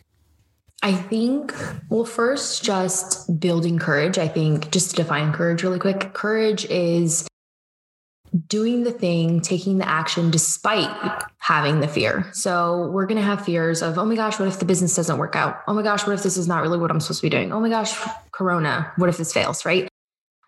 I 0.81 0.93
think, 0.93 1.53
well, 1.89 2.05
first, 2.05 2.63
just 2.63 3.39
building 3.39 3.79
courage. 3.79 4.17
I 4.17 4.29
think, 4.29 4.71
just 4.71 4.91
to 4.91 4.95
define 4.95 5.33
courage 5.33 5.61
really 5.61 5.79
quick, 5.79 6.13
courage 6.13 6.65
is 6.65 7.27
doing 8.47 8.83
the 8.83 8.91
thing, 8.91 9.41
taking 9.41 9.79
the 9.79 9.89
action 9.89 10.31
despite 10.31 11.23
having 11.39 11.81
the 11.81 11.87
fear. 11.87 12.29
So, 12.31 12.87
we're 12.93 13.07
going 13.07 13.17
to 13.17 13.25
have 13.25 13.43
fears 13.43 13.81
of, 13.81 13.97
oh 13.97 14.05
my 14.05 14.15
gosh, 14.15 14.39
what 14.39 14.47
if 14.47 14.59
the 14.59 14.65
business 14.65 14.95
doesn't 14.95 15.17
work 15.17 15.35
out? 15.35 15.61
Oh 15.67 15.73
my 15.73 15.83
gosh, 15.83 16.07
what 16.07 16.13
if 16.13 16.23
this 16.23 16.37
is 16.37 16.47
not 16.47 16.61
really 16.61 16.77
what 16.77 16.91
I'm 16.91 17.01
supposed 17.01 17.19
to 17.19 17.25
be 17.25 17.29
doing? 17.29 17.51
Oh 17.51 17.59
my 17.59 17.69
gosh, 17.69 17.99
Corona, 18.31 18.93
what 18.95 19.09
if 19.09 19.17
this 19.17 19.33
fails, 19.33 19.65
right? 19.65 19.89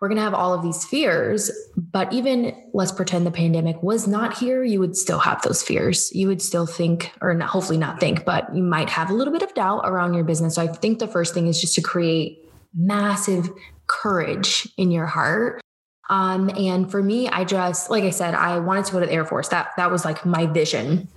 We're 0.02 0.08
going 0.08 0.18
to 0.18 0.24
have 0.24 0.34
all 0.34 0.52
of 0.52 0.64
these 0.64 0.84
fears. 0.84 1.52
But 1.78 2.12
even 2.12 2.56
let's 2.74 2.92
pretend 2.92 3.26
the 3.26 3.32
pandemic 3.32 3.82
was 3.84 4.08
not 4.08 4.36
here, 4.36 4.64
you 4.64 4.80
would 4.80 4.98
still 4.98 5.20
have 5.20 5.44
those 5.44 5.62
fears. 5.62 6.12
You 6.14 6.28
would 6.28 6.42
still 6.42 6.66
think, 6.66 7.12
or 7.22 7.36
not, 7.36 7.50
hopefully 7.50 7.78
not 7.78 8.00
think, 8.00 8.26
but 8.26 8.54
you 8.54 8.64
might 8.64 8.90
have 8.90 9.12
a 9.12 9.14
little 9.14 9.32
bit 9.32 9.44
of 9.44 9.54
doubt 9.54 9.82
around 9.86 10.16
your 10.16 10.24
business. 10.24 10.56
So 10.56 10.64
I 10.64 10.68
think 10.68 10.98
the 10.98 11.08
first 11.08 11.36
thing 11.36 11.46
is 11.46 11.62
just 11.62 11.76
to 11.76 11.82
create 11.82 12.40
massive 12.74 13.50
courage 13.86 14.68
in 14.76 14.90
your 14.90 15.06
heart. 15.06 15.62
Um, 16.10 16.50
and 16.58 16.90
for 16.90 17.04
me, 17.04 17.30
I 17.30 17.46
just, 17.46 17.92
like 17.92 18.04
I 18.04 18.10
said, 18.10 18.34
I 18.34 18.60
wanted 18.60 18.86
to 18.86 18.94
go 18.94 19.00
to 19.00 19.06
the 19.06 19.12
Air 19.12 19.24
Force. 19.24 19.50
That 19.50 19.70
that 19.78 19.92
was 19.92 20.04
like 20.04 20.26
my 20.26 20.48
vision. 20.48 21.08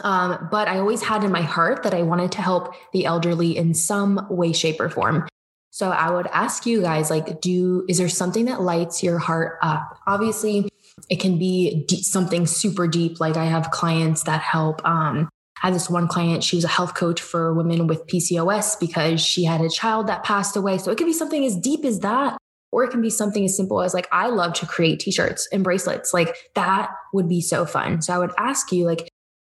Um, 0.00 0.48
but 0.50 0.66
I 0.66 0.78
always 0.78 1.02
had 1.02 1.22
in 1.22 1.30
my 1.30 1.42
heart 1.42 1.82
that 1.84 1.94
I 1.94 2.02
wanted 2.02 2.32
to 2.32 2.42
help 2.42 2.74
the 2.92 3.04
elderly 3.04 3.56
in 3.56 3.74
some 3.74 4.26
way, 4.28 4.52
shape, 4.52 4.80
or 4.80 4.88
form. 4.88 5.28
So 5.74 5.90
I 5.90 6.08
would 6.08 6.28
ask 6.28 6.66
you 6.66 6.82
guys, 6.82 7.10
like, 7.10 7.40
do, 7.40 7.84
is 7.88 7.98
there 7.98 8.08
something 8.08 8.44
that 8.44 8.60
lights 8.60 9.02
your 9.02 9.18
heart 9.18 9.58
up? 9.60 9.98
Obviously, 10.06 10.68
it 11.10 11.18
can 11.18 11.36
be 11.36 11.84
something 12.00 12.46
super 12.46 12.86
deep. 12.86 13.18
Like 13.18 13.36
I 13.36 13.46
have 13.46 13.72
clients 13.72 14.22
that 14.22 14.40
help, 14.40 14.86
um, 14.86 15.28
I 15.60 15.66
had 15.66 15.74
this 15.74 15.90
one 15.90 16.06
client, 16.06 16.44
she 16.44 16.54
was 16.54 16.64
a 16.64 16.68
health 16.68 16.94
coach 16.94 17.20
for 17.20 17.52
women 17.52 17.88
with 17.88 18.06
PCOS 18.06 18.78
because 18.78 19.20
she 19.20 19.42
had 19.42 19.60
a 19.62 19.68
child 19.68 20.06
that 20.06 20.22
passed 20.22 20.54
away. 20.54 20.78
So 20.78 20.92
it 20.92 20.96
could 20.96 21.08
be 21.08 21.12
something 21.12 21.44
as 21.44 21.56
deep 21.56 21.84
as 21.84 21.98
that, 22.00 22.38
or 22.70 22.84
it 22.84 22.92
can 22.92 23.02
be 23.02 23.10
something 23.10 23.44
as 23.44 23.56
simple 23.56 23.82
as 23.82 23.94
like, 23.94 24.06
I 24.12 24.28
love 24.28 24.52
to 24.54 24.66
create 24.66 25.00
t 25.00 25.10
shirts 25.10 25.48
and 25.50 25.64
bracelets. 25.64 26.14
Like 26.14 26.36
that 26.54 26.92
would 27.12 27.28
be 27.28 27.40
so 27.40 27.66
fun. 27.66 28.00
So 28.00 28.14
I 28.14 28.18
would 28.18 28.32
ask 28.38 28.70
you, 28.70 28.86
like, 28.86 29.08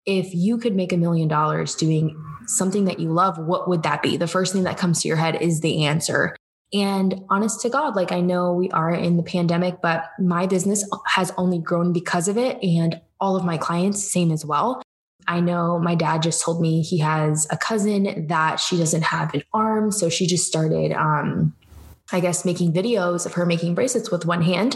if 0.06 0.36
you 0.36 0.60
could 0.60 0.76
make 0.76 0.94
a 0.94 0.98
million 0.98 1.28
dollars 1.28 1.74
doing 1.74 2.16
something 2.56 2.86
that 2.86 3.00
you 3.00 3.12
love, 3.12 3.38
what 3.38 3.70
would 3.70 3.84
that 3.84 4.02
be? 4.02 4.18
The 4.18 4.28
first 4.28 4.54
thing 4.54 4.64
that 4.64 4.78
comes 4.78 5.02
to 5.02 5.08
your 5.08 5.18
head 5.18 5.42
is 5.42 5.62
the 5.62 5.86
answer. 5.86 6.36
And 6.74 7.22
honest 7.30 7.62
to 7.62 7.70
God, 7.70 7.96
like 7.96 8.12
I 8.12 8.22
know 8.22 8.54
we 8.54 8.70
are 8.72 8.94
in 8.94 9.18
the 9.18 9.24
pandemic, 9.24 9.82
but 9.82 10.06
my 10.20 10.48
business 10.48 10.88
has 11.08 11.32
only 11.38 11.60
grown 11.60 11.92
because 11.92 12.28
of 12.28 12.38
it. 12.38 12.64
And 12.64 13.02
all 13.20 13.36
of 13.36 13.44
my 13.44 13.58
clients, 13.58 14.02
same 14.02 14.32
as 14.32 14.46
well. 14.46 14.82
I 15.28 15.40
know 15.40 15.80
my 15.80 15.96
dad 15.96 16.24
just 16.24 16.44
told 16.44 16.62
me 16.62 16.82
he 16.82 17.00
has 17.00 17.46
a 17.52 17.58
cousin 17.58 18.28
that 18.28 18.60
she 18.60 18.78
doesn't 18.78 19.04
have 19.04 19.34
an 19.34 19.44
arm. 19.54 19.92
So 19.92 20.10
she 20.10 20.28
just 20.28 20.48
started, 20.48 20.94
um, 20.94 21.54
I 22.12 22.20
guess, 22.20 22.46
making 22.46 22.74
videos 22.74 23.26
of 23.26 23.34
her 23.34 23.46
making 23.46 23.76
bracelets 23.76 24.10
with 24.10 24.26
one 24.26 24.42
hand. 24.42 24.76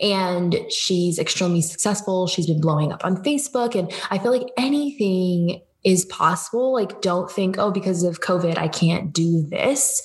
And 0.00 0.56
she's 0.70 1.18
extremely 1.18 1.60
successful. 1.60 2.26
She's 2.26 2.46
been 2.46 2.60
blowing 2.60 2.92
up 2.92 3.04
on 3.04 3.22
Facebook. 3.22 3.74
And 3.74 3.92
I 4.10 4.18
feel 4.18 4.32
like 4.32 4.48
anything 4.56 5.60
is 5.84 6.04
possible. 6.06 6.72
Like, 6.72 7.00
don't 7.00 7.30
think, 7.30 7.58
oh, 7.58 7.70
because 7.70 8.02
of 8.02 8.20
COVID, 8.20 8.58
I 8.58 8.68
can't 8.68 9.12
do 9.12 9.46
this. 9.48 10.04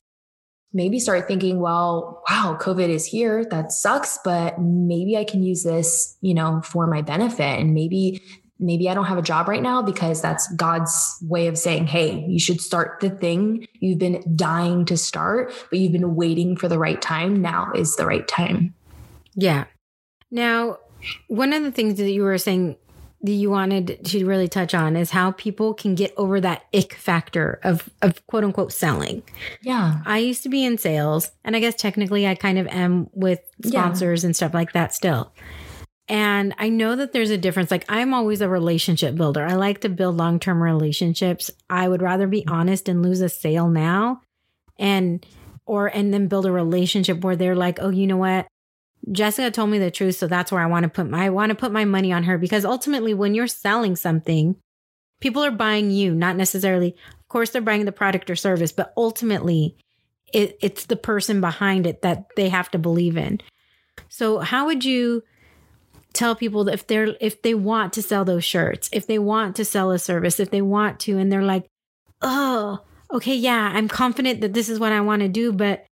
Maybe 0.73 0.99
start 0.99 1.27
thinking, 1.27 1.59
well, 1.61 2.23
wow, 2.29 2.57
COVID 2.59 2.89
is 2.89 3.05
here. 3.05 3.45
That 3.45 3.71
sucks, 3.71 4.19
but 4.23 4.59
maybe 4.59 5.15
I 5.15 5.23
can 5.23 5.41
use 5.41 5.63
this, 5.63 6.17
you 6.21 6.33
know, 6.33 6.61
for 6.63 6.85
my 6.85 7.01
benefit. 7.01 7.59
And 7.59 7.73
maybe 7.73 8.21
maybe 8.59 8.89
I 8.89 8.93
don't 8.93 9.05
have 9.05 9.17
a 9.17 9.23
job 9.23 9.47
right 9.47 9.61
now 9.61 9.81
because 9.81 10.21
that's 10.21 10.47
God's 10.55 11.17
way 11.21 11.47
of 11.47 11.57
saying, 11.57 11.87
hey, 11.87 12.25
you 12.27 12.39
should 12.39 12.61
start 12.61 12.99
the 13.01 13.09
thing 13.09 13.67
you've 13.79 13.99
been 13.99 14.23
dying 14.35 14.85
to 14.85 14.97
start, 14.97 15.53
but 15.69 15.79
you've 15.79 15.91
been 15.91 16.15
waiting 16.15 16.55
for 16.55 16.67
the 16.67 16.79
right 16.79 17.01
time. 17.01 17.41
Now 17.41 17.71
is 17.73 17.95
the 17.95 18.05
right 18.05 18.27
time. 18.27 18.73
Yeah. 19.35 19.65
Now, 20.31 20.77
one 21.27 21.53
of 21.53 21.63
the 21.63 21.71
things 21.71 21.97
that 21.97 22.11
you 22.11 22.23
were 22.23 22.37
saying 22.37 22.77
you 23.33 23.49
wanted 23.49 24.03
to 24.05 24.25
really 24.25 24.47
touch 24.47 24.73
on 24.73 24.95
is 24.95 25.11
how 25.11 25.31
people 25.31 25.73
can 25.73 25.95
get 25.95 26.13
over 26.17 26.39
that 26.41 26.65
ick 26.73 26.93
factor 26.93 27.59
of, 27.63 27.89
of 28.01 28.25
quote 28.27 28.43
unquote 28.43 28.71
selling. 28.71 29.23
Yeah. 29.61 30.01
I 30.05 30.19
used 30.19 30.43
to 30.43 30.49
be 30.49 30.63
in 30.63 30.77
sales, 30.77 31.31
and 31.43 31.55
I 31.55 31.59
guess 31.59 31.75
technically 31.75 32.27
I 32.27 32.35
kind 32.35 32.57
of 32.57 32.67
am 32.67 33.09
with 33.13 33.39
sponsors 33.65 34.23
yeah. 34.23 34.27
and 34.27 34.35
stuff 34.35 34.53
like 34.53 34.73
that 34.73 34.93
still. 34.93 35.33
And 36.07 36.53
I 36.59 36.69
know 36.69 36.95
that 36.95 37.13
there's 37.13 37.31
a 37.31 37.37
difference. 37.37 37.71
Like, 37.71 37.85
I'm 37.89 38.13
always 38.13 38.41
a 38.41 38.49
relationship 38.49 39.15
builder. 39.15 39.43
I 39.43 39.55
like 39.55 39.81
to 39.81 39.89
build 39.89 40.17
long 40.17 40.39
term 40.39 40.61
relationships. 40.61 41.49
I 41.69 41.87
would 41.87 42.01
rather 42.01 42.27
be 42.27 42.45
honest 42.47 42.87
and 42.87 43.01
lose 43.01 43.21
a 43.21 43.29
sale 43.29 43.69
now 43.69 44.21
and, 44.77 45.25
or, 45.65 45.87
and 45.87 46.13
then 46.13 46.27
build 46.27 46.45
a 46.45 46.51
relationship 46.51 47.21
where 47.21 47.35
they're 47.35 47.55
like, 47.55 47.79
oh, 47.81 47.89
you 47.89 48.05
know 48.05 48.17
what? 48.17 48.45
Jessica 49.11 49.51
told 49.51 49.69
me 49.69 49.79
the 49.79 49.91
truth. 49.91 50.15
So 50.15 50.27
that's 50.27 50.51
where 50.51 50.61
I 50.61 50.65
want 50.65 50.83
to 50.83 50.89
put 50.89 51.09
my, 51.09 51.25
I 51.25 51.29
want 51.29 51.49
to 51.49 51.55
put 51.55 51.71
my 51.71 51.85
money 51.85 52.11
on 52.11 52.23
her 52.23 52.37
because 52.37 52.65
ultimately, 52.65 53.13
when 53.13 53.35
you're 53.35 53.47
selling 53.47 53.95
something, 53.95 54.55
people 55.19 55.43
are 55.43 55.51
buying 55.51 55.91
you, 55.91 56.13
not 56.13 56.35
necessarily, 56.35 56.95
of 57.19 57.27
course, 57.27 57.51
they're 57.51 57.61
buying 57.61 57.85
the 57.85 57.91
product 57.91 58.29
or 58.29 58.35
service, 58.35 58.71
but 58.71 58.93
ultimately, 58.97 59.77
it, 60.33 60.57
it's 60.61 60.85
the 60.85 60.95
person 60.95 61.39
behind 61.39 61.85
it 61.85 62.01
that 62.01 62.25
they 62.35 62.49
have 62.49 62.69
to 62.71 62.79
believe 62.79 63.17
in. 63.17 63.41
So, 64.09 64.39
how 64.39 64.65
would 64.65 64.83
you? 64.83 65.23
tell 66.15 66.33
people 66.33 66.69
if 66.69 66.87
they're 66.87 67.13
if 67.19 67.41
they 67.41 67.53
want 67.53 67.91
to 67.91 68.01
sell 68.01 68.23
those 68.23 68.45
shirts, 68.45 68.89
if 68.93 69.05
they 69.05 69.19
want 69.19 69.57
to 69.57 69.65
sell 69.65 69.91
a 69.91 69.99
service, 69.99 70.39
if 70.39 70.49
they 70.49 70.61
want 70.61 70.97
to 71.01 71.17
and 71.17 71.29
they're 71.29 71.43
like, 71.43 71.67
"Oh, 72.21 72.79
okay, 73.11 73.35
yeah, 73.35 73.71
I'm 73.73 73.87
confident 73.87 74.41
that 74.41 74.53
this 74.53 74.69
is 74.69 74.79
what 74.79 74.91
I 74.91 75.01
want 75.01 75.21
to 75.21 75.27
do, 75.27 75.51
but 75.51 75.85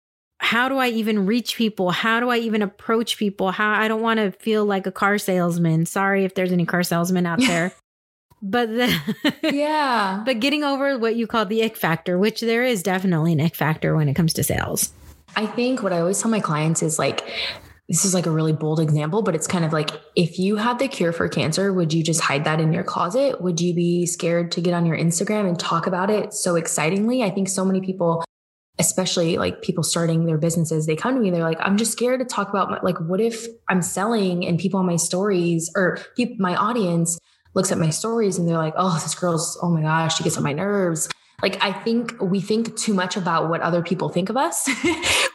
how 0.41 0.67
do 0.67 0.77
I 0.77 0.87
even 0.87 1.27
reach 1.27 1.55
people? 1.55 1.91
How 1.91 2.19
do 2.19 2.29
I 2.29 2.37
even 2.37 2.63
approach 2.63 3.17
people? 3.17 3.51
How 3.51 3.69
I 3.79 3.87
don't 3.87 4.01
want 4.01 4.17
to 4.17 4.31
feel 4.31 4.65
like 4.65 4.87
a 4.87 4.91
car 4.91 5.19
salesman. 5.19 5.85
Sorry 5.85 6.25
if 6.25 6.33
there's 6.33 6.51
any 6.51 6.65
car 6.65 6.81
salesmen 6.81 7.27
out 7.27 7.39
there. 7.39 7.71
but 8.41 8.67
the, 8.67 9.39
yeah. 9.43 10.23
But 10.25 10.39
getting 10.39 10.63
over 10.63 10.97
what 10.97 11.15
you 11.15 11.27
call 11.27 11.45
the 11.45 11.63
ick 11.63 11.77
factor, 11.77 12.17
which 12.17 12.41
there 12.41 12.63
is 12.63 12.81
definitely 12.81 13.33
an 13.33 13.39
ick 13.39 13.55
factor 13.55 13.95
when 13.95 14.09
it 14.09 14.15
comes 14.15 14.33
to 14.33 14.43
sales. 14.43 14.91
I 15.35 15.45
think 15.45 15.83
what 15.83 15.93
I 15.93 15.99
always 15.99 16.19
tell 16.19 16.31
my 16.31 16.39
clients 16.39 16.81
is 16.81 16.97
like 16.97 17.23
this 17.87 18.03
is 18.03 18.15
like 18.15 18.25
a 18.25 18.31
really 18.31 18.51
bold 18.51 18.79
example, 18.79 19.21
but 19.21 19.35
it's 19.35 19.47
kind 19.47 19.63
of 19.63 19.71
like 19.71 19.91
if 20.15 20.39
you 20.39 20.55
had 20.55 20.79
the 20.79 20.87
cure 20.87 21.11
for 21.11 21.29
cancer, 21.29 21.71
would 21.71 21.93
you 21.93 22.03
just 22.03 22.19
hide 22.19 22.45
that 22.45 22.59
in 22.59 22.73
your 22.73 22.83
closet? 22.83 23.41
Would 23.41 23.61
you 23.61 23.75
be 23.75 24.07
scared 24.07 24.51
to 24.53 24.61
get 24.61 24.73
on 24.73 24.87
your 24.87 24.97
Instagram 24.97 25.47
and 25.47 25.59
talk 25.59 25.85
about 25.85 26.09
it 26.09 26.33
so 26.33 26.55
excitingly? 26.55 27.21
I 27.21 27.29
think 27.29 27.47
so 27.47 27.63
many 27.63 27.79
people, 27.79 28.23
especially 28.81 29.37
like 29.37 29.61
people 29.61 29.83
starting 29.83 30.25
their 30.25 30.39
businesses, 30.39 30.87
they 30.87 30.95
come 30.95 31.13
to 31.13 31.21
me, 31.21 31.29
they're 31.29 31.43
like, 31.43 31.59
I'm 31.61 31.77
just 31.77 31.91
scared 31.91 32.19
to 32.19 32.25
talk 32.25 32.49
about 32.49 32.69
my, 32.69 32.79
like, 32.81 32.99
what 32.99 33.21
if 33.21 33.45
I'm 33.69 33.81
selling 33.81 34.45
and 34.45 34.59
people 34.59 34.79
on 34.79 34.87
my 34.87 34.95
stories 34.95 35.71
or 35.75 35.99
people, 36.17 36.35
my 36.39 36.55
audience 36.55 37.19
looks 37.53 37.71
at 37.71 37.77
my 37.77 37.91
stories 37.91 38.37
and 38.37 38.47
they're 38.47 38.57
like, 38.57 38.73
oh, 38.75 38.99
this 39.03 39.13
girl's, 39.15 39.57
oh 39.61 39.69
my 39.69 39.83
gosh, 39.83 40.17
she 40.17 40.23
gets 40.23 40.35
on 40.35 40.43
my 40.43 40.53
nerves. 40.53 41.07
Like 41.41 41.57
i 41.63 41.73
think 41.73 42.21
we 42.21 42.39
think 42.39 42.77
too 42.77 42.93
much 42.93 43.17
about 43.17 43.49
what 43.49 43.61
other 43.61 43.81
people 43.81 44.09
think 44.09 44.29
of 44.29 44.37
us. 44.37 44.69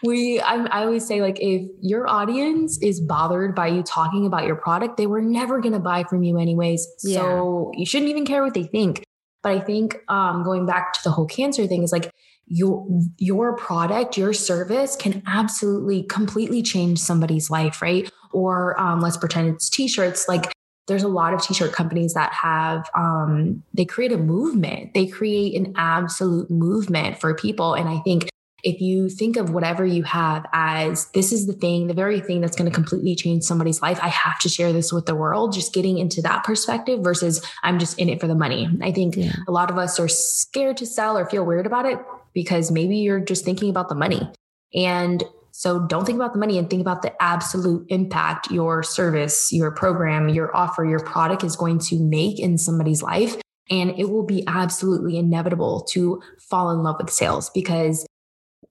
We 0.03 0.41
I, 0.41 0.57
I 0.67 0.85
always 0.85 1.05
say 1.05 1.21
like 1.21 1.39
if 1.41 1.69
your 1.81 2.07
audience 2.07 2.79
is 2.83 3.01
bothered 3.01 3.55
by 3.55 3.69
you 3.69 3.83
talking 3.83 4.27
about 4.27 4.45
your 4.45 4.55
product 4.55 4.99
they 4.99 5.07
were 5.07 5.23
never 5.23 5.59
going 5.59 5.73
to 5.73 5.81
buy 5.81 6.05
from 6.05 6.23
you 6.23 6.39
anyways. 6.39 6.87
Yeah. 7.03 7.21
so 7.21 7.73
you 7.75 7.87
shouldn't 7.87 8.11
even 8.11 8.25
care 8.25 8.45
what 8.45 8.55
they 8.55 8.65
think. 8.65 9.03
But 9.43 9.53
i 9.53 9.59
think 9.59 9.99
um, 10.09 10.45
going 10.45 10.65
back 10.65 10.93
to 10.93 11.01
the 11.03 11.11
whole 11.11 11.27
cancer 11.27 11.67
thing 11.67 11.83
is 11.83 11.93
like 11.93 12.13
your 12.49 12.87
your 13.19 13.57
product 13.57 14.17
your 14.17 14.33
service 14.33 14.95
can 14.97 15.23
absolutely 15.27 16.05
completely 16.05 16.63
change 16.63 16.99
somebody's 16.99 17.51
life 17.51 17.83
right? 17.83 18.11
Or 18.33 18.79
um, 18.81 19.01
let's 19.01 19.17
pretend 19.17 19.49
it's 19.49 19.69
t-shirts 19.69 20.29
like 20.29 20.53
there's 20.87 21.03
a 21.03 21.09
lot 21.09 21.35
of 21.35 21.43
t-shirt 21.43 21.73
companies 21.73 22.15
that 22.15 22.33
have 22.33 22.89
um, 22.95 23.65
they 23.75 23.85
create 23.85 24.13
a 24.13 24.19
movement. 24.19 24.95
They 24.95 25.07
create 25.07 25.57
an 25.57 25.75
absolute 25.77 26.51
movement 26.51 27.21
for 27.21 27.35
people. 27.35 27.75
And 27.75 27.89
i 27.89 27.99
think 27.99 28.29
if 28.63 28.81
you 28.81 29.09
think 29.09 29.37
of 29.37 29.51
whatever 29.51 29.85
you 29.85 30.03
have 30.03 30.45
as 30.53 31.09
this 31.11 31.31
is 31.31 31.47
the 31.47 31.53
thing 31.53 31.87
the 31.87 31.95
very 31.95 32.21
thing 32.21 32.41
that's 32.41 32.57
going 32.57 32.69
to 32.69 32.75
completely 32.75 33.15
change 33.15 33.45
somebody's 33.45 33.83
life 33.83 33.99
i 34.03 34.09
have 34.09 34.39
to 34.39 34.49
share 34.49 34.73
this 34.73 34.93
with 34.93 35.05
the 35.07 35.15
world 35.15 35.53
just 35.53 35.75
getting 35.75 35.99
into 35.99 36.23
that 36.23 36.43
perspective 36.43 37.01
versus 37.05 37.45
i'm 37.63 37.79
just 37.79 37.99
in 37.99 38.09
it 38.09 38.19
for 38.19 38.27
the 38.27 38.35
money. 38.35 38.69
I 38.83 38.93
think 38.93 39.17
yeah. 39.17 39.33
a 39.47 39.53
lot 39.53 39.71
of 39.71 39.79
us 39.79 40.01
are 40.01 40.09
scared 40.09 40.79
to 40.79 40.87
sell 40.87 41.17
or 41.17 41.27
feel 41.27 41.45
weird 41.45 41.67
about 41.67 41.87
it 41.87 41.99
because 42.37 42.71
maybe 42.71 42.99
you're 42.99 43.19
just 43.19 43.45
thinking 43.45 43.69
about 43.69 43.89
the 43.89 43.97
money 43.97 44.31
and 44.73 45.25
so 45.59 45.87
don't 45.87 46.05
think 46.05 46.17
about 46.17 46.35
the 46.35 46.39
money 46.39 46.59
and 46.59 46.69
think 46.69 46.83
about 46.83 47.01
the 47.01 47.15
absolute 47.23 47.87
impact 47.89 48.51
your 48.51 48.83
service, 48.83 49.51
your 49.51 49.71
program, 49.71 50.29
your 50.29 50.55
offer, 50.55 50.85
your 50.85 51.01
product 51.01 51.43
is 51.45 51.57
going 51.57 51.79
to 51.79 51.99
make 51.99 52.39
in 52.39 52.59
somebody's 52.59 53.03
life. 53.03 53.37
And 53.71 53.99
it 53.99 54.11
will 54.11 54.27
be 54.27 54.45
absolutely 54.47 55.17
inevitable 55.17 55.87
to 55.93 56.21
fall 56.39 56.71
in 56.73 56.83
love 56.83 56.97
with 57.01 57.09
sales 57.09 57.49
because 57.55 58.07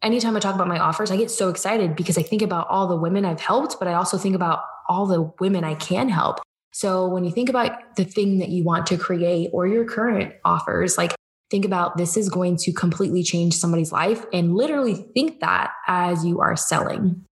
anytime 0.03 0.37
I 0.37 0.39
talk 0.39 0.53
about 0.53 0.67
my 0.67 0.77
offers, 0.77 1.09
I 1.09 1.17
get 1.17 1.31
so 1.31 1.49
excited 1.49 1.95
because 1.95 2.19
I 2.19 2.21
think 2.21 2.43
about 2.43 2.67
all 2.69 2.87
the 2.87 2.95
women 2.95 3.25
I've 3.25 3.41
helped, 3.41 3.77
but 3.79 3.87
I 3.87 3.95
also 3.95 4.19
think 4.19 4.35
about 4.35 4.59
all 4.87 5.07
the 5.07 5.33
women 5.39 5.63
I 5.63 5.73
can 5.73 6.07
help. 6.07 6.39
So 6.71 7.07
when 7.07 7.23
you 7.25 7.31
think 7.31 7.49
about 7.49 7.95
the 7.95 8.05
thing 8.05 8.37
that 8.37 8.49
you 8.49 8.63
want 8.63 8.85
to 8.87 8.97
create 8.97 9.49
or 9.53 9.65
your 9.65 9.85
current 9.85 10.35
offers, 10.45 10.99
like 10.99 11.15
think 11.49 11.65
about 11.65 11.97
this 11.97 12.17
is 12.17 12.29
going 12.29 12.57
to 12.57 12.73
completely 12.73 13.23
change 13.23 13.55
somebody's 13.55 13.91
life 13.91 14.25
and 14.33 14.55
literally 14.55 14.95
think 15.13 15.39
that 15.41 15.71
as 15.87 16.25
you 16.25 16.39
are 16.41 16.55
selling. 16.55 17.25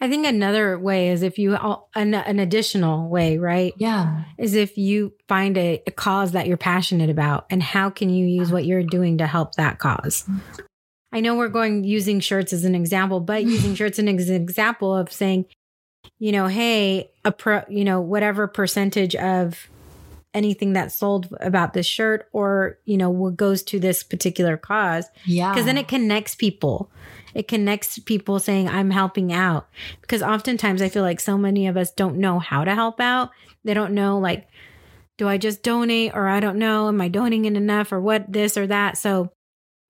I 0.00 0.08
think 0.08 0.26
another 0.26 0.78
way 0.78 1.08
is 1.08 1.22
if 1.22 1.38
you, 1.38 1.56
an, 1.94 2.14
an 2.14 2.38
additional 2.38 3.08
way, 3.08 3.38
right? 3.38 3.72
Yeah. 3.78 4.24
Is 4.38 4.54
if 4.54 4.76
you 4.76 5.14
find 5.26 5.56
a, 5.56 5.82
a 5.86 5.90
cause 5.90 6.32
that 6.32 6.46
you're 6.46 6.58
passionate 6.58 7.08
about 7.08 7.46
and 7.48 7.62
how 7.62 7.88
can 7.88 8.10
you 8.10 8.26
use 8.26 8.52
what 8.52 8.66
you're 8.66 8.82
doing 8.82 9.18
to 9.18 9.26
help 9.26 9.54
that 9.54 9.78
cause? 9.78 10.28
I 11.12 11.20
know 11.20 11.34
we're 11.34 11.48
going 11.48 11.84
using 11.84 12.20
shirts 12.20 12.52
as 12.52 12.64
an 12.64 12.74
example, 12.74 13.20
but 13.20 13.44
using 13.44 13.74
shirts 13.74 13.98
as 13.98 14.28
an 14.28 14.34
example 14.34 14.94
of 14.94 15.10
saying, 15.10 15.46
you 16.18 16.30
know, 16.30 16.46
hey, 16.46 17.10
a 17.24 17.32
pro, 17.32 17.62
you 17.68 17.84
know, 17.84 18.00
whatever 18.00 18.46
percentage 18.46 19.16
of 19.16 19.68
anything 20.36 20.74
that's 20.74 20.94
sold 20.94 21.34
about 21.40 21.72
this 21.72 21.86
shirt 21.86 22.28
or, 22.32 22.78
you 22.84 22.96
know, 22.96 23.10
what 23.10 23.36
goes 23.36 23.62
to 23.64 23.80
this 23.80 24.02
particular 24.02 24.56
cause. 24.56 25.06
Yeah. 25.24 25.52
Because 25.52 25.64
then 25.64 25.78
it 25.78 25.88
connects 25.88 26.34
people. 26.34 26.90
It 27.34 27.48
connects 27.48 27.98
people 27.98 28.38
saying, 28.38 28.68
I'm 28.68 28.90
helping 28.90 29.32
out. 29.32 29.68
Because 30.00 30.22
oftentimes 30.22 30.82
I 30.82 30.88
feel 30.88 31.02
like 31.02 31.20
so 31.20 31.36
many 31.36 31.66
of 31.66 31.76
us 31.76 31.90
don't 31.90 32.18
know 32.18 32.38
how 32.38 32.64
to 32.64 32.74
help 32.74 33.00
out. 33.00 33.30
They 33.64 33.74
don't 33.74 33.94
know, 33.94 34.18
like, 34.18 34.46
do 35.18 35.26
I 35.26 35.38
just 35.38 35.62
donate 35.62 36.12
or 36.14 36.28
I 36.28 36.40
don't 36.40 36.58
know, 36.58 36.88
am 36.88 37.00
I 37.00 37.08
donating 37.08 37.56
enough 37.56 37.90
or 37.90 38.00
what, 38.00 38.30
this 38.30 38.56
or 38.56 38.66
that? 38.66 38.98
So 38.98 39.32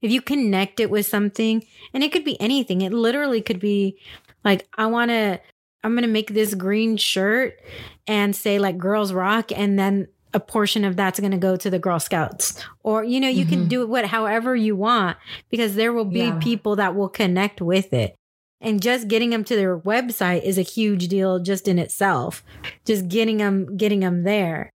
if 0.01 0.11
you 0.11 0.21
connect 0.21 0.79
it 0.79 0.91
with 0.91 1.07
something, 1.07 1.65
and 1.93 2.05
it 2.05 2.13
could 2.13 2.25
be 2.25 2.41
anything, 2.41 2.83
it 2.83 2.93
literally 2.93 3.43
could 3.43 3.59
be 3.59 3.99
like, 4.45 4.67
I 4.77 4.87
want 4.87 5.11
to, 5.11 5.41
I'm 5.83 5.93
going 5.93 6.03
to 6.03 6.09
make 6.09 6.33
this 6.33 6.55
green 6.55 6.97
shirt 6.97 7.61
and 8.07 8.35
say 8.35 8.59
like 8.59 8.79
girls 8.79 9.13
rock. 9.13 9.51
And 9.53 9.79
then 9.79 10.09
a 10.37 10.41
portion 10.41 10.85
of 10.85 10.97
that's 10.97 11.19
going 11.19 11.33
to 11.33 11.39
go 11.39 11.57
to 11.57 11.71
the 11.71 11.79
Girl 11.79 11.99
Scouts. 11.99 12.63
Or, 12.85 13.03
you 13.03 13.21
know, 13.21 13.29
you 13.29 13.47
mm-hmm. 13.47 13.51
can 13.51 13.69
do 13.69 13.81
it 13.81 13.89
what 13.89 14.05
however 14.05 14.55
you 14.55 14.77
want 14.77 15.17
because 15.51 15.77
there 15.77 15.95
will 15.95 16.05
be 16.05 16.27
yeah. 16.27 16.39
people 16.39 16.77
that 16.77 16.95
will 16.95 17.09
connect 17.09 17.63
with 17.63 17.95
it. 17.95 18.15
And 18.61 18.83
just 18.83 19.09
getting 19.09 19.31
them 19.31 19.45
to 19.45 19.57
their 19.57 19.79
website 19.79 20.43
is 20.43 20.59
a 20.59 20.63
huge 20.63 21.09
deal 21.09 21.39
just 21.39 21.67
in 21.67 21.79
itself. 21.79 22.45
Just 22.85 23.09
getting 23.09 23.39
them 23.39 23.77
getting 23.79 24.01
them 24.01 24.25
there. 24.25 24.71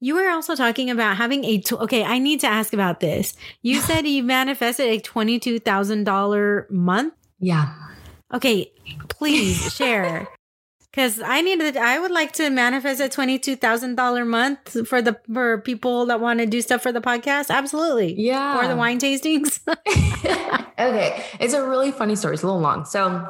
You 0.00 0.16
were 0.16 0.28
also 0.28 0.54
talking 0.56 0.90
about 0.90 1.16
having 1.16 1.44
a. 1.44 1.60
Tw- 1.60 1.72
okay, 1.74 2.04
I 2.04 2.18
need 2.18 2.40
to 2.40 2.46
ask 2.46 2.72
about 2.72 3.00
this. 3.00 3.34
You 3.62 3.80
said 3.80 4.06
you 4.06 4.22
manifested 4.22 4.86
a 4.86 5.00
twenty-two 5.00 5.60
thousand 5.60 6.04
dollar 6.04 6.66
month. 6.70 7.14
Yeah. 7.38 7.74
Okay, 8.32 8.72
please 9.08 9.74
share. 9.74 10.28
Because 10.94 11.20
I 11.20 11.40
needed, 11.40 11.76
I 11.76 11.98
would 11.98 12.12
like 12.12 12.30
to 12.34 12.50
manifest 12.50 13.00
a 13.00 13.08
twenty-two 13.08 13.56
thousand 13.56 13.96
dollar 13.96 14.24
month 14.24 14.86
for 14.86 15.02
the 15.02 15.18
for 15.32 15.58
people 15.58 16.06
that 16.06 16.20
want 16.20 16.38
to 16.38 16.46
do 16.46 16.62
stuff 16.62 16.82
for 16.84 16.92
the 16.92 17.00
podcast. 17.00 17.50
Absolutely, 17.50 18.14
Yeah. 18.14 18.60
Or 18.60 18.68
the 18.68 18.76
wine 18.76 19.00
tastings. 19.00 19.58
okay. 20.78 21.24
It's 21.40 21.52
a 21.52 21.66
really 21.66 21.90
funny 21.90 22.14
story. 22.14 22.34
It's 22.34 22.44
a 22.44 22.46
little 22.46 22.60
long. 22.60 22.84
So, 22.84 23.26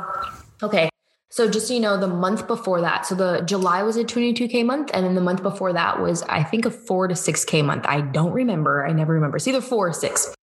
okay. 0.62 0.90
So 1.30 1.48
just 1.50 1.68
so 1.68 1.74
you 1.74 1.80
know, 1.80 1.98
the 1.98 2.06
month 2.06 2.46
before 2.46 2.82
that, 2.82 3.06
so 3.06 3.14
the 3.14 3.40
July 3.40 3.82
was 3.82 3.96
a 3.96 4.04
22K 4.04 4.64
month. 4.66 4.90
And 4.92 5.06
then 5.06 5.14
the 5.14 5.22
month 5.22 5.42
before 5.42 5.72
that 5.72 6.02
was, 6.02 6.22
I 6.24 6.42
think, 6.42 6.66
a 6.66 6.70
four 6.70 7.08
to 7.08 7.14
6K 7.14 7.64
month. 7.64 7.86
I 7.88 8.02
don't 8.02 8.32
remember. 8.32 8.86
I 8.86 8.92
never 8.92 9.14
remember. 9.14 9.38
It's 9.38 9.48
either 9.48 9.62
four 9.62 9.88
or 9.88 9.92
six. 9.94 10.34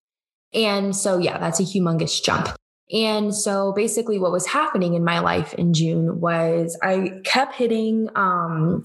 And 0.54 0.96
so, 0.96 1.20
yeah, 1.20 1.38
that's 1.38 1.60
a 1.60 1.64
humongous 1.64 2.22
jump. 2.22 2.50
And 2.92 3.34
so 3.34 3.72
basically 3.72 4.20
what 4.20 4.32
was 4.32 4.46
happening 4.46 4.96
in 4.96 5.04
my 5.04 5.20
life 5.20 5.54
in 5.54 5.74
June 5.74 6.20
was 6.20 6.78
I 6.84 7.22
kept 7.24 7.56
hitting 7.56 8.10
um 8.16 8.84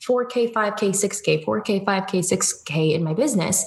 4K, 0.00 0.52
5K, 0.52 0.90
6K, 0.90 1.44
4K, 1.44 1.84
5K, 1.84 2.10
6K 2.20 2.94
in 2.94 3.04
my 3.04 3.12
business. 3.12 3.66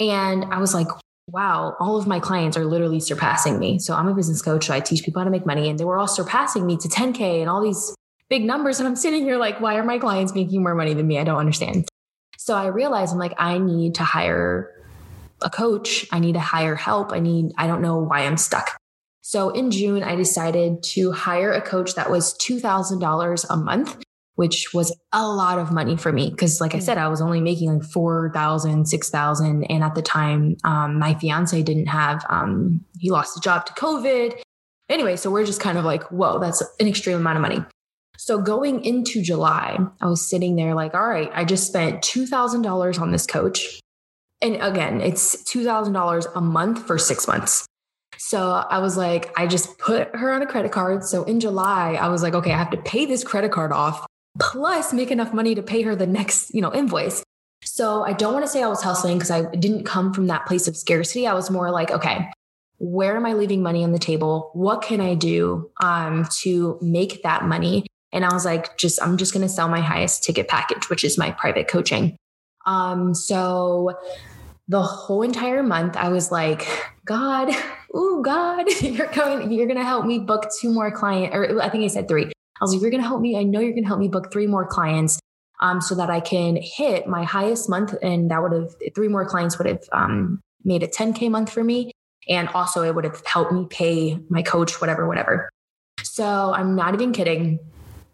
And 0.00 0.46
I 0.46 0.58
was 0.58 0.74
like, 0.74 0.88
wow, 1.30 1.76
all 1.78 1.98
of 1.98 2.06
my 2.06 2.20
clients 2.20 2.56
are 2.56 2.64
literally 2.64 3.00
surpassing 3.00 3.58
me. 3.58 3.78
So 3.78 3.94
I'm 3.94 4.08
a 4.08 4.14
business 4.14 4.40
coach. 4.40 4.66
So 4.66 4.74
I 4.74 4.80
teach 4.80 5.04
people 5.04 5.20
how 5.20 5.24
to 5.24 5.30
make 5.30 5.44
money. 5.44 5.68
And 5.68 5.78
they 5.78 5.84
were 5.84 5.98
all 5.98 6.08
surpassing 6.08 6.66
me 6.66 6.76
to 6.78 6.88
10K 6.88 7.40
and 7.40 7.50
all 7.50 7.62
these 7.62 7.94
big 8.30 8.44
numbers. 8.44 8.78
And 8.78 8.88
I'm 8.88 8.96
sitting 8.96 9.24
here 9.24 9.36
like, 9.36 9.60
why 9.60 9.76
are 9.76 9.84
my 9.84 9.98
clients 9.98 10.34
making 10.34 10.62
more 10.62 10.74
money 10.74 10.94
than 10.94 11.06
me? 11.06 11.18
I 11.18 11.24
don't 11.24 11.38
understand. 11.38 11.86
So 12.38 12.54
I 12.54 12.66
realized 12.66 13.12
I'm 13.12 13.18
like, 13.18 13.34
I 13.36 13.58
need 13.58 13.96
to 13.96 14.04
hire 14.04 14.72
a 15.42 15.50
coach. 15.50 16.06
I 16.10 16.18
need 16.18 16.32
to 16.32 16.40
hire 16.40 16.76
help. 16.76 17.12
I 17.12 17.20
need, 17.20 17.52
I 17.58 17.66
don't 17.66 17.82
know 17.82 17.98
why 17.98 18.20
I'm 18.20 18.38
stuck. 18.38 18.78
So 19.28 19.50
in 19.50 19.70
June, 19.70 20.02
I 20.02 20.16
decided 20.16 20.82
to 20.94 21.12
hire 21.12 21.52
a 21.52 21.60
coach 21.60 21.96
that 21.96 22.10
was 22.10 22.32
$2,000 22.38 23.46
a 23.50 23.56
month, 23.58 24.02
which 24.36 24.72
was 24.72 24.90
a 25.12 25.28
lot 25.28 25.58
of 25.58 25.70
money 25.70 25.98
for 25.98 26.10
me. 26.10 26.34
Cause 26.34 26.62
like 26.62 26.74
I 26.74 26.78
said, 26.78 26.96
I 26.96 27.08
was 27.08 27.20
only 27.20 27.42
making 27.42 27.70
like 27.74 27.86
4,000, 27.86 28.86
6,000. 28.86 29.64
And 29.64 29.84
at 29.84 29.94
the 29.94 30.00
time, 30.00 30.56
um, 30.64 30.98
my 30.98 31.12
fiance 31.12 31.62
didn't 31.62 31.88
have, 31.88 32.24
um, 32.30 32.80
he 32.98 33.10
lost 33.10 33.34
his 33.34 33.42
job 33.42 33.66
to 33.66 33.74
COVID. 33.74 34.40
Anyway, 34.88 35.14
so 35.16 35.30
we're 35.30 35.44
just 35.44 35.60
kind 35.60 35.76
of 35.76 35.84
like, 35.84 36.04
whoa, 36.04 36.38
that's 36.38 36.62
an 36.80 36.88
extreme 36.88 37.18
amount 37.18 37.36
of 37.36 37.42
money. 37.42 37.62
So 38.16 38.40
going 38.40 38.82
into 38.82 39.20
July, 39.20 39.76
I 40.00 40.06
was 40.06 40.26
sitting 40.26 40.56
there 40.56 40.74
like, 40.74 40.94
all 40.94 41.06
right, 41.06 41.30
I 41.34 41.44
just 41.44 41.66
spent 41.66 42.00
$2,000 42.00 42.98
on 42.98 43.12
this 43.12 43.26
coach. 43.26 43.78
And 44.40 44.56
again, 44.62 45.02
it's 45.02 45.36
$2,000 45.52 46.26
a 46.34 46.40
month 46.40 46.86
for 46.86 46.96
six 46.96 47.28
months. 47.28 47.67
So 48.18 48.50
I 48.50 48.78
was 48.78 48.96
like, 48.96 49.32
I 49.38 49.46
just 49.46 49.78
put 49.78 50.14
her 50.14 50.32
on 50.32 50.42
a 50.42 50.46
credit 50.46 50.72
card. 50.72 51.04
So 51.04 51.24
in 51.24 51.40
July, 51.40 51.94
I 51.94 52.08
was 52.08 52.22
like, 52.22 52.34
okay, 52.34 52.52
I 52.52 52.58
have 52.58 52.70
to 52.70 52.76
pay 52.78 53.06
this 53.06 53.24
credit 53.24 53.52
card 53.52 53.72
off 53.72 54.06
plus 54.38 54.92
make 54.92 55.10
enough 55.10 55.32
money 55.32 55.54
to 55.54 55.62
pay 55.62 55.82
her 55.82 55.96
the 55.96 56.06
next, 56.06 56.54
you 56.54 56.60
know, 56.60 56.72
invoice. 56.72 57.22
So 57.64 58.04
I 58.04 58.12
don't 58.12 58.32
want 58.32 58.44
to 58.44 58.50
say 58.50 58.62
I 58.62 58.68
was 58.68 58.82
hustling 58.82 59.18
because 59.18 59.30
I 59.30 59.42
didn't 59.54 59.84
come 59.84 60.12
from 60.12 60.28
that 60.28 60.46
place 60.46 60.68
of 60.68 60.76
scarcity. 60.76 61.26
I 61.26 61.34
was 61.34 61.50
more 61.50 61.70
like, 61.70 61.90
okay, 61.90 62.28
where 62.78 63.16
am 63.16 63.26
I 63.26 63.32
leaving 63.32 63.62
money 63.62 63.82
on 63.82 63.92
the 63.92 63.98
table? 63.98 64.50
What 64.54 64.82
can 64.82 65.00
I 65.00 65.14
do 65.14 65.70
um, 65.80 66.26
to 66.40 66.78
make 66.80 67.22
that 67.24 67.44
money? 67.44 67.86
And 68.12 68.24
I 68.24 68.32
was 68.32 68.44
like, 68.44 68.78
just 68.78 69.02
I'm 69.02 69.16
just 69.16 69.32
going 69.34 69.46
to 69.46 69.52
sell 69.52 69.68
my 69.68 69.80
highest 69.80 70.22
ticket 70.22 70.48
package, 70.48 70.88
which 70.88 71.04
is 71.04 71.18
my 71.18 71.32
private 71.32 71.68
coaching. 71.68 72.16
Um, 72.64 73.14
so 73.14 73.98
the 74.68 74.82
whole 74.82 75.22
entire 75.22 75.62
month, 75.62 75.96
I 75.96 76.10
was 76.10 76.30
like, 76.30 76.68
God, 77.08 77.48
oh 77.94 78.22
God, 78.22 78.66
you're 78.82 79.08
coming, 79.08 79.50
you're 79.50 79.66
gonna 79.66 79.84
help 79.84 80.04
me 80.04 80.20
book 80.20 80.48
two 80.60 80.70
more 80.70 80.92
clients, 80.92 81.34
or 81.34 81.60
I 81.60 81.70
think 81.70 81.84
I 81.84 81.88
said 81.88 82.06
three. 82.06 82.26
I 82.26 82.30
was 82.60 82.72
like, 82.72 82.82
you're 82.82 82.90
gonna 82.90 83.02
help 83.02 83.20
me. 83.20 83.36
I 83.36 83.42
know 83.42 83.60
you're 83.60 83.74
gonna 83.74 83.86
help 83.86 83.98
me 83.98 84.08
book 84.08 84.30
three 84.30 84.46
more 84.46 84.66
clients. 84.66 85.18
Um, 85.60 85.80
so 85.80 85.96
that 85.96 86.08
I 86.08 86.20
can 86.20 86.54
hit 86.54 87.08
my 87.08 87.24
highest 87.24 87.68
month, 87.68 87.92
and 88.00 88.30
that 88.30 88.40
would 88.40 88.52
have 88.52 88.76
three 88.94 89.08
more 89.08 89.26
clients 89.26 89.58
would 89.58 89.66
have 89.66 89.82
um, 89.90 90.40
made 90.62 90.84
a 90.84 90.86
10k 90.86 91.28
month 91.32 91.50
for 91.50 91.64
me, 91.64 91.90
and 92.28 92.48
also 92.50 92.84
it 92.84 92.94
would 92.94 93.02
have 93.02 93.26
helped 93.26 93.50
me 93.50 93.66
pay 93.68 94.20
my 94.28 94.40
coach, 94.42 94.80
whatever, 94.80 95.08
whatever. 95.08 95.48
So 96.04 96.52
I'm 96.54 96.76
not 96.76 96.94
even 96.94 97.10
kidding. 97.10 97.58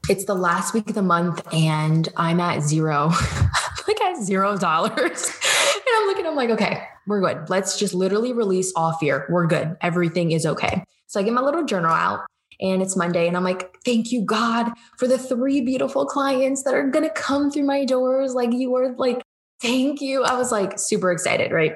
It's 0.08 0.24
the 0.24 0.34
last 0.34 0.72
week 0.72 0.88
of 0.88 0.94
the 0.94 1.02
month, 1.02 1.46
and 1.52 2.08
I'm 2.16 2.40
at 2.40 2.62
zero, 2.62 3.08
like 3.86 4.00
at 4.00 4.22
zero 4.22 4.56
dollars. 4.56 5.30
and 5.86 5.96
I'm 5.96 6.06
looking, 6.06 6.26
I'm 6.26 6.36
like, 6.36 6.50
okay, 6.50 6.82
we're 7.06 7.20
good. 7.20 7.50
Let's 7.50 7.78
just 7.78 7.94
literally 7.94 8.32
release 8.32 8.72
all 8.76 8.92
fear. 8.94 9.26
We're 9.28 9.46
good. 9.46 9.76
Everything 9.80 10.32
is 10.32 10.46
okay. 10.46 10.84
So 11.06 11.20
I 11.20 11.22
get 11.22 11.32
my 11.32 11.40
little 11.40 11.64
journal 11.64 11.92
out 11.92 12.20
and 12.60 12.82
it's 12.82 12.96
Monday 12.96 13.28
and 13.28 13.36
I'm 13.36 13.44
like, 13.44 13.76
thank 13.84 14.12
you, 14.12 14.22
God, 14.22 14.72
for 14.98 15.06
the 15.06 15.18
three 15.18 15.60
beautiful 15.60 16.06
clients 16.06 16.62
that 16.64 16.74
are 16.74 16.88
going 16.88 17.04
to 17.04 17.14
come 17.14 17.50
through 17.50 17.64
my 17.64 17.84
doors. 17.84 18.34
Like 18.34 18.52
you 18.52 18.74
are 18.76 18.94
like, 18.96 19.22
thank 19.60 20.00
you. 20.00 20.24
I 20.24 20.36
was 20.36 20.52
like 20.52 20.78
super 20.78 21.10
excited, 21.12 21.52
right? 21.52 21.74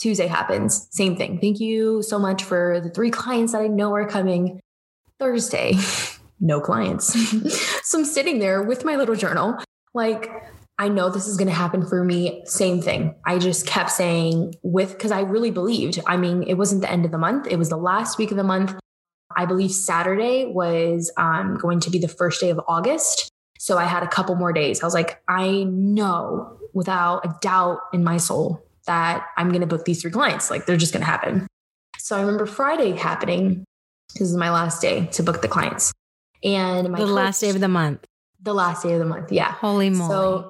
Tuesday 0.00 0.26
happens. 0.26 0.88
Same 0.90 1.16
thing. 1.16 1.38
Thank 1.40 1.60
you 1.60 2.02
so 2.02 2.18
much 2.18 2.42
for 2.42 2.80
the 2.80 2.88
three 2.88 3.10
clients 3.10 3.52
that 3.52 3.60
I 3.60 3.66
know 3.66 3.94
are 3.94 4.08
coming. 4.08 4.60
Thursday, 5.18 5.74
no 6.40 6.60
clients. 6.60 7.12
so 7.86 7.98
I'm 7.98 8.04
sitting 8.06 8.38
there 8.38 8.62
with 8.62 8.84
my 8.84 8.96
little 8.96 9.14
journal, 9.14 9.58
like, 9.92 10.30
I 10.80 10.88
know 10.88 11.10
this 11.10 11.26
is 11.26 11.36
going 11.36 11.48
to 11.48 11.54
happen 11.54 11.86
for 11.86 12.02
me. 12.02 12.42
Same 12.46 12.80
thing. 12.80 13.14
I 13.26 13.38
just 13.38 13.66
kept 13.66 13.90
saying 13.90 14.54
with, 14.62 14.92
because 14.92 15.12
I 15.12 15.20
really 15.20 15.50
believed. 15.50 16.00
I 16.06 16.16
mean, 16.16 16.42
it 16.42 16.54
wasn't 16.54 16.80
the 16.80 16.90
end 16.90 17.04
of 17.04 17.10
the 17.10 17.18
month, 17.18 17.46
it 17.46 17.56
was 17.56 17.68
the 17.68 17.76
last 17.76 18.16
week 18.16 18.30
of 18.30 18.38
the 18.38 18.44
month. 18.44 18.74
I 19.36 19.44
believe 19.44 19.72
Saturday 19.72 20.46
was 20.46 21.12
um, 21.18 21.58
going 21.58 21.80
to 21.80 21.90
be 21.90 21.98
the 21.98 22.08
first 22.08 22.40
day 22.40 22.48
of 22.48 22.58
August. 22.66 23.28
So 23.58 23.76
I 23.76 23.84
had 23.84 24.02
a 24.02 24.08
couple 24.08 24.36
more 24.36 24.54
days. 24.54 24.82
I 24.82 24.86
was 24.86 24.94
like, 24.94 25.22
I 25.28 25.64
know 25.64 26.58
without 26.72 27.26
a 27.26 27.36
doubt 27.42 27.80
in 27.92 28.02
my 28.02 28.16
soul 28.16 28.66
that 28.86 29.26
I'm 29.36 29.50
going 29.50 29.60
to 29.60 29.66
book 29.66 29.84
these 29.84 30.00
three 30.00 30.10
clients. 30.10 30.50
Like 30.50 30.64
they're 30.64 30.78
just 30.78 30.94
going 30.94 31.02
to 31.02 31.10
happen. 31.10 31.46
So 31.98 32.16
I 32.16 32.20
remember 32.20 32.46
Friday 32.46 32.92
happening. 32.92 33.66
This 34.14 34.30
is 34.30 34.36
my 34.36 34.50
last 34.50 34.80
day 34.80 35.06
to 35.12 35.22
book 35.22 35.42
the 35.42 35.48
clients. 35.48 35.92
And 36.42 36.88
my 36.88 36.98
the 36.98 37.04
coach- 37.04 37.12
last 37.12 37.40
day 37.40 37.50
of 37.50 37.60
the 37.60 37.68
month. 37.68 38.06
The 38.42 38.54
last 38.54 38.82
day 38.82 38.92
of 38.94 38.98
the 38.98 39.04
month. 39.04 39.30
Yeah. 39.32 39.52
Holy 39.52 39.90
moly. 39.90 40.08
So, 40.08 40.48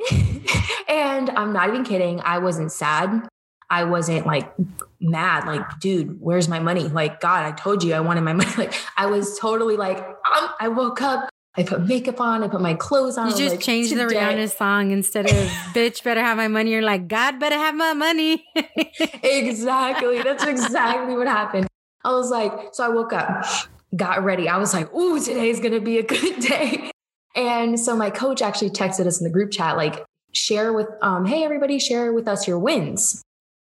and 0.88 1.30
I'm 1.30 1.52
not 1.52 1.68
even 1.68 1.84
kidding. 1.84 2.20
I 2.20 2.38
wasn't 2.38 2.72
sad. 2.72 3.28
I 3.68 3.84
wasn't 3.84 4.26
like 4.26 4.52
mad. 5.00 5.46
Like, 5.46 5.78
dude, 5.80 6.20
where's 6.20 6.48
my 6.48 6.58
money? 6.58 6.88
Like, 6.88 7.20
God, 7.20 7.44
I 7.44 7.52
told 7.52 7.82
you 7.84 7.94
I 7.94 8.00
wanted 8.00 8.22
my 8.22 8.32
money. 8.40 8.50
Like, 8.58 8.74
I 8.96 9.06
was 9.06 9.38
totally 9.38 9.76
like, 9.76 9.98
um, 9.98 10.48
I 10.60 10.68
woke 10.68 11.00
up, 11.02 11.28
I 11.56 11.62
put 11.64 11.82
makeup 11.86 12.20
on, 12.20 12.42
I 12.44 12.48
put 12.48 12.60
my 12.60 12.74
clothes 12.74 13.16
on. 13.18 13.28
you 13.30 13.36
just 13.36 13.56
like, 13.56 13.60
changed 13.64 13.92
the 13.92 14.06
today- 14.06 14.16
Rihanna 14.16 14.56
song 14.56 14.90
instead 14.92 15.26
of 15.26 15.32
"Bitch 15.74 16.02
better 16.04 16.20
have 16.20 16.36
my 16.36 16.48
money." 16.48 16.70
You're 16.70 16.82
like, 16.82 17.06
"God 17.08 17.38
better 17.40 17.56
have 17.56 17.74
my 17.74 17.92
money." 17.92 18.44
exactly. 19.22 20.22
That's 20.22 20.44
exactly 20.44 21.16
what 21.16 21.26
happened. 21.26 21.66
I 22.04 22.12
was 22.12 22.30
like, 22.30 22.52
so 22.72 22.84
I 22.84 22.88
woke 22.88 23.12
up, 23.12 23.44
got 23.94 24.24
ready. 24.24 24.48
I 24.48 24.56
was 24.56 24.72
like, 24.72 24.92
ooh, 24.94 25.20
today's 25.20 25.60
going 25.60 25.72
to 25.74 25.80
be 25.80 25.98
a 25.98 26.02
good 26.02 26.40
day. 26.40 26.89
And 27.36 27.78
so 27.78 27.96
my 27.96 28.10
coach 28.10 28.42
actually 28.42 28.70
texted 28.70 29.06
us 29.06 29.20
in 29.20 29.24
the 29.24 29.30
group 29.30 29.50
chat, 29.50 29.76
like, 29.76 30.04
share 30.32 30.72
with, 30.72 30.88
um, 31.02 31.26
hey, 31.26 31.44
everybody, 31.44 31.78
share 31.78 32.12
with 32.12 32.28
us 32.28 32.46
your 32.46 32.58
wins 32.58 33.22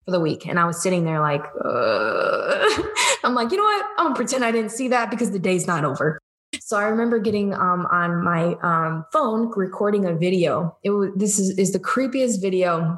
for 0.06 0.12
the 0.12 0.20
week. 0.20 0.48
And 0.48 0.60
I 0.60 0.66
was 0.66 0.82
sitting 0.82 1.06
there 1.06 1.20
like. 1.20 1.44
I'm 3.26 3.34
like, 3.34 3.52
you 3.52 3.58
know 3.58 3.64
what? 3.64 3.86
I'm 3.98 4.06
gonna 4.06 4.16
pretend 4.16 4.46
I 4.46 4.52
didn't 4.52 4.72
see 4.72 4.88
that 4.90 5.10
because 5.10 5.32
the 5.32 5.40
day's 5.40 5.66
not 5.66 5.84
over. 5.84 6.20
So 6.60 6.78
I 6.78 6.84
remember 6.84 7.18
getting 7.18 7.54
um, 7.54 7.88
on 7.92 8.24
my 8.24 8.56
um, 8.62 9.04
phone 9.12 9.52
recording 9.56 10.06
a 10.06 10.14
video. 10.14 10.78
It 10.84 10.92
was 10.92 11.10
this 11.16 11.40
is, 11.40 11.58
is 11.58 11.74
the 11.74 11.80
creepiest 11.80 12.40
video. 12.40 12.98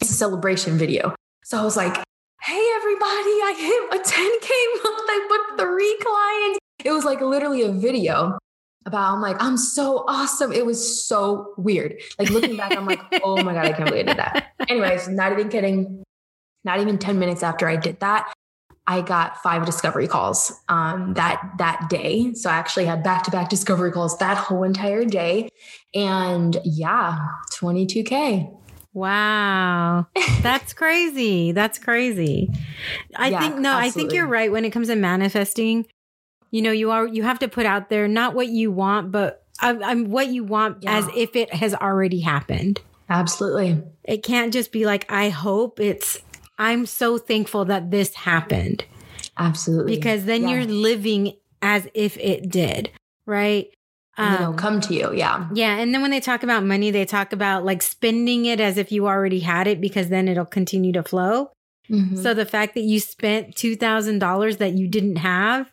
It's 0.00 0.10
a 0.10 0.14
celebration 0.14 0.76
video. 0.76 1.14
So 1.44 1.58
I 1.58 1.64
was 1.64 1.76
like, 1.76 1.94
hey 2.42 2.70
everybody, 2.76 3.06
I 3.06 3.54
hit 3.58 4.00
a 4.00 4.04
10K 4.04 4.84
month. 4.84 5.08
I 5.08 5.26
booked 5.28 5.60
three 5.60 5.96
clients. 6.02 6.58
It 6.84 6.92
was 6.92 7.04
like 7.04 7.20
literally 7.20 7.62
a 7.62 7.72
video 7.72 8.38
about, 8.86 9.14
I'm 9.14 9.20
like, 9.20 9.36
I'm 9.40 9.56
so 9.56 10.04
awesome. 10.08 10.52
It 10.52 10.66
was 10.66 11.04
so 11.06 11.54
weird. 11.56 12.00
Like 12.18 12.30
looking 12.30 12.56
back, 12.56 12.76
I'm 12.76 12.86
like, 12.86 13.00
oh 13.22 13.42
my 13.42 13.52
God, 13.54 13.66
I 13.66 13.72
can't 13.72 13.88
believe 13.88 14.06
I 14.06 14.08
did 14.08 14.18
that. 14.18 14.52
Anyways, 14.68 15.08
not 15.08 15.32
even 15.32 15.48
kidding. 15.48 16.02
Not 16.64 16.80
even 16.80 16.98
10 16.98 17.18
minutes 17.18 17.42
after 17.42 17.68
I 17.68 17.76
did 17.76 17.98
that, 18.00 18.32
I 18.86 19.00
got 19.00 19.36
five 19.42 19.64
discovery 19.64 20.08
calls 20.08 20.52
um, 20.68 21.14
that 21.14 21.40
that 21.58 21.88
day. 21.88 22.34
So 22.34 22.50
I 22.50 22.54
actually 22.54 22.84
had 22.84 23.02
back 23.02 23.22
to 23.24 23.30
back 23.30 23.48
discovery 23.48 23.92
calls 23.92 24.18
that 24.18 24.36
whole 24.36 24.64
entire 24.64 25.04
day, 25.04 25.48
and 25.94 26.56
yeah, 26.64 27.18
22k. 27.52 28.56
Wow. 28.92 30.06
That's 30.42 30.72
crazy. 30.74 31.52
That's 31.52 31.78
crazy. 31.78 32.50
I 33.16 33.30
Yeah, 33.30 33.40
think 33.40 33.60
no, 33.60 33.76
I 33.76 33.90
think 33.90 34.12
you're 34.12 34.26
right 34.26 34.52
when 34.52 34.64
it 34.64 34.70
comes 34.70 34.88
to 34.88 34.96
manifesting. 34.96 35.86
You 36.52 36.62
know, 36.62 36.70
you 36.70 36.90
are 36.92 37.06
you 37.08 37.24
have 37.24 37.40
to 37.40 37.48
put 37.48 37.66
out 37.66 37.88
there 37.88 38.06
not 38.06 38.34
what 38.34 38.46
you 38.48 38.70
want, 38.70 39.10
but 39.10 39.42
I, 39.60 39.70
I'm 39.70 40.10
what 40.10 40.28
you 40.28 40.44
want 40.44 40.78
Yeah. 40.84 40.98
as 40.98 41.08
if 41.16 41.34
it 41.34 41.52
has 41.54 41.74
already 41.74 42.20
happened. 42.20 42.80
Absolutely. 43.08 43.82
It 44.04 44.22
can't 44.22 44.52
just 44.52 44.70
be 44.72 44.86
like, 44.86 45.10
I 45.10 45.28
hope 45.30 45.80
it's, 45.80 46.18
I'm 46.58 46.86
so 46.86 47.18
thankful 47.18 47.64
that 47.66 47.90
this 47.90 48.14
happened. 48.14 48.84
Absolutely. 49.38 49.94
Because 49.96 50.24
then 50.24 50.42
Yeah. 50.42 50.48
you're 50.50 50.64
living 50.66 51.34
as 51.60 51.88
if 51.94 52.16
it 52.18 52.48
did, 52.50 52.90
right? 53.26 53.68
And 54.18 54.34
it'll 54.34 54.46
Um, 54.48 54.56
come 54.56 54.80
to 54.82 54.94
you. 54.94 55.12
Yeah. 55.14 55.48
yeah. 55.54 55.76
And 55.78 55.94
then 55.94 56.02
when 56.02 56.10
they 56.10 56.20
talk 56.20 56.42
about 56.42 56.64
money, 56.64 56.90
they 56.90 57.04
talk 57.06 57.32
about 57.32 57.64
like 57.64 57.82
spending 57.82 58.44
it 58.46 58.60
as 58.60 58.76
if 58.76 58.92
you 58.92 59.06
already 59.06 59.40
had 59.40 59.66
it 59.66 59.80
because 59.80 60.08
then 60.08 60.28
it'll 60.28 60.44
continue 60.44 60.92
to 60.92 61.02
flow. 61.02 61.50
Mhm. 61.90 62.22
So 62.22 62.34
the 62.34 62.44
fact 62.46 62.74
that 62.74 62.82
you 62.82 63.00
spent 63.00 63.54
$2,000 63.54 64.58
that 64.58 64.72
you 64.74 64.86
didn't 64.88 65.16
have 65.16 65.70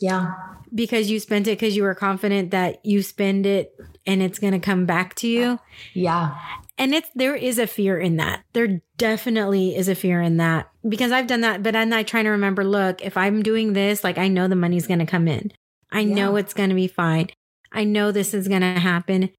yeah. 0.00 0.34
because 0.74 1.10
you 1.10 1.20
spent 1.20 1.46
it 1.46 1.58
because 1.58 1.76
you 1.76 1.82
were 1.82 1.94
confident 1.94 2.50
that 2.50 2.84
you 2.84 3.02
spend 3.02 3.46
it 3.46 3.74
and 4.06 4.22
it's 4.22 4.38
going 4.38 4.52
to 4.52 4.58
come 4.58 4.86
back 4.86 5.14
to 5.16 5.28
you. 5.28 5.58
Yeah. 5.94 6.36
And 6.78 6.94
it's 6.94 7.10
there 7.14 7.34
is 7.34 7.58
a 7.58 7.66
fear 7.66 7.98
in 7.98 8.16
that. 8.16 8.44
There 8.52 8.80
definitely 8.96 9.76
is 9.76 9.88
a 9.88 9.94
fear 9.94 10.22
in 10.22 10.36
that 10.38 10.70
because 10.88 11.12
I've 11.12 11.26
done 11.26 11.40
that, 11.42 11.62
but 11.62 11.74
I'm 11.74 11.88
not 11.88 12.06
trying 12.06 12.24
to 12.24 12.30
remember. 12.30 12.64
Look, 12.64 13.02
if 13.02 13.16
I'm 13.16 13.42
doing 13.42 13.72
this, 13.72 14.04
like 14.04 14.16
I 14.16 14.28
know 14.28 14.48
the 14.48 14.56
money's 14.56 14.86
going 14.86 15.00
to 15.00 15.06
come 15.06 15.28
in. 15.28 15.52
I 15.90 16.04
know 16.04 16.36
it's 16.36 16.54
going 16.54 16.68
to 16.68 16.74
be 16.74 16.86
fine. 16.86 17.28
I 17.72 17.84
know 17.84 18.12
this 18.12 18.34
is 18.34 18.46
going 18.46 18.60
to 18.60 18.78
happen, 18.78 19.30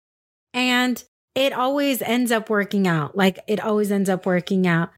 and 0.53 1.03
it 1.35 1.53
always 1.53 2.01
ends 2.01 2.31
up 2.31 2.49
working 2.49 2.87
out. 2.87 3.15
Like 3.15 3.39
it 3.47 3.59
always 3.59 3.91
ends 3.91 4.09
up 4.09 4.25
working 4.25 4.67
out. 4.67 4.89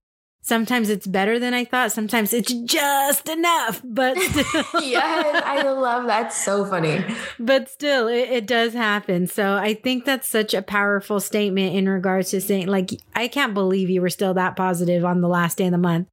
Sometimes 0.44 0.90
it's 0.90 1.06
better 1.06 1.38
than 1.38 1.54
I 1.54 1.66
thought. 1.66 1.92
Sometimes 1.92 2.34
it's 2.34 2.52
just 2.52 3.30
enough, 3.30 3.80
but 3.84 4.18
yes. 4.82 5.44
I 5.46 5.62
love 5.62 6.08
that. 6.08 6.34
So 6.34 6.66
funny. 6.66 7.04
but 7.40 7.70
still 7.70 8.08
it, 8.08 8.30
it 8.30 8.46
does 8.48 8.74
happen 8.74 9.28
so 9.28 9.56
i 9.56 9.74
think 9.74 10.06
that's 10.06 10.28
such 10.28 10.54
a 10.54 10.62
powerful 10.62 11.20
statement 11.20 11.76
in 11.76 11.88
regards 11.88 12.32
to 12.32 12.40
saying 12.42 12.68
like 12.68 12.92
i 13.16 13.28
can't 13.28 13.54
believe 13.54 13.90
you 13.90 14.02
were 14.02 14.10
still 14.10 14.34
that 14.34 14.56
positive 14.56 15.04
on 15.06 15.22
the 15.22 15.28
last 15.28 15.58
day 15.58 15.66
of 15.66 15.72
the 15.72 15.78
month 15.78 16.08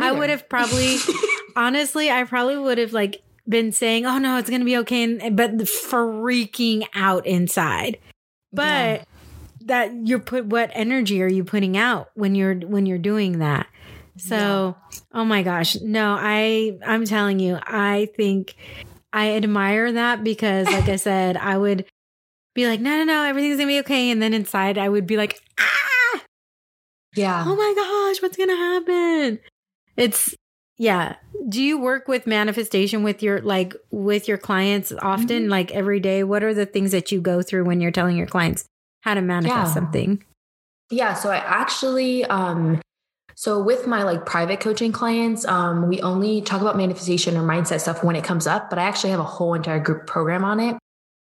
i 0.00 0.12
would 0.12 0.30
have 0.30 0.48
probably 0.48 0.96
honestly 1.56 2.10
i 2.10 2.24
probably 2.24 2.56
would 2.58 2.78
have 2.78 2.92
like 2.92 3.22
been 3.48 3.72
saying 3.72 4.06
oh 4.06 4.18
no 4.18 4.36
it's 4.38 4.50
gonna 4.50 4.64
be 4.64 4.76
okay 4.76 5.02
and, 5.04 5.36
but 5.36 5.52
freaking 5.58 6.86
out 6.94 7.26
inside 7.26 7.98
but 8.52 8.62
Yeah. 8.64 9.04
That 9.64 9.92
you're 10.06 10.18
put 10.18 10.46
what 10.46 10.70
energy 10.74 11.22
are 11.22 11.28
you 11.28 11.44
putting 11.44 11.76
out 11.76 12.10
when 12.14 12.34
you're 12.34 12.54
when 12.54 12.86
you're 12.86 12.98
doing 12.98 13.38
that? 13.38 13.66
So 14.16 14.76
oh 15.12 15.24
my 15.24 15.42
gosh. 15.42 15.76
No 15.80 16.16
i 16.18 16.78
i'm 16.86 17.04
telling 17.04 17.40
you 17.40 17.58
i 17.66 18.08
think 18.16 18.54
i 19.12 19.32
admire 19.34 19.90
that 19.92 20.22
because 20.22 20.66
like 20.66 20.88
i 20.88 20.96
said 21.08 21.36
i 21.36 21.56
would 21.58 21.84
be 22.54 22.66
like 22.68 22.80
no 22.80 22.98
no 22.98 23.04
no 23.04 23.24
everything's 23.24 23.56
gonna 23.56 23.66
be 23.66 23.80
okay. 23.80 24.10
And 24.10 24.22
then 24.22 24.32
inside 24.34 24.78
i 24.78 24.88
would 24.88 25.06
be 25.06 25.16
like 25.16 25.40
ah! 25.58 26.22
Yeah. 27.16 27.44
oh 27.46 27.54
my 27.56 27.72
gosh 27.76 28.22
what's 28.22 28.36
gonna 28.36 28.56
happen? 28.56 29.38
It's 29.96 30.34
yeah. 30.76 31.16
Do 31.48 31.62
you 31.62 31.78
work 31.78 32.08
with 32.08 32.26
manifestation 32.26 33.02
with 33.04 33.22
your 33.22 33.40
like 33.40 33.74
with 33.92 34.26
your 34.26 34.38
clients 34.38 34.92
often 35.02 35.44
Mhm. 35.46 35.48
like 35.50 35.70
every 35.72 36.00
day? 36.00 36.24
What 36.24 36.42
are 36.42 36.52
the 36.54 36.66
things 36.66 36.90
that 36.90 37.12
you 37.12 37.20
go 37.20 37.42
through 37.42 37.64
when 37.64 37.80
you're 37.80 37.92
telling 37.92 38.16
your 38.16 38.26
clients 38.26 38.64
how 39.04 39.14
to 39.14 39.20
manifest 39.22 39.54
Yeah. 39.54 39.64
something 39.74 40.24
Yeah, 40.90 41.14
so 41.14 41.30
I 41.30 41.36
actually 41.36 42.24
um 42.24 42.80
so 43.36 43.62
with 43.62 43.86
my 43.86 44.04
like 44.04 44.24
private 44.26 44.60
coaching 44.60 44.92
clients, 44.92 45.44
um 45.46 45.88
we 45.88 46.00
only 46.00 46.40
talk 46.40 46.60
about 46.60 46.76
manifestation 46.76 47.36
or 47.36 47.42
mindset 47.42 47.80
stuff 47.80 48.02
when 48.02 48.16
it 48.16 48.24
comes 48.24 48.46
up, 48.46 48.70
but 48.70 48.78
I 48.78 48.84
actually 48.84 49.10
have 49.10 49.20
a 49.20 49.24
whole 49.24 49.54
entire 49.54 49.80
group 49.80 50.06
program 50.06 50.44
on 50.44 50.60
it. 50.60 50.76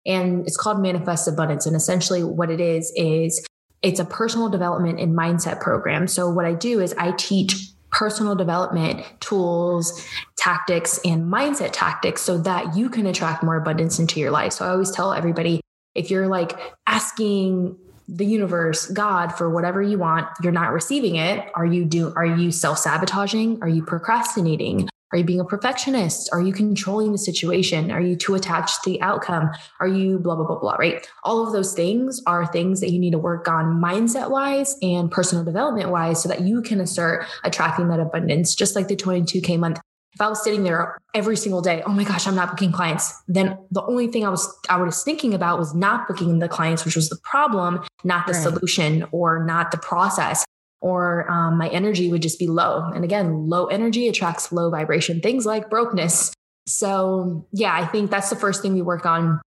And 0.07 0.47
it's 0.47 0.57
called 0.57 0.81
Manifest 0.81 1.29
Abundance 1.29 1.67
and 1.67 1.77
essentially 1.77 2.23
what 2.25 2.51
it 2.51 2.61
is 2.61 2.93
is 2.97 3.47
it's 3.83 4.01
a 4.01 4.05
personal 4.05 4.49
development 4.49 5.01
and 5.01 5.17
mindset 5.17 5.61
program. 5.61 6.07
So 6.07 6.29
what 6.31 6.45
I 6.45 6.55
do 6.55 6.81
is 6.81 6.95
I 6.99 7.13
teach 7.13 7.71
personal 7.91 8.35
development 8.35 9.05
tools, 9.21 10.07
tactics 10.37 11.01
and 11.05 11.33
mindset 11.33 11.71
tactics 11.73 12.23
so 12.23 12.39
that 12.39 12.77
you 12.77 12.89
can 12.89 13.07
attract 13.07 13.43
more 13.43 13.57
abundance 13.57 13.99
into 13.99 14.21
your 14.21 14.31
life. 14.31 14.53
So 14.53 14.65
I 14.65 14.71
always 14.71 14.91
tell 14.91 15.13
everybody 15.13 15.61
if 15.95 16.11
you're 16.11 16.29
like 16.29 16.59
asking 16.87 17.77
the 18.09 18.27
universe, 18.27 18.87
God, 18.87 19.29
for 19.29 19.51
whatever 19.51 19.81
you 19.81 19.99
want, 19.99 20.27
you're 20.43 20.53
not 20.53 20.73
receiving 20.73 21.17
it. 21.17 21.49
Are 21.55 21.67
you 21.67 21.85
do 21.85 22.13
are 22.17 22.27
you 22.27 22.51
self-sabotaging? 22.51 23.59
Are 23.63 23.69
you 23.69 23.85
procrastinating? 23.85 24.89
Are 25.13 25.19
you 25.19 25.25
being 25.25 25.41
a 25.41 25.45
perfectionist? 25.45 26.29
Are 26.33 26.41
you 26.41 26.53
controlling 26.53 27.11
the 27.11 27.19
situation? 27.19 27.91
Are 27.91 28.01
you 28.01 28.15
too 28.15 28.37
attached 28.37 28.85
to 28.85 28.91
the 28.91 29.03
outcome? 29.03 29.51
Are 29.81 29.89
you 29.89 30.19
blah 30.19 30.37
blah 30.37 30.47
blah 30.47 30.59
blah, 30.59 30.75
right? 30.75 31.07
All 31.25 31.45
of 31.45 31.53
those 31.53 31.75
things 31.75 32.23
are 32.27 32.47
things 32.47 32.81
that 32.81 32.91
you 32.91 32.99
need 32.99 33.11
to 33.13 33.19
work 33.19 33.49
on 33.49 33.81
mindset 33.81 34.31
wise 34.31 34.77
and 34.83 35.11
personal 35.11 35.45
development 35.45 35.91
wise 35.91 36.23
so 36.23 36.29
that 36.29 36.43
you 36.43 36.63
can 36.63 36.85
start 36.87 37.27
attracting 37.45 37.89
that 37.89 38.01
abundance 38.01 38.55
just 38.55 38.77
like 38.77 38.89
the 38.89 38.97
22k 38.97 39.59
month 39.59 39.81
if 40.15 40.21
I 40.21 40.29
was 40.29 40.43
sitting 40.43 40.65
there 40.65 40.99
every 41.15 41.37
single 41.37 41.61
day, 41.61 41.83
oh 41.87 41.93
my 41.93 42.05
gosh, 42.05 42.27
I'm 42.27 42.35
not 42.35 42.51
booking 42.51 42.73
clients, 42.73 43.13
then 43.29 43.57
the 43.71 43.83
only 43.83 44.09
thing 44.09 44.27
I 44.27 44.29
was 44.29 44.47
I 44.69 44.77
was 44.77 45.03
thinking 45.03 45.35
about 45.35 45.59
was 45.59 45.75
not 45.75 46.09
booking 46.09 46.41
the 46.41 46.49
clients, 46.49 46.85
which 46.85 46.97
was 46.97 47.09
the 47.09 47.19
problem, 47.23 47.81
not 48.05 48.27
the 48.27 48.33
Right. 48.33 48.43
solution 48.43 49.05
or 49.13 49.45
not 49.45 49.71
the 49.71 49.79
process. 49.79 50.45
Or 50.83 51.31
um, 51.31 51.59
my 51.59 51.69
energy 51.69 52.11
would 52.11 52.23
just 52.23 52.39
be 52.39 52.47
low. 52.47 52.91
And 52.95 53.05
again, 53.05 53.49
low 53.49 53.67
energy 53.67 54.09
attracts 54.09 54.51
low 54.51 54.71
vibration 54.71 55.21
things 55.21 55.45
like 55.45 55.69
brokenness. 55.69 56.33
So 56.67 57.47
yeah, 57.53 57.75
I 57.75 57.87
think 57.87 58.11
that's 58.11 58.31
the 58.31 58.37
first 58.37 58.63
thing 58.63 58.73
we 58.75 58.83
work 58.83 59.05
on 59.05 59.41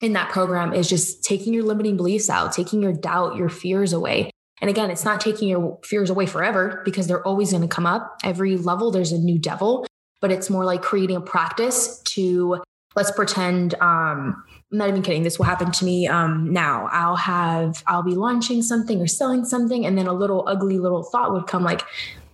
in 0.00 0.14
that 0.14 0.30
program 0.30 0.74
is 0.74 0.88
just 0.88 1.24
taking 1.24 1.54
your 1.54 1.62
limiting 1.62 1.96
beliefs 1.96 2.28
out, 2.28 2.52
taking 2.52 2.82
your 2.82 2.92
doubt, 2.92 3.36
your 3.36 3.48
fears 3.48 3.92
away. 3.92 4.30
And 4.60 4.68
again, 4.68 4.90
it's 4.90 5.04
not 5.04 5.20
taking 5.20 5.48
your 5.48 5.78
fears 5.84 6.10
away 6.10 6.26
forever 6.26 6.82
because 6.84 7.06
they're 7.06 7.26
always 7.26 7.50
going 7.50 7.62
to 7.62 7.68
come 7.68 7.86
up. 7.86 8.18
Every 8.24 8.56
level, 8.56 8.90
there's 8.90 9.12
a 9.12 9.18
new 9.18 9.38
devil 9.38 9.86
but 10.22 10.30
it's 10.30 10.48
more 10.48 10.64
like 10.64 10.80
creating 10.80 11.16
a 11.16 11.20
practice 11.20 12.00
to 12.04 12.62
let's 12.96 13.10
pretend 13.10 13.74
um 13.74 14.42
I'm 14.72 14.78
not 14.78 14.88
even 14.88 15.02
kidding 15.02 15.22
this 15.22 15.38
will 15.38 15.44
happen 15.44 15.70
to 15.70 15.84
me 15.84 16.06
um 16.06 16.50
now. 16.50 16.88
I'll 16.90 17.16
have 17.16 17.82
I'll 17.86 18.02
be 18.02 18.14
launching 18.14 18.62
something 18.62 19.02
or 19.02 19.06
selling 19.06 19.44
something 19.44 19.84
and 19.84 19.98
then 19.98 20.06
a 20.06 20.14
little 20.14 20.48
ugly 20.48 20.78
little 20.78 21.02
thought 21.02 21.32
would 21.32 21.46
come 21.46 21.62
like 21.62 21.82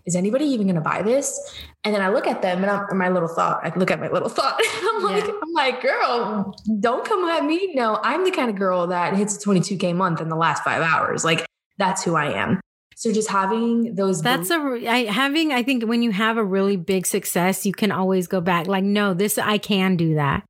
is 0.06 0.14
anybody 0.16 0.46
even 0.46 0.66
going 0.66 0.74
to 0.74 0.80
buy 0.80 1.02
this? 1.02 1.38
And 1.84 1.94
then 1.94 2.00
I 2.00 2.08
look 2.08 2.26
at 2.26 2.40
them 2.40 2.62
and 2.62 2.70
I'm, 2.70 2.96
my 2.96 3.10
little 3.10 3.28
thought 3.28 3.60
I 3.64 3.76
look 3.76 3.90
at 3.90 3.98
my 3.98 4.08
little 4.08 4.28
thought 4.28 4.60
I'm 4.84 5.02
like 5.02 5.24
I'm 5.24 5.52
like 5.54 5.82
girl 5.82 6.54
don't 6.78 7.04
come 7.04 7.24
at 7.24 7.44
me. 7.44 7.72
No 7.74 7.98
I'm 8.02 8.24
the 8.24 8.30
kind 8.30 8.50
of 8.50 8.56
girl 8.56 8.86
that 8.88 9.16
hits 9.16 9.36
a 9.36 9.48
22k 9.48 9.96
month 9.96 10.20
in 10.20 10.28
the 10.28 10.36
last 10.36 10.62
5 10.62 10.82
hours. 10.82 11.24
Like 11.24 11.46
that's 11.78 12.04
who 12.04 12.14
I 12.14 12.32
am 12.32 12.60
so 12.98 13.12
just 13.12 13.28
having 13.30 13.94
those 13.94 14.22
That's 14.22 14.50
a 14.50 14.58
re- 14.58 14.88
I, 14.88 15.04
having. 15.04 15.52
I 15.52 15.62
think 15.62 15.84
when 15.84 16.02
you 16.02 16.10
have 16.10 16.36
a 16.36 16.42
really 16.42 16.76
big 16.76 17.06
success, 17.06 17.64
you 17.64 17.72
can 17.72 17.92
always 17.92 18.26
go 18.26 18.40
back. 18.40 18.66
Like, 18.66 18.82
no, 18.82 19.14
this 19.14 19.38
I 19.38 19.58
can 19.58 19.96
do 19.96 20.16
that. 20.16 20.44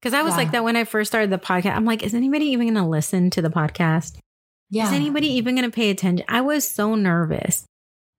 Because 0.00 0.14
I 0.14 0.22
was 0.22 0.32
Yeah. 0.32 0.36
like 0.36 0.52
that 0.52 0.62
when 0.62 0.76
I 0.76 0.84
first 0.84 1.10
started 1.10 1.30
the 1.30 1.38
podcast. 1.38 1.74
I'm 1.74 1.84
like, 1.84 2.04
is 2.04 2.14
anybody 2.14 2.46
even 2.46 2.66
going 2.68 2.82
to 2.82 2.88
listen 2.88 3.28
to 3.30 3.42
the 3.42 3.50
podcast? 3.50 4.18
yeah 4.70 4.86
Is 4.86 4.92
anybody 4.92 5.26
even 5.32 5.56
going 5.56 5.68
to 5.68 5.74
pay 5.74 5.90
attention? 5.90 6.24
I 6.28 6.40
was 6.42 6.66
so 6.68 6.94
nervous, 6.94 7.64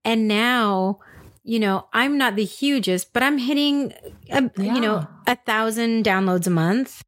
and 0.04 0.28
now, 0.28 0.98
you 1.42 1.58
know, 1.58 1.88
I'm 1.94 2.18
not 2.18 2.36
the 2.36 2.44
hugest, 2.44 3.14
but 3.14 3.22
I'm 3.22 3.38
hitting, 3.38 3.94
a, 4.30 4.50
you 4.58 4.80
know, 4.82 5.06
a 5.26 5.34
thousand 5.36 6.04
downloads 6.04 6.46
a 6.46 6.50
month. 6.50 7.02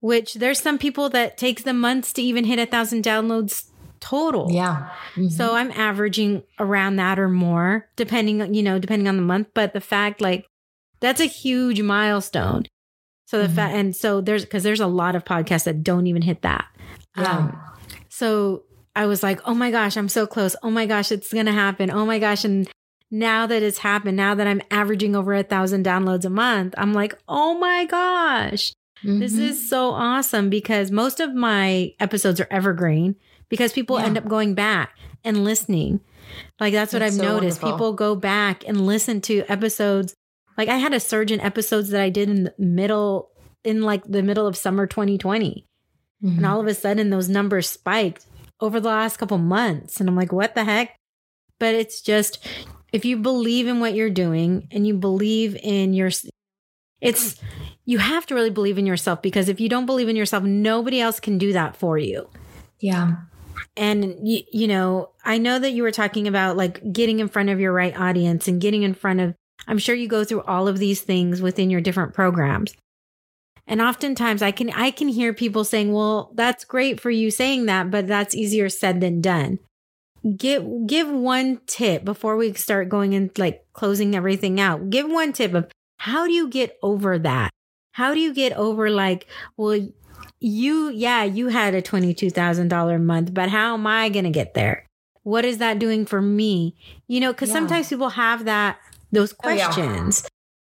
Which 0.00 0.34
there's 0.34 0.60
some 0.60 0.76
people 0.76 1.08
that 1.10 1.38
takes 1.38 1.62
them 1.62 1.78
months 1.80 2.12
to 2.14 2.20
even 2.22 2.44
hit 2.44 2.58
a 2.58 2.66
thousand 2.66 3.04
downloads 3.04 3.70
total. 4.10 4.46
yeah 4.50 4.88
Mhm. 5.16 5.30
So 5.30 5.54
I'm 5.54 5.70
averaging 5.72 6.42
around 6.58 6.96
that 6.96 7.18
or 7.18 7.28
more, 7.28 7.88
depending, 7.96 8.52
you 8.54 8.62
know, 8.62 8.78
depending 8.78 9.08
on 9.08 9.16
the 9.16 9.22
month. 9.22 9.48
But 9.54 9.72
the 9.72 9.80
fact, 9.80 10.20
like, 10.20 10.44
that's 11.00 11.20
a 11.20 11.26
huge 11.44 11.80
milestone. 11.82 12.66
So 13.26 13.40
the 13.42 13.48
Mhm. 13.48 13.54
fact, 13.56 13.74
and 13.74 13.96
so 13.96 14.20
there's 14.20 14.44
because 14.44 14.62
there's 14.64 14.80
a 14.80 14.86
lot 15.02 15.14
of 15.16 15.24
podcasts 15.24 15.64
that 15.64 15.82
don't 15.82 16.06
even 16.06 16.22
hit 16.22 16.42
that. 16.42 16.66
Yeah. 17.16 17.38
Um, 17.38 17.58
so 18.08 18.64
I 18.96 19.06
was 19.06 19.22
like, 19.22 19.40
oh 19.46 19.54
my 19.54 19.70
gosh, 19.70 19.96
I'm 19.96 20.08
so 20.08 20.26
close. 20.26 20.54
Oh 20.62 20.70
my 20.70 20.86
gosh, 20.86 21.10
it's 21.12 21.32
gonna 21.32 21.52
happen. 21.52 21.90
Oh 21.90 22.04
my 22.06 22.18
gosh, 22.18 22.44
and 22.44 22.68
now 23.10 23.46
that 23.46 23.62
it's 23.62 23.78
happened, 23.78 24.16
now 24.16 24.34
that 24.34 24.46
I'm 24.46 24.60
averaging 24.70 25.14
over 25.16 25.32
a 25.34 25.42
thousand 25.42 25.84
downloads 25.86 26.24
a 26.24 26.30
month, 26.30 26.74
I'm 26.76 26.92
like, 26.92 27.14
oh 27.28 27.54
my 27.58 27.84
gosh, 27.86 28.72
this 29.02 29.34
Mhm. 29.34 29.40
is 29.50 29.68
so 29.68 29.90
awesome 29.90 30.50
because 30.50 30.90
most 30.90 31.20
of 31.20 31.34
my 31.34 31.92
episodes 32.00 32.40
are 32.40 32.48
evergreen 32.50 33.14
because 33.48 33.72
people 33.72 33.98
Yeah. 33.98 34.06
end 34.06 34.18
up 34.18 34.26
going 34.28 34.54
back 34.54 34.96
and 35.24 35.44
listening. 35.44 36.00
Like 36.60 36.72
that's 36.72 36.92
what 36.92 37.00
That's 37.00 37.14
I've 37.16 37.20
so 37.20 37.32
noticed. 37.34 37.62
wonderful. 37.62 37.72
People 37.72 37.92
go 37.92 38.14
back 38.16 38.64
and 38.66 38.86
listen 38.86 39.20
to 39.22 39.44
episodes. 39.50 40.14
Like 40.56 40.68
I 40.68 40.76
had 40.76 40.92
a 40.94 41.00
surge 41.00 41.30
in 41.32 41.40
episodes 41.40 41.90
that 41.90 42.00
I 42.00 42.10
did 42.10 42.28
in 42.28 42.44
the 42.44 42.54
middle 42.58 43.30
in 43.64 43.82
like 43.82 44.04
the 44.04 44.22
middle 44.22 44.46
of 44.46 44.56
summer 44.56 44.86
2020. 44.86 45.64
Mhm. 46.22 46.36
And 46.36 46.46
all 46.46 46.60
of 46.60 46.66
a 46.66 46.74
sudden 46.74 47.10
those 47.10 47.28
numbers 47.28 47.68
spiked 47.68 48.26
over 48.60 48.78
the 48.80 48.88
last 48.88 49.16
couple 49.18 49.38
months 49.38 50.00
and 50.00 50.08
I'm 50.08 50.16
like 50.16 50.32
what 50.32 50.54
the 50.54 50.64
heck? 50.64 50.96
But 51.60 51.74
it's 51.74 52.00
just 52.00 52.46
if 52.92 53.04
you 53.04 53.16
believe 53.16 53.66
in 53.66 53.80
what 53.80 53.94
you're 53.94 54.10
doing 54.10 54.68
and 54.70 54.86
you 54.86 54.94
believe 54.94 55.56
in 55.62 55.92
your 55.94 56.10
it's 57.00 57.36
you 57.84 57.98
have 57.98 58.24
to 58.26 58.34
really 58.34 58.50
believe 58.50 58.78
in 58.78 58.86
yourself 58.86 59.20
because 59.22 59.48
if 59.48 59.60
you 59.60 59.68
don't 59.68 59.86
believe 59.86 60.08
in 60.08 60.16
yourself 60.16 60.44
nobody 60.44 61.00
else 61.00 61.20
can 61.20 61.36
do 61.38 61.52
that 61.52 61.76
for 61.76 61.98
you. 61.98 62.28
yeah 62.80 63.16
and 63.76 64.16
you, 64.26 64.42
you 64.52 64.68
know, 64.68 65.10
I 65.24 65.38
know 65.38 65.58
that 65.58 65.72
you 65.72 65.82
were 65.82 65.90
talking 65.90 66.28
about 66.28 66.56
like 66.56 66.92
getting 66.92 67.20
in 67.20 67.28
front 67.28 67.50
of 67.50 67.60
your 67.60 67.72
right 67.72 67.98
audience 67.98 68.48
and 68.48 68.60
getting 68.60 68.82
in 68.82 68.94
front 68.94 69.20
of, 69.20 69.34
I'm 69.66 69.78
sure 69.78 69.94
you 69.94 70.08
go 70.08 70.24
through 70.24 70.42
all 70.42 70.68
of 70.68 70.78
these 70.78 71.00
things 71.00 71.40
within 71.40 71.70
your 71.70 71.80
different 71.80 72.14
programs. 72.14 72.74
And 73.66 73.80
oftentimes 73.80 74.42
I 74.42 74.50
can, 74.50 74.70
I 74.70 74.90
can 74.90 75.08
hear 75.08 75.32
people 75.32 75.64
saying, 75.64 75.92
well, 75.92 76.30
that's 76.34 76.64
great 76.64 77.00
for 77.00 77.10
you 77.10 77.30
saying 77.30 77.66
that, 77.66 77.90
but 77.90 78.06
that's 78.06 78.34
easier 78.34 78.68
said 78.68 79.00
than 79.00 79.20
done. 79.20 79.58
Give, 80.36 80.86
give 80.86 81.08
one 81.10 81.60
tip 81.66 82.04
before 82.04 82.36
we 82.36 82.52
start 82.54 82.88
going 82.88 83.14
and 83.14 83.30
like 83.38 83.64
closing 83.72 84.14
everything 84.14 84.60
out. 84.60 84.90
Give 84.90 85.08
one 85.08 85.32
tip 85.32 85.54
of 85.54 85.70
how 85.98 86.26
do 86.26 86.32
you 86.32 86.48
get 86.48 86.78
over 86.82 87.18
that? 87.18 87.50
How 87.92 88.12
do 88.12 88.20
you 88.20 88.34
get 88.34 88.52
over 88.54 88.90
like, 88.90 89.26
well, 89.56 89.88
you, 90.44 90.90
yeah, 90.90 91.24
you 91.24 91.48
had 91.48 91.74
a 91.74 91.80
$22,000 91.80 93.02
month, 93.02 93.32
but 93.32 93.48
how 93.48 93.72
am 93.72 93.86
I 93.86 94.10
going 94.10 94.26
to 94.26 94.30
get 94.30 94.52
there? 94.52 94.86
What 95.22 95.46
is 95.46 95.56
that 95.58 95.78
doing 95.78 96.04
for 96.04 96.20
me? 96.20 96.76
You 97.08 97.20
know, 97.20 97.32
because 97.32 97.48
yeah. 97.48 97.54
sometimes 97.54 97.88
people 97.88 98.10
have 98.10 98.44
that, 98.44 98.78
those 99.10 99.32
questions. 99.32 100.22
Oh, 100.22 100.26
yeah. 100.26 100.28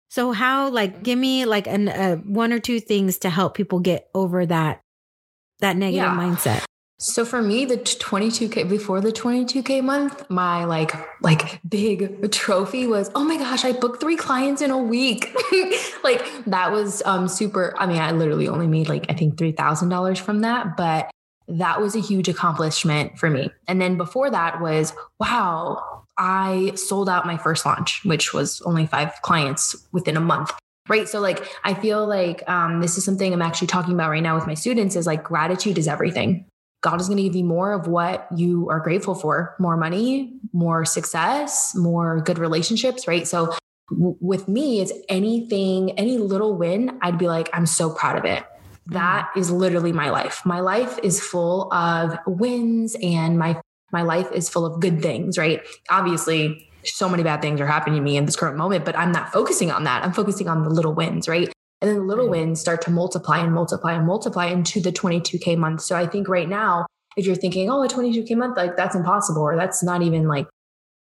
So 0.09 0.32
how, 0.34 0.70
like, 0.70 1.01
give 1.01 1.18
me 1.18 1.45
like 1.45 1.66
an, 1.66 1.89
uh, 1.89 2.18
one 2.18 2.53
or 2.53 2.59
two 2.59 2.80
things 2.80 3.18
to 3.20 3.32
help 3.32 3.55
people 3.55 3.80
get 3.80 4.07
over 4.13 4.45
that, 4.45 4.82
that 5.61 5.78
negative 5.78 6.05
yeah. 6.05 6.16
mindset. 6.16 6.64
So 6.98 7.26
for 7.26 7.41
me, 7.41 7.66
the 7.66 7.76
22k 7.78 8.70
before 8.70 9.02
the 9.02 9.12
22k 9.12 9.84
month, 9.84 10.30
my 10.30 10.64
like 10.64 10.93
like 11.22 11.60
big 11.68 12.32
trophy 12.32 12.88
was, 12.88 13.12
oh 13.16 13.26
my 13.26 13.36
gosh, 13.38 13.66
I 13.66 13.74
booked 13.74 14.00
three 14.00 14.16
clients 14.16 14.62
in 14.62 14.72
a 14.72 14.78
week. 14.78 15.36
like 16.04 16.26
that 16.46 16.72
was 16.72 17.04
um 17.06 17.28
super. 17.28 17.74
I 17.78 17.86
mean, 17.86 17.98
I 17.98 18.12
literally 18.12 18.48
only 18.48 18.68
made 18.68 18.88
like 18.88 19.08
I 19.10 19.14
think 19.14 19.38
three 19.38 19.52
thousand 19.52 19.89
dollars 19.89 20.20
from 20.20 20.39
that, 20.41 20.78
but 20.78 21.12
that 21.50 21.82
was 21.82 21.96
a 21.96 22.00
huge 22.00 22.30
accomplishment 22.30 23.20
for 23.20 23.30
me. 23.30 23.52
And 23.68 23.82
then 23.82 23.98
before 23.98 24.32
that 24.32 24.62
was, 24.62 24.93
wow, 25.20 26.06
I 26.18 26.72
sold 26.76 27.10
out 27.10 27.26
my 27.26 27.38
first 27.38 27.66
launch, 27.66 28.02
which 28.06 28.34
was 28.34 28.62
only 28.62 28.88
five 28.88 29.12
clients 29.22 29.76
within 29.91 30.16
a 30.16 30.22
month 30.22 30.52
right 30.88 31.10
so 31.10 31.20
like 31.20 31.43
i 31.64 31.74
feel 31.74 32.06
like 32.06 32.48
um, 32.48 32.80
this 32.80 32.96
is 32.96 33.04
something 33.04 33.34
i'm 33.34 33.41
actually 33.41 33.66
talking 33.66 33.93
about 33.93 34.12
right 34.12 34.22
now 34.22 34.36
with 34.36 34.46
my 34.46 34.54
students 34.54 34.96
is 34.96 35.08
like 35.08 35.24
gratitude 35.24 35.80
is 35.80 35.88
everything 35.88 36.46
God 36.86 37.02
is 37.02 37.08
going 37.08 37.18
to 37.18 37.24
give 37.24 37.36
you 37.36 37.44
more 37.44 37.74
of 37.74 37.88
what 37.88 38.28
you 38.36 38.70
are 38.70 38.80
grateful 38.80 39.16
for 39.16 39.56
more 39.58 39.76
money, 39.76 40.34
more 40.54 40.86
success, 40.86 41.74
more 41.76 42.22
good 42.22 42.38
relationships, 42.38 43.08
right? 43.08 43.28
So 43.28 43.56
w- 43.90 44.16
with 44.22 44.48
me, 44.48 44.82
it's 44.82 44.94
anything, 45.10 45.98
any 45.98 46.20
little 46.20 46.56
win, 46.56 47.00
I'd 47.02 47.18
be 47.18 47.28
like, 47.28 47.50
I'm 47.54 47.66
so 47.66 47.90
proud 47.90 48.20
of 48.20 48.26
it. 48.26 48.44
That 48.86 49.32
mm. 49.34 49.40
is 49.40 49.50
literally 49.50 49.94
my 49.94 50.12
life. 50.12 50.46
My 50.46 50.60
life 50.60 51.00
is 51.02 51.20
full 51.20 51.74
of 51.74 52.20
wins 52.28 52.96
and 53.02 53.40
my 53.40 53.60
my 53.92 54.04
life 54.04 54.32
is 54.32 54.48
full 54.48 54.66
of 54.66 54.80
good 54.80 55.02
things, 55.02 55.40
right? 55.40 55.62
Obviously, 55.90 56.70
so 56.84 57.10
many 57.10 57.24
bad 57.24 57.42
things 57.42 57.60
are 57.62 57.68
happening 57.68 57.98
to 57.98 58.04
me 58.04 58.18
in 58.18 58.26
this 58.26 58.36
current 58.36 58.58
moment, 58.58 58.86
but 58.86 58.96
I'm 58.96 59.12
not 59.12 59.32
focusing 59.34 59.72
on 59.72 59.86
that. 59.86 60.04
I'm 60.04 60.14
focusing 60.14 60.50
on 60.50 60.64
the 60.64 60.70
little 60.70 60.94
wins, 60.94 61.28
right? 61.28 61.52
And 61.86 61.92
then 61.92 62.00
the 62.00 62.08
little 62.08 62.28
wins 62.28 62.60
start 62.60 62.82
to 62.82 62.90
multiply 62.90 63.38
and 63.38 63.54
multiply 63.54 63.94
and 63.94 64.08
multiply 64.08 64.48
into 64.48 64.82
the 64.82 64.92
22K 64.92 65.56
month. 65.56 65.82
So 65.82 65.96
I 65.96 66.08
think 66.08 66.28
right 66.28 66.50
now, 66.50 66.88
if 67.16 67.28
you're 67.28 67.36
thinking, 67.36 67.70
oh, 67.70 67.84
a 67.84 67.88
22K 67.88 68.36
month, 68.36 68.58
like 68.58 68.76
that's 68.76 68.96
impossible, 68.96 69.44
or 69.44 69.56
that's 69.56 69.84
not 69.84 70.02
even 70.02 70.28
like, 70.28 70.48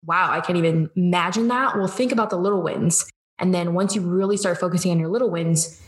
wow, 0.04 0.32
I 0.32 0.42
can't 0.42 0.58
even 0.58 0.90
imagine 0.96 1.48
that. 1.50 1.78
Well, 1.78 1.86
think 1.86 2.12
about 2.12 2.32
the 2.32 2.38
little 2.38 2.64
wins. 2.64 3.08
And 3.38 3.54
then 3.54 3.76
once 3.76 3.94
you 3.94 4.02
really 4.02 4.36
start 4.36 4.60
focusing 4.60 4.90
on 4.90 4.98
your 4.98 5.10
little 5.10 5.30
wins, 5.30 5.80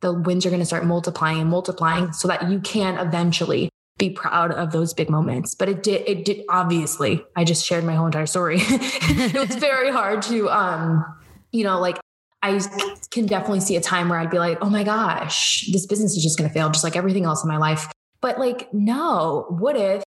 the 0.00 0.12
wins 0.12 0.44
are 0.44 0.50
going 0.50 0.58
to 0.58 0.66
start 0.66 0.84
multiplying 0.84 1.40
and 1.40 1.48
multiplying 1.48 2.12
so 2.12 2.26
that 2.26 2.50
you 2.50 2.58
can 2.58 2.98
eventually 2.98 3.70
be 3.98 4.10
proud 4.10 4.50
of 4.50 4.72
those 4.72 4.92
big 4.92 5.08
moments. 5.08 5.54
But 5.54 5.68
it 5.68 5.84
did, 5.84 6.08
it 6.08 6.24
did, 6.24 6.42
obviously, 6.48 7.22
I 7.36 7.44
just 7.44 7.64
shared 7.64 7.84
my 7.84 7.94
whole 7.94 8.06
entire 8.06 8.26
story. 8.26 8.56
it 8.60 9.48
was 9.48 9.54
very 9.60 9.92
hard 9.92 10.22
to, 10.22 10.50
um, 10.50 11.04
you 11.52 11.62
know, 11.62 11.78
like 11.78 12.00
I 12.44 12.60
can 13.10 13.24
definitely 13.24 13.60
see 13.60 13.76
a 13.76 13.80
time 13.80 14.10
where 14.10 14.18
I'd 14.18 14.30
be 14.30 14.38
like, 14.38 14.58
oh 14.60 14.68
my 14.68 14.84
gosh, 14.84 15.66
this 15.72 15.86
business 15.86 16.14
is 16.14 16.22
just 16.22 16.36
going 16.36 16.48
to 16.48 16.52
fail, 16.52 16.68
just 16.68 16.84
like 16.84 16.94
everything 16.94 17.24
else 17.24 17.42
in 17.42 17.48
my 17.48 17.56
life. 17.56 17.90
But 18.20 18.38
like, 18.38 18.72
no, 18.74 19.46
what 19.48 19.76
if 19.76 20.04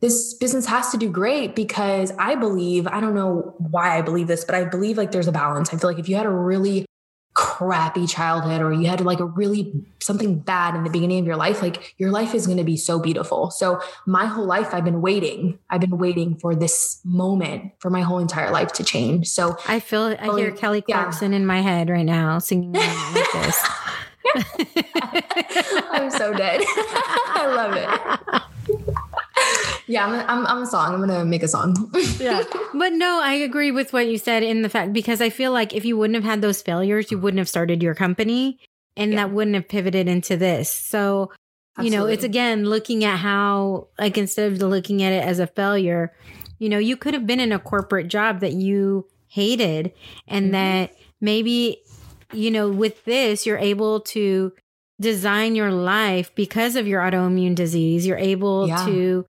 this 0.00 0.32
business 0.32 0.64
has 0.64 0.90
to 0.92 0.96
do 0.96 1.10
great? 1.10 1.54
Because 1.54 2.12
I 2.18 2.34
believe, 2.34 2.86
I 2.86 3.00
don't 3.00 3.14
know 3.14 3.54
why 3.58 3.98
I 3.98 4.00
believe 4.00 4.26
this, 4.26 4.42
but 4.42 4.54
I 4.54 4.64
believe 4.64 4.96
like 4.96 5.10
there's 5.10 5.28
a 5.28 5.32
balance. 5.32 5.72
I 5.74 5.76
feel 5.76 5.90
like 5.90 5.98
if 5.98 6.08
you 6.08 6.16
had 6.16 6.24
a 6.24 6.30
really 6.30 6.86
crappy 7.36 8.06
childhood 8.06 8.62
or 8.62 8.72
you 8.72 8.86
had 8.86 9.02
like 9.02 9.20
a 9.20 9.26
really 9.26 9.70
something 10.00 10.38
bad 10.38 10.74
in 10.74 10.84
the 10.84 10.90
beginning 10.90 11.18
of 11.20 11.26
your 11.26 11.36
life, 11.36 11.60
like 11.60 11.94
your 11.98 12.10
life 12.10 12.34
is 12.34 12.46
going 12.46 12.56
to 12.56 12.64
be 12.64 12.78
so 12.78 12.98
beautiful. 12.98 13.50
So 13.50 13.78
my 14.06 14.24
whole 14.24 14.46
life, 14.46 14.72
I've 14.72 14.86
been 14.86 15.02
waiting. 15.02 15.58
I've 15.68 15.82
been 15.82 15.98
waiting 15.98 16.36
for 16.36 16.54
this 16.54 16.98
moment 17.04 17.72
for 17.78 17.90
my 17.90 18.00
whole 18.00 18.20
entire 18.20 18.50
life 18.50 18.72
to 18.72 18.84
change. 18.84 19.28
So 19.28 19.58
I 19.68 19.80
feel, 19.80 20.16
I 20.18 20.34
hear 20.34 20.50
um, 20.50 20.56
Kelly 20.56 20.80
Clarkson 20.80 21.32
yeah. 21.32 21.36
in 21.36 21.46
my 21.46 21.60
head 21.60 21.90
right 21.90 22.06
now 22.06 22.38
singing 22.38 22.72
like 23.12 23.32
this. 23.34 23.68
I'm 25.90 26.10
so 26.10 26.32
dead. 26.32 26.62
I 26.66 27.52
love 27.54 28.86
it. 28.88 28.96
Yeah, 29.88 30.04
I'm, 30.04 30.14
I'm, 30.28 30.46
I'm 30.46 30.62
a 30.62 30.66
song. 30.66 30.94
I'm 30.94 31.00
gonna 31.00 31.24
make 31.24 31.42
a 31.42 31.48
song. 31.48 31.90
yeah, 32.18 32.42
but 32.74 32.92
no, 32.92 33.20
I 33.22 33.34
agree 33.34 33.70
with 33.70 33.92
what 33.92 34.06
you 34.08 34.18
said 34.18 34.42
in 34.42 34.62
the 34.62 34.68
fact 34.68 34.92
because 34.92 35.20
I 35.20 35.30
feel 35.30 35.52
like 35.52 35.74
if 35.74 35.84
you 35.84 35.96
wouldn't 35.96 36.16
have 36.16 36.24
had 36.24 36.42
those 36.42 36.60
failures, 36.60 37.10
you 37.10 37.18
wouldn't 37.18 37.38
have 37.38 37.48
started 37.48 37.82
your 37.82 37.94
company, 37.94 38.58
and 38.96 39.12
yeah. 39.12 39.18
that 39.18 39.32
wouldn't 39.32 39.54
have 39.54 39.68
pivoted 39.68 40.08
into 40.08 40.36
this. 40.36 40.72
So, 40.72 41.30
Absolutely. 41.78 41.84
you 41.84 41.96
know, 41.96 42.06
it's 42.06 42.24
again 42.24 42.64
looking 42.64 43.04
at 43.04 43.18
how, 43.18 43.88
like, 43.98 44.18
instead 44.18 44.52
of 44.52 44.58
looking 44.58 45.02
at 45.02 45.12
it 45.12 45.22
as 45.24 45.38
a 45.38 45.46
failure, 45.46 46.12
you 46.58 46.68
know, 46.68 46.78
you 46.78 46.96
could 46.96 47.14
have 47.14 47.26
been 47.26 47.40
in 47.40 47.52
a 47.52 47.58
corporate 47.58 48.08
job 48.08 48.40
that 48.40 48.54
you 48.54 49.06
hated, 49.28 49.92
and 50.26 50.46
mm-hmm. 50.46 50.52
that 50.52 50.96
maybe, 51.20 51.78
you 52.32 52.50
know, 52.50 52.68
with 52.68 53.04
this, 53.04 53.46
you're 53.46 53.58
able 53.58 54.00
to 54.00 54.52
design 55.00 55.54
your 55.54 55.70
life 55.70 56.34
because 56.34 56.74
of 56.74 56.86
your 56.86 57.02
autoimmune 57.02 57.54
disease. 57.54 58.06
You're 58.06 58.18
able 58.18 58.66
yeah. 58.66 58.84
to 58.86 59.26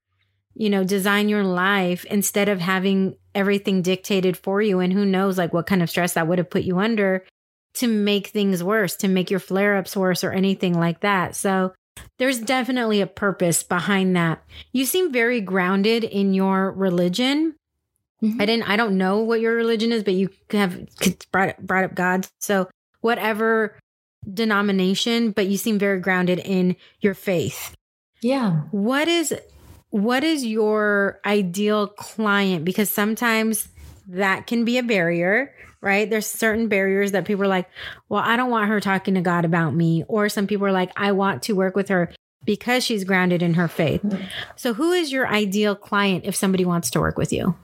you 0.57 0.71
know, 0.71 0.83
design 0.83 1.29
your 1.29 1.43
life 1.43 2.03
instead 2.05 2.49
of 2.49 2.59
having 2.59 3.15
everything 3.35 3.83
dictated 3.83 4.35
for 4.35 4.59
you. 4.59 4.79
And 4.79 4.91
who 4.91 5.05
knows, 5.05 5.37
like, 5.37 5.53
what 5.53 5.67
kind 5.67 5.83
of 5.83 5.89
stress 5.89 6.13
that 6.13 6.27
would 6.27 6.39
have 6.39 6.49
put 6.49 6.63
you 6.63 6.79
under 6.79 7.23
to 7.75 7.87
make 7.87 8.27
things 8.27 8.63
worse, 8.63 8.95
to 8.97 9.07
make 9.07 9.29
your 9.29 9.39
flare 9.39 9.77
ups 9.77 9.95
worse 9.95 10.23
or 10.23 10.31
anything 10.31 10.73
like 10.73 11.01
that. 11.01 11.35
So, 11.35 11.73
there's 12.17 12.39
definitely 12.39 13.01
a 13.01 13.07
purpose 13.07 13.63
behind 13.63 14.15
that. 14.15 14.43
You 14.71 14.85
seem 14.85 15.11
very 15.11 15.41
grounded 15.41 16.03
in 16.03 16.33
your 16.33 16.71
religion. 16.71 17.55
Mm-hmm. 18.23 18.41
I 18.41 18.45
didn't, 18.45 18.69
I 18.69 18.77
don't 18.77 18.97
know 18.97 19.19
what 19.19 19.41
your 19.41 19.55
religion 19.55 19.91
is, 19.91 20.03
but 20.03 20.13
you 20.15 20.29
have 20.51 20.87
brought, 21.31 21.59
brought 21.59 21.83
up 21.83 21.93
God. 21.93 22.27
So, 22.39 22.67
whatever 23.01 23.77
denomination, 24.31 25.31
but 25.31 25.45
you 25.45 25.57
seem 25.57 25.77
very 25.77 25.99
grounded 25.99 26.39
in 26.39 26.75
your 26.99 27.13
faith. 27.13 27.75
Yeah. 28.21 28.61
What 28.71 29.07
is 29.07 29.35
what 30.03 30.23
is 30.23 30.45
your 30.45 31.19
ideal 31.25 31.87
client? 31.87 32.65
Because 32.65 32.89
sometimes 32.89 33.67
that 34.07 34.47
can 34.47 34.65
be 34.65 34.77
a 34.77 34.83
barrier, 34.83 35.53
right? 35.81 36.09
There's 36.09 36.27
certain 36.27 36.67
barriers 36.67 37.11
that 37.11 37.25
people 37.25 37.43
are 37.43 37.47
like, 37.47 37.69
well, 38.09 38.23
I 38.23 38.35
don't 38.35 38.49
want 38.49 38.69
her 38.69 38.79
talking 38.79 39.15
to 39.15 39.21
God 39.21 39.45
about 39.45 39.73
me. 39.73 40.03
Or 40.07 40.29
some 40.29 40.47
people 40.47 40.67
are 40.67 40.71
like, 40.71 40.91
I 40.95 41.11
want 41.11 41.43
to 41.43 41.53
work 41.53 41.75
with 41.75 41.89
her 41.89 42.13
because 42.45 42.83
she's 42.83 43.03
grounded 43.03 43.41
in 43.41 43.55
her 43.55 43.67
faith. 43.67 44.01
So, 44.55 44.73
who 44.73 44.91
is 44.91 45.11
your 45.11 45.27
ideal 45.27 45.75
client 45.75 46.25
if 46.25 46.35
somebody 46.35 46.63
wants 46.63 46.89
to 46.91 46.99
work 46.99 47.17
with 47.17 47.33
you? 47.33 47.55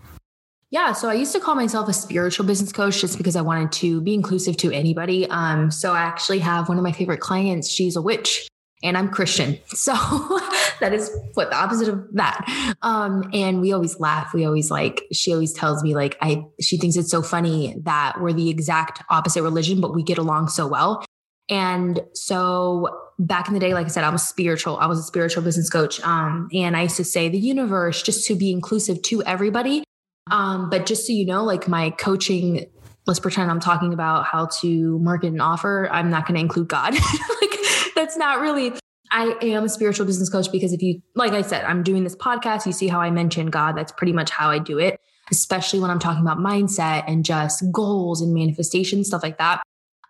Yeah, 0.69 0.93
so 0.93 1.07
I 1.07 1.13
used 1.13 1.33
to 1.33 1.39
call 1.39 1.53
myself 1.53 1.87
a 1.87 1.93
spiritual 1.93 2.47
business 2.47 2.71
coach 2.71 2.99
just 2.99 3.19
because 3.19 3.35
I 3.35 3.41
wanted 3.41 3.71
to 3.73 4.01
be 4.01 4.15
inclusive 4.15 4.57
to 4.57 4.71
anybody. 4.71 5.29
Um, 5.29 5.69
so 5.69 5.93
I 5.93 5.99
actually 5.99 6.39
have 6.39 6.67
one 6.67 6.79
of 6.79 6.83
my 6.83 6.91
favorite 6.91 7.19
clients. 7.19 7.69
She's 7.69 7.95
a 7.95 8.01
witch 8.01 8.47
and 8.83 8.97
I'm 8.97 9.09
Christian. 9.09 9.57
So 9.73 9.93
that 10.79 10.93
is 10.93 11.11
what 11.33 11.49
the 11.49 11.57
opposite 11.57 11.89
of 11.89 12.07
that. 12.13 12.75
Um, 12.81 13.29
and 13.33 13.59
we 13.59 13.73
always 13.73 13.99
laugh. 13.99 14.33
We 14.33 14.45
always 14.45 14.71
like, 14.71 15.03
she 15.11 15.33
always 15.33 15.51
tells 15.51 15.83
me 15.83 15.93
like, 15.93 16.17
I, 16.21 16.45
she 16.61 16.77
thinks 16.77 16.95
it's 16.95 17.11
so 17.11 17.21
funny 17.21 17.75
that 17.83 18.21
we're 18.21 18.33
the 18.33 18.49
exact 18.49 19.03
opposite 19.09 19.43
religion, 19.43 19.81
but 19.81 19.93
we 19.93 20.03
get 20.03 20.17
along 20.17 20.49
so 20.49 20.67
well. 20.67 21.03
And 21.49 22.01
so 22.13 22.87
back 23.19 23.47
in 23.47 23.53
the 23.53 23.59
day, 23.59 23.73
like 23.73 23.87
I 23.87 23.89
said, 23.89 24.03
I 24.05 24.09
was 24.09 24.25
spiritual. 24.25 24.77
I 24.77 24.85
was 24.85 24.99
a 24.99 25.03
spiritual 25.03 25.43
business 25.43 25.69
coach. 25.69 25.99
Um, 26.01 26.47
and 26.53 26.77
I 26.77 26.83
used 26.83 26.97
to 26.97 27.03
say 27.03 27.27
the 27.27 27.39
universe 27.39 28.01
just 28.01 28.25
to 28.27 28.35
be 28.35 28.51
inclusive 28.51 29.01
to 29.03 29.21
everybody. 29.23 29.83
Um, 30.31 30.69
but 30.69 30.85
just 30.85 31.05
so 31.07 31.11
you 31.11 31.25
know, 31.25 31.43
like 31.43 31.67
my 31.67 31.89
coaching 31.89 32.67
let's 33.05 33.19
pretend 33.19 33.51
I'm 33.51 33.59
talking 33.59 33.93
about 33.93 34.25
how 34.25 34.47
to 34.61 34.99
market 34.99 35.27
an 35.27 35.41
offer. 35.41 35.89
I'm 35.91 36.09
not 36.09 36.25
going 36.25 36.35
to 36.35 36.41
include 36.41 36.69
God. 36.69 36.93
like 37.41 37.52
that's 37.95 38.17
not 38.17 38.39
really 38.41 38.73
I 39.13 39.37
am 39.43 39.65
a 39.65 39.69
spiritual 39.69 40.07
business 40.07 40.27
coach 40.27 40.51
because 40.51 40.73
if 40.73 40.81
you, 40.81 41.01
like 41.15 41.33
I 41.33 41.43
said, 41.43 41.63
I'm 41.65 41.83
doing 41.83 42.03
this 42.03 42.15
podcast, 42.15 42.65
you 42.65 42.71
see 42.71 42.87
how 42.87 42.99
I 42.99 43.11
mention 43.11 43.51
God. 43.51 43.77
That's 43.77 43.91
pretty 43.91 44.11
much 44.11 44.31
how 44.31 44.49
I 44.49 44.57
do 44.57 44.79
it, 44.79 44.99
especially 45.31 45.79
when 45.79 45.91
I'm 45.91 45.99
talking 45.99 46.23
about 46.23 46.39
mindset 46.39 47.03
and 47.07 47.23
just 47.23 47.63
goals 47.71 48.21
and 48.21 48.33
manifestation, 48.33 49.03
stuff 49.03 49.21
like 49.21 49.37
that. 49.37 49.61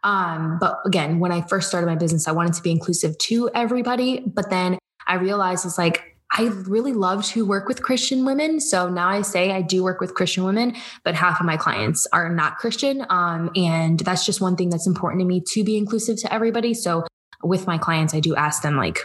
Um, 0.03 0.57
but 0.57 0.79
again, 0.85 1.19
when 1.19 1.33
I 1.33 1.41
first 1.41 1.67
started 1.67 1.87
my 1.87 1.95
business, 1.95 2.29
I 2.29 2.31
wanted 2.31 2.53
to 2.53 2.61
be 2.61 2.71
inclusive 2.71 3.17
to 3.17 3.49
everybody. 3.53 4.21
But 4.25 4.49
then 4.49 4.79
I 5.05 5.15
realized 5.15 5.65
it's 5.65 5.77
like, 5.77 6.17
I 6.35 6.45
really 6.45 6.93
love 6.93 7.25
to 7.25 7.45
work 7.45 7.67
with 7.67 7.83
Christian 7.83 8.25
women. 8.25 8.59
So 8.61 8.89
now 8.89 9.09
I 9.09 9.21
say 9.21 9.51
I 9.51 9.61
do 9.61 9.83
work 9.83 9.99
with 9.99 10.15
Christian 10.15 10.45
women, 10.45 10.75
but 11.03 11.13
half 11.13 11.39
of 11.41 11.45
my 11.45 11.57
clients 11.57 12.07
are 12.11 12.29
not 12.29 12.57
Christian. 12.57 13.05
Um, 13.09 13.51
and 13.55 13.99
that's 13.99 14.25
just 14.25 14.41
one 14.41 14.55
thing 14.55 14.69
that's 14.69 14.87
important 14.87 15.19
to 15.21 15.25
me 15.25 15.43
to 15.49 15.63
be 15.63 15.77
inclusive 15.77 16.17
to 16.21 16.33
everybody. 16.33 16.73
So 16.73 17.05
with 17.43 17.67
my 17.67 17.77
clients, 17.77 18.13
I 18.13 18.19
do 18.19 18.35
ask 18.35 18.61
them 18.63 18.77
like, 18.77 18.99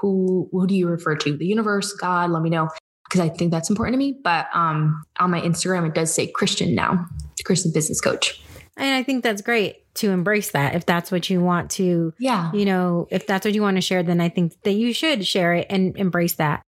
who 0.00 0.48
who 0.50 0.66
do 0.66 0.74
you 0.74 0.88
refer 0.88 1.14
to? 1.16 1.36
The 1.36 1.46
universe, 1.46 1.92
God, 1.92 2.30
let 2.30 2.42
me 2.42 2.50
know. 2.50 2.68
Because 3.08 3.20
I 3.20 3.30
think 3.30 3.50
that's 3.50 3.70
important 3.70 3.94
to 3.94 3.98
me. 3.98 4.18
But 4.22 4.48
um, 4.52 5.02
on 5.18 5.30
my 5.30 5.40
Instagram, 5.40 5.86
it 5.86 5.94
does 5.94 6.12
say 6.12 6.26
Christian 6.26 6.74
now, 6.74 7.06
Christian 7.44 7.72
business 7.72 8.02
coach. 8.02 8.42
And 8.76 8.94
I 8.94 9.02
think 9.02 9.24
that's 9.24 9.40
great 9.40 9.92
to 9.94 10.10
embrace 10.10 10.50
that. 10.50 10.74
If 10.74 10.84
that's 10.84 11.10
what 11.10 11.30
you 11.30 11.40
want 11.40 11.70
to, 11.72 12.12
yeah, 12.18 12.52
you 12.52 12.64
know, 12.64 13.08
if 13.10 13.26
that's 13.26 13.44
what 13.44 13.54
you 13.54 13.62
want 13.62 13.76
to 13.76 13.80
share, 13.80 14.02
then 14.02 14.20
I 14.20 14.28
think 14.28 14.60
that 14.62 14.72
you 14.72 14.92
should 14.92 15.26
share 15.26 15.54
it 15.54 15.66
and 15.70 15.96
embrace 15.96 16.34
that. 16.34 16.62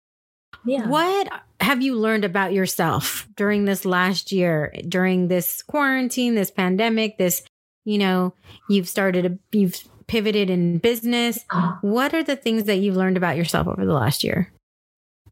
Yeah. 0.64 0.86
What 0.88 1.28
have 1.60 1.82
you 1.82 1.96
learned 1.96 2.24
about 2.24 2.52
yourself 2.52 3.28
during 3.36 3.64
this 3.64 3.84
last 3.84 4.32
year, 4.32 4.72
during 4.88 5.28
this 5.28 5.62
quarantine, 5.62 6.34
this 6.34 6.50
pandemic, 6.50 7.18
this, 7.18 7.42
you 7.84 7.98
know, 7.98 8.32
you've 8.68 8.88
started, 8.88 9.26
a, 9.26 9.38
you've 9.56 9.76
pivoted 10.08 10.50
in 10.50 10.78
business. 10.78 11.44
What 11.80 12.14
are 12.14 12.24
the 12.24 12.36
things 12.36 12.64
that 12.64 12.76
you've 12.76 12.96
learned 12.96 13.16
about 13.16 13.36
yourself 13.36 13.68
over 13.68 13.84
the 13.84 13.92
last 13.92 14.24
year? 14.24 14.50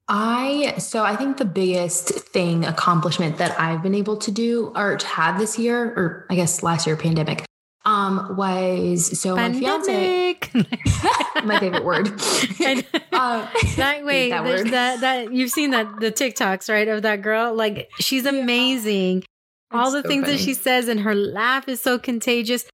I 0.09 0.74
so 0.79 1.03
I 1.03 1.16
think 1.16 1.39
the 1.39 1.45
biggest 1.45 2.11
thing 2.11 2.64
accomplishment 2.64 3.39
that 3.39 3.59
I've 3.59 3.83
been 3.83 3.95
able 3.95 4.16
to 4.18 4.31
do 4.31 4.72
or 4.77 4.97
to 4.97 5.07
have 5.07 5.39
this 5.39 5.59
year, 5.59 5.85
or 5.85 6.27
I 6.31 6.37
guess 6.37 6.62
last 6.62 6.87
year 6.87 6.97
pandemic, 6.97 7.45
um, 7.85 8.37
was 8.37 9.18
so 9.18 9.35
pandemic. 9.35 10.55
my 10.55 10.62
fiance, 10.62 11.45
my 11.45 11.59
favorite 11.59 11.85
word. 11.85 12.07
um, 13.12 13.49
that 13.77 14.05
way, 14.05 14.31
that, 14.31 14.45
word. 14.45 14.68
that 14.68 15.01
that 15.01 15.33
you've 15.33 15.51
seen 15.51 15.70
that 15.70 15.99
the 15.99 16.12
TikToks 16.12 16.72
right 16.72 16.87
of 16.87 17.03
that 17.03 17.22
girl, 17.22 17.53
like 17.53 17.91
she's 17.99 18.27
amazing. 18.27 19.24
Yeah. 19.72 19.81
All 19.81 19.91
the 19.91 20.03
so 20.03 20.09
things 20.09 20.24
funny. 20.24 20.37
that 20.37 20.43
she 20.43 20.55
says 20.55 20.87
and 20.87 21.01
her 21.01 21.16
laugh 21.16 21.68
is 21.68 21.81
so 21.81 21.99
contagious. 21.99 22.64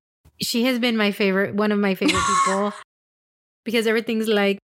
She 0.40 0.64
has 0.64 0.78
been 0.78 0.96
my 0.96 1.12
favorite, 1.12 1.54
one 1.54 1.72
of 1.72 1.78
my 1.78 1.94
favorite 1.94 2.22
people, 2.46 2.72
because 3.64 3.86
everything's 3.86 4.28
like 4.28 4.58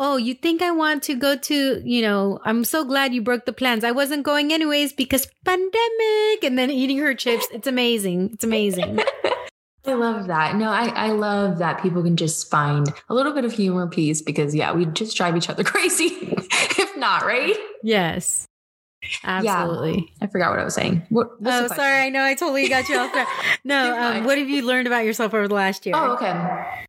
oh, 0.00 0.16
you 0.16 0.32
think 0.32 0.62
I 0.62 0.70
want 0.70 1.02
to 1.04 1.14
go 1.14 1.36
to, 1.36 1.82
you 1.84 2.00
know, 2.00 2.40
I'm 2.42 2.64
so 2.64 2.86
glad 2.86 3.12
you 3.12 3.20
broke 3.20 3.44
the 3.44 3.52
plans. 3.52 3.84
I 3.84 3.92
wasn't 3.92 4.22
going 4.22 4.50
anyways 4.50 4.94
because 4.94 5.28
pandemic 5.44 6.42
and 6.42 6.58
then 6.58 6.70
eating 6.70 6.98
her 6.98 7.14
chips. 7.14 7.46
It's 7.52 7.66
amazing. 7.66 8.30
It's 8.32 8.42
amazing. 8.42 8.98
I 9.86 9.92
love 9.92 10.26
that. 10.28 10.56
No, 10.56 10.70
I, 10.70 10.88
I 10.88 11.08
love 11.08 11.58
that 11.58 11.82
people 11.82 12.02
can 12.02 12.16
just 12.16 12.50
find 12.50 12.90
a 13.10 13.14
little 13.14 13.34
bit 13.34 13.44
of 13.44 13.52
humor 13.52 13.86
piece 13.88 14.22
because 14.22 14.54
yeah, 14.54 14.72
we 14.72 14.86
just 14.86 15.16
drive 15.16 15.36
each 15.36 15.50
other 15.50 15.64
crazy. 15.64 16.34
if 16.78 16.96
not, 16.96 17.22
right? 17.22 17.56
Yes. 17.82 18.46
Absolutely. 19.24 19.98
Yeah. 19.98 20.24
I 20.24 20.26
forgot 20.26 20.50
what 20.50 20.58
I 20.58 20.64
was 20.64 20.74
saying. 20.74 21.06
What, 21.08 21.30
oh, 21.44 21.66
sorry. 21.68 22.00
I 22.00 22.10
know 22.10 22.22
I 22.22 22.34
totally 22.34 22.68
got 22.68 22.88
you 22.88 22.98
off 22.98 23.12
track. 23.12 23.28
No, 23.64 23.96
um, 23.96 24.24
what 24.24 24.38
have 24.38 24.48
you 24.48 24.62
learned 24.62 24.86
about 24.86 25.04
yourself 25.04 25.34
over 25.34 25.46
the 25.48 25.54
last 25.54 25.86
year? 25.86 25.94
Oh, 25.96 26.12
okay. 26.12 26.86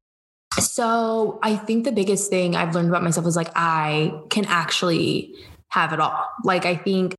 So 0.59 1.39
I 1.41 1.55
think 1.55 1.86
the 1.86 1.91
biggest 1.91 2.30
thing 2.30 2.55
I've 2.55 2.76
learned 2.76 2.89
about 2.89 3.03
myself 3.03 3.26
is 3.26 3.36
like 3.36 3.49
I 3.55 4.14
can 4.30 4.45
actually 4.45 5.34
have 5.70 5.93
it 5.93 5.99
all. 5.99 6.30
Like 6.43 6.66
I 6.66 6.76
think 6.76 7.16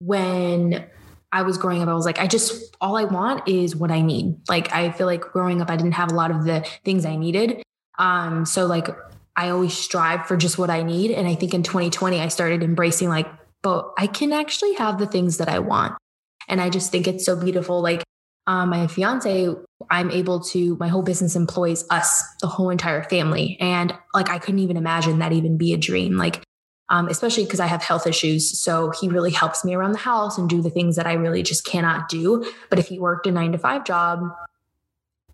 when 0.00 0.84
I 1.32 1.42
was 1.42 1.58
growing 1.58 1.82
up, 1.82 1.88
I 1.88 1.94
was 1.94 2.04
like, 2.04 2.18
I 2.18 2.26
just 2.26 2.76
all 2.80 2.96
I 2.96 3.04
want 3.04 3.48
is 3.48 3.76
what 3.76 3.90
I 3.90 4.00
need. 4.00 4.36
Like 4.48 4.72
I 4.72 4.90
feel 4.90 5.06
like 5.06 5.20
growing 5.20 5.62
up, 5.62 5.70
I 5.70 5.76
didn't 5.76 5.94
have 5.94 6.10
a 6.10 6.14
lot 6.14 6.30
of 6.30 6.44
the 6.44 6.66
things 6.84 7.04
I 7.04 7.16
needed. 7.16 7.62
Um, 7.98 8.44
so 8.44 8.66
like 8.66 8.88
I 9.36 9.50
always 9.50 9.74
strive 9.74 10.26
for 10.26 10.36
just 10.36 10.58
what 10.58 10.70
I 10.70 10.82
need. 10.82 11.10
And 11.10 11.28
I 11.28 11.34
think 11.34 11.54
in 11.54 11.62
2020, 11.62 12.20
I 12.20 12.28
started 12.28 12.62
embracing 12.62 13.08
like, 13.08 13.28
but 13.66 13.92
I 13.98 14.06
can 14.06 14.32
actually 14.32 14.74
have 14.74 14.98
the 14.98 15.08
things 15.08 15.38
that 15.38 15.48
I 15.48 15.58
want. 15.58 15.94
And 16.46 16.60
I 16.60 16.70
just 16.70 16.92
think 16.92 17.08
it's 17.08 17.26
so 17.26 17.34
beautiful. 17.34 17.82
Like 17.82 18.04
um, 18.46 18.68
my 18.68 18.86
fiance, 18.86 19.48
I'm 19.90 20.08
able 20.12 20.38
to, 20.38 20.76
my 20.76 20.86
whole 20.86 21.02
business 21.02 21.34
employs 21.34 21.84
us, 21.90 22.22
the 22.40 22.46
whole 22.46 22.70
entire 22.70 23.02
family. 23.02 23.56
And 23.58 23.92
like, 24.14 24.30
I 24.30 24.38
couldn't 24.38 24.60
even 24.60 24.76
imagine 24.76 25.18
that 25.18 25.32
even 25.32 25.58
be 25.58 25.72
a 25.72 25.76
dream. 25.76 26.16
Like, 26.16 26.44
um, 26.90 27.08
especially 27.08 27.42
because 27.42 27.58
I 27.58 27.66
have 27.66 27.82
health 27.82 28.06
issues. 28.06 28.56
So 28.56 28.92
he 29.00 29.08
really 29.08 29.32
helps 29.32 29.64
me 29.64 29.74
around 29.74 29.90
the 29.90 29.98
house 29.98 30.38
and 30.38 30.48
do 30.48 30.62
the 30.62 30.70
things 30.70 30.94
that 30.94 31.08
I 31.08 31.14
really 31.14 31.42
just 31.42 31.64
cannot 31.64 32.08
do. 32.08 32.48
But 32.70 32.78
if 32.78 32.86
he 32.86 33.00
worked 33.00 33.26
a 33.26 33.32
nine 33.32 33.50
to 33.50 33.58
five 33.58 33.82
job, 33.82 34.20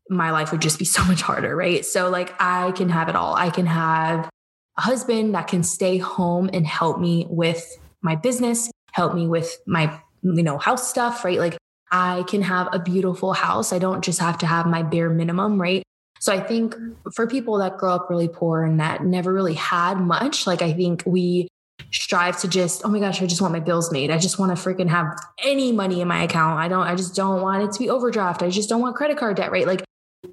my 0.08 0.30
life 0.30 0.52
would 0.52 0.62
just 0.62 0.78
be 0.78 0.86
so 0.86 1.04
much 1.04 1.20
harder. 1.20 1.54
Right. 1.54 1.84
So, 1.84 2.08
like, 2.08 2.32
I 2.40 2.72
can 2.72 2.88
have 2.88 3.10
it 3.10 3.14
all. 3.14 3.34
I 3.34 3.50
can 3.50 3.66
have 3.66 4.30
a 4.78 4.80
husband 4.80 5.34
that 5.34 5.48
can 5.48 5.62
stay 5.62 5.98
home 5.98 6.48
and 6.50 6.66
help 6.66 6.98
me 6.98 7.26
with 7.28 7.76
my 8.02 8.16
business, 8.16 8.70
help 8.92 9.14
me 9.14 9.26
with 9.26 9.58
my, 9.66 10.00
you 10.22 10.42
know, 10.42 10.58
house 10.58 10.88
stuff. 10.88 11.24
Right. 11.24 11.38
Like, 11.38 11.56
I 11.90 12.24
can 12.26 12.42
have 12.42 12.68
a 12.72 12.78
beautiful 12.78 13.32
house. 13.34 13.72
I 13.72 13.78
don't 13.78 14.02
just 14.02 14.18
have 14.18 14.38
to 14.38 14.46
have 14.46 14.66
my 14.66 14.82
bare 14.82 15.10
minimum, 15.10 15.60
right? 15.60 15.82
So 16.20 16.32
I 16.32 16.40
think 16.40 16.76
for 17.14 17.26
people 17.26 17.58
that 17.58 17.78
grow 17.78 17.94
up 17.94 18.08
really 18.08 18.28
poor 18.28 18.64
and 18.64 18.80
that 18.80 19.04
never 19.04 19.32
really 19.32 19.54
had 19.54 19.98
much, 19.98 20.46
like 20.46 20.62
I 20.62 20.72
think 20.72 21.02
we 21.04 21.48
strive 21.90 22.40
to 22.40 22.48
just, 22.48 22.82
oh 22.84 22.88
my 22.88 23.00
gosh, 23.00 23.20
I 23.20 23.26
just 23.26 23.42
want 23.42 23.52
my 23.52 23.60
bills 23.60 23.90
made. 23.92 24.10
I 24.10 24.18
just 24.18 24.38
want 24.38 24.56
to 24.56 24.62
freaking 24.62 24.88
have 24.88 25.06
any 25.42 25.72
money 25.72 26.00
in 26.00 26.08
my 26.08 26.22
account. 26.22 26.60
I 26.60 26.68
don't, 26.68 26.86
I 26.86 26.94
just 26.94 27.14
don't 27.14 27.42
want 27.42 27.64
it 27.64 27.72
to 27.72 27.78
be 27.78 27.90
overdraft. 27.90 28.42
I 28.42 28.50
just 28.50 28.68
don't 28.68 28.80
want 28.80 28.96
credit 28.96 29.18
card 29.18 29.36
debt, 29.36 29.50
right? 29.50 29.66
Like, 29.66 29.82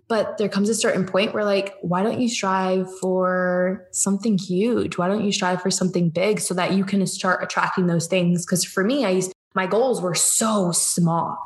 but 0.07 0.37
there 0.37 0.49
comes 0.49 0.69
a 0.69 0.75
certain 0.75 1.05
point 1.05 1.33
where 1.33 1.43
like, 1.43 1.75
why 1.81 2.03
don't 2.03 2.19
you 2.19 2.29
strive 2.29 2.87
for 2.99 3.87
something 3.91 4.37
huge? 4.37 4.97
Why 4.97 5.07
don't 5.07 5.23
you 5.23 5.31
strive 5.31 5.61
for 5.61 5.71
something 5.71 6.09
big 6.09 6.39
so 6.39 6.53
that 6.53 6.73
you 6.73 6.83
can 6.83 7.05
start 7.07 7.43
attracting 7.43 7.87
those 7.87 8.07
things? 8.07 8.45
Cause 8.45 8.63
for 8.63 8.83
me, 8.83 9.05
I 9.05 9.11
used, 9.11 9.33
my 9.55 9.65
goals 9.65 10.01
were 10.01 10.15
so 10.15 10.71
small. 10.71 11.37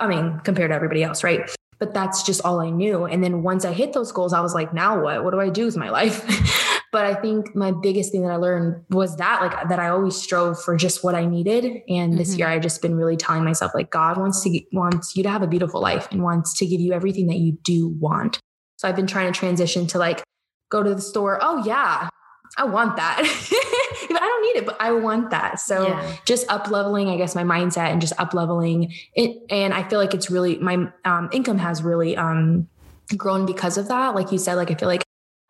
I 0.00 0.06
mean, 0.06 0.40
compared 0.44 0.70
to 0.70 0.74
everybody 0.74 1.02
else, 1.02 1.24
right? 1.24 1.50
But 1.78 1.94
that's 1.94 2.22
just 2.22 2.44
all 2.44 2.60
I 2.60 2.70
knew. 2.70 3.04
And 3.04 3.22
then 3.22 3.42
once 3.42 3.64
I 3.64 3.72
hit 3.72 3.92
those 3.92 4.12
goals, 4.12 4.32
I 4.32 4.40
was 4.40 4.54
like, 4.54 4.72
now 4.72 5.00
what? 5.00 5.24
What 5.24 5.30
do 5.30 5.40
I 5.40 5.48
do 5.48 5.64
with 5.64 5.76
my 5.76 5.90
life? 5.90 6.24
but 6.92 7.04
I 7.04 7.14
think 7.14 7.54
my 7.54 7.72
biggest 7.72 8.12
thing 8.12 8.22
that 8.22 8.30
I 8.30 8.36
learned 8.36 8.84
was 8.90 9.16
that, 9.16 9.42
like, 9.42 9.68
that 9.68 9.78
I 9.78 9.88
always 9.88 10.16
strove 10.16 10.62
for 10.62 10.76
just 10.76 11.04
what 11.04 11.14
I 11.14 11.26
needed. 11.26 11.64
And 11.64 12.12
mm-hmm. 12.12 12.16
this 12.16 12.36
year, 12.36 12.48
I've 12.48 12.62
just 12.62 12.80
been 12.82 12.96
really 12.96 13.16
telling 13.16 13.44
myself, 13.44 13.72
like, 13.74 13.90
God 13.90 14.16
wants 14.16 14.42
to 14.44 14.60
wants 14.72 15.16
you 15.16 15.22
to 15.22 15.28
have 15.28 15.42
a 15.42 15.46
beautiful 15.46 15.80
life 15.80 16.08
and 16.10 16.22
wants 16.22 16.56
to 16.58 16.66
give 16.66 16.80
you 16.80 16.92
everything 16.92 17.26
that 17.28 17.38
you 17.38 17.52
do 17.62 17.88
want. 17.88 18.40
So 18.78 18.88
I've 18.88 18.96
been 18.96 19.06
trying 19.06 19.32
to 19.32 19.38
transition 19.38 19.86
to 19.88 19.98
like 19.98 20.22
go 20.70 20.82
to 20.82 20.94
the 20.94 21.00
store. 21.00 21.38
Oh 21.42 21.64
yeah, 21.66 22.08
I 22.56 22.64
want 22.64 22.96
that. 22.96 23.18
I 24.10 24.14
don't 24.14 24.42
need 24.42 24.60
it, 24.60 24.66
but 24.66 24.76
I 24.80 24.92
want 24.92 25.30
that. 25.30 25.60
So 25.60 25.88
yeah. 25.88 26.16
just 26.24 26.50
up 26.50 26.70
leveling, 26.70 27.08
I 27.08 27.16
guess, 27.16 27.34
my 27.34 27.42
mindset 27.42 27.90
and 27.90 28.00
just 28.00 28.18
up 28.18 28.34
leveling 28.34 28.92
it. 29.14 29.36
And 29.50 29.74
I 29.74 29.86
feel 29.88 29.98
like 29.98 30.14
it's 30.14 30.30
really 30.30 30.58
my 30.58 30.90
um, 31.04 31.28
income 31.32 31.58
has 31.58 31.82
really 31.82 32.16
um, 32.16 32.68
grown 33.16 33.46
because 33.46 33.76
of 33.78 33.88
that. 33.88 34.14
Like 34.14 34.32
you 34.32 34.38
said, 34.38 34.54
like 34.54 34.70
I 34.70 34.74
feel 34.74 34.88
like 34.88 35.02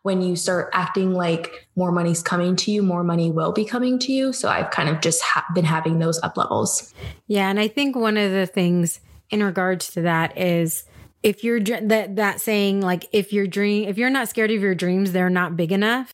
when 0.03 0.21
you 0.21 0.35
start 0.35 0.69
acting 0.73 1.13
like 1.13 1.67
more 1.75 1.91
money's 1.91 2.21
coming 2.21 2.55
to 2.55 2.71
you, 2.71 2.81
more 2.81 3.03
money 3.03 3.31
will 3.31 3.51
be 3.51 3.65
coming 3.65 3.99
to 3.99 4.11
you. 4.11 4.31
So 4.31 4.49
I've 4.49 4.71
kind 4.71 4.89
of 4.89 5.01
just 5.01 5.21
ha- 5.21 5.45
been 5.53 5.65
having 5.65 5.99
those 5.99 6.21
up 6.23 6.37
levels. 6.37 6.93
Yeah, 7.27 7.49
and 7.49 7.59
I 7.59 7.67
think 7.67 7.95
one 7.95 8.17
of 8.17 8.31
the 8.31 8.45
things 8.45 8.99
in 9.29 9.43
regards 9.43 9.91
to 9.91 10.01
that 10.01 10.37
is 10.37 10.85
if 11.21 11.43
you're 11.43 11.59
that 11.59 12.15
that 12.15 12.41
saying 12.41 12.81
like 12.81 13.05
if 13.11 13.33
your 13.33 13.45
dream 13.45 13.89
if 13.89 13.97
you're 13.97 14.09
not 14.09 14.29
scared 14.29 14.51
of 14.51 14.61
your 14.61 14.75
dreams, 14.75 15.11
they're 15.11 15.29
not 15.29 15.57
big 15.57 15.71
enough 15.71 16.13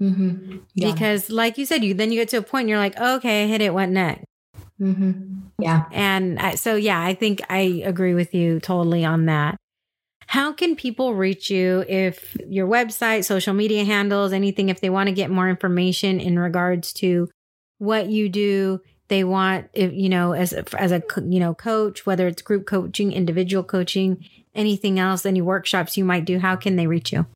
Mm-hmm. 0.00 0.58
Yeah. 0.74 0.92
Because, 0.92 1.30
like 1.30 1.58
you 1.58 1.66
said, 1.66 1.84
you 1.84 1.94
then 1.94 2.12
you 2.12 2.20
get 2.20 2.28
to 2.30 2.38
a 2.38 2.42
point 2.42 2.62
and 2.62 2.70
you're 2.70 2.78
like, 2.78 2.98
okay, 2.98 3.44
I 3.44 3.46
hit 3.46 3.60
it. 3.60 3.72
What 3.72 3.88
next? 3.88 4.24
Mm-hmm. 4.80 5.40
Yeah. 5.58 5.84
And 5.92 6.38
I, 6.38 6.56
so, 6.56 6.74
yeah, 6.74 7.00
I 7.00 7.14
think 7.14 7.40
I 7.48 7.82
agree 7.84 8.14
with 8.14 8.34
you 8.34 8.60
totally 8.60 9.04
on 9.04 9.26
that. 9.26 9.56
How 10.34 10.52
can 10.52 10.74
people 10.74 11.14
reach 11.14 11.48
you 11.48 11.84
if 11.88 12.36
your 12.48 12.66
website, 12.66 13.24
social 13.24 13.54
media 13.54 13.84
handles, 13.84 14.32
anything, 14.32 14.68
if 14.68 14.80
they 14.80 14.90
want 14.90 15.06
to 15.06 15.14
get 15.14 15.30
more 15.30 15.48
information 15.48 16.18
in 16.18 16.40
regards 16.40 16.92
to 16.94 17.30
what 17.78 18.08
you 18.08 18.28
do? 18.28 18.80
They 19.06 19.22
want, 19.22 19.68
if 19.74 19.92
you 19.92 20.08
know, 20.08 20.32
as 20.32 20.52
as 20.52 20.90
a 20.90 21.04
you 21.24 21.38
know 21.38 21.54
coach, 21.54 22.04
whether 22.04 22.26
it's 22.26 22.42
group 22.42 22.66
coaching, 22.66 23.12
individual 23.12 23.62
coaching, 23.62 24.28
anything 24.56 24.98
else, 24.98 25.24
any 25.24 25.40
workshops 25.40 25.96
you 25.96 26.04
might 26.04 26.24
do. 26.24 26.40
How 26.40 26.56
can 26.56 26.74
they 26.74 26.88
reach 26.88 27.12
you? 27.12 27.26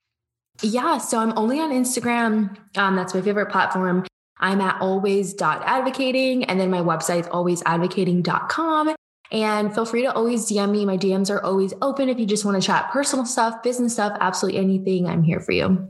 Yeah, 0.60 0.98
so 0.98 1.20
I'm 1.20 1.38
only 1.38 1.60
on 1.60 1.70
Instagram. 1.70 2.56
Um, 2.76 2.96
that's 2.96 3.14
my 3.14 3.22
favorite 3.22 3.52
platform. 3.52 4.08
I'm 4.40 4.60
at 4.60 4.80
always.advocating, 4.80 6.46
and 6.46 6.58
then 6.58 6.68
my 6.68 6.80
website's 6.80 7.28
alwaysadvocating.com. 7.28 8.96
And 9.30 9.74
feel 9.74 9.84
free 9.84 10.02
to 10.02 10.12
always 10.12 10.50
DM 10.50 10.70
me. 10.70 10.86
My 10.86 10.96
DMs 10.96 11.30
are 11.30 11.42
always 11.42 11.74
open 11.82 12.08
if 12.08 12.18
you 12.18 12.26
just 12.26 12.44
want 12.44 12.60
to 12.60 12.66
chat 12.66 12.90
personal 12.90 13.26
stuff, 13.26 13.62
business 13.62 13.92
stuff, 13.92 14.16
absolutely 14.20 14.60
anything. 14.60 15.06
I'm 15.06 15.22
here 15.22 15.40
for 15.40 15.52
you. 15.52 15.88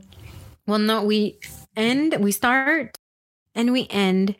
Well, 0.67 0.79
no, 0.79 1.03
we 1.03 1.39
end, 1.75 2.17
we 2.19 2.31
start 2.31 2.97
and 3.55 3.71
we 3.71 3.87
end 3.89 4.35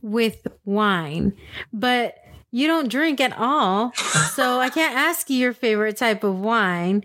with 0.00 0.46
wine, 0.64 1.34
but 1.72 2.16
you 2.50 2.66
don't 2.66 2.88
drink 2.88 3.20
at 3.20 3.36
all. 3.38 3.92
so 4.32 4.58
I 4.58 4.70
can't 4.70 4.96
ask 4.96 5.28
you 5.28 5.36
your 5.36 5.52
favorite 5.52 5.96
type 5.96 6.24
of 6.24 6.38
wine. 6.38 7.04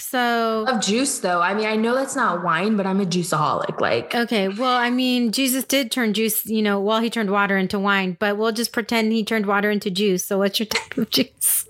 So 0.00 0.64
of 0.66 0.80
juice 0.80 1.18
though. 1.20 1.40
I 1.40 1.54
mean, 1.54 1.66
I 1.66 1.76
know 1.76 1.94
that's 1.94 2.16
not 2.16 2.42
wine, 2.42 2.76
but 2.76 2.86
I'm 2.86 3.00
a 3.00 3.04
juiceaholic. 3.06 3.80
Like 3.80 4.14
Okay, 4.14 4.48
well, 4.48 4.76
I 4.76 4.90
mean, 4.90 5.32
Jesus 5.32 5.64
did 5.64 5.90
turn 5.90 6.14
juice, 6.14 6.46
you 6.46 6.62
know, 6.62 6.80
well, 6.80 7.00
he 7.00 7.10
turned 7.10 7.30
water 7.30 7.56
into 7.56 7.78
wine, 7.78 8.16
but 8.18 8.36
we'll 8.36 8.52
just 8.52 8.72
pretend 8.72 9.12
he 9.12 9.24
turned 9.24 9.46
water 9.46 9.70
into 9.70 9.90
juice. 9.90 10.24
So 10.24 10.38
what's 10.38 10.58
your 10.58 10.66
type 10.66 10.96
of 10.96 11.10
juice? 11.10 11.66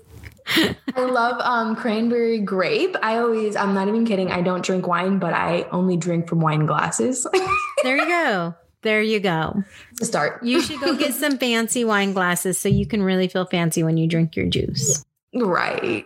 I 0.95 1.01
love 1.01 1.39
um 1.41 1.75
cranberry 1.75 2.39
grape. 2.39 2.95
I 3.01 3.17
always 3.17 3.55
I'm 3.55 3.73
not 3.73 3.87
even 3.87 4.05
kidding. 4.05 4.31
I 4.31 4.41
don't 4.41 4.63
drink 4.63 4.87
wine, 4.87 5.19
but 5.19 5.33
I 5.33 5.63
only 5.71 5.97
drink 5.97 6.27
from 6.27 6.39
wine 6.39 6.65
glasses. 6.65 7.27
there 7.83 7.97
you 7.97 8.07
go. 8.07 8.55
There 8.83 9.01
you 9.01 9.19
go. 9.19 9.63
To 9.97 10.05
start. 10.05 10.43
You 10.43 10.59
should 10.59 10.79
go 10.79 10.95
get 10.95 11.13
some 11.13 11.37
fancy 11.37 11.85
wine 11.85 12.13
glasses 12.13 12.57
so 12.57 12.67
you 12.67 12.87
can 12.87 13.03
really 13.03 13.27
feel 13.27 13.45
fancy 13.45 13.83
when 13.83 13.97
you 13.97 14.07
drink 14.07 14.35
your 14.35 14.47
juice. 14.47 15.05
Right. 15.33 16.03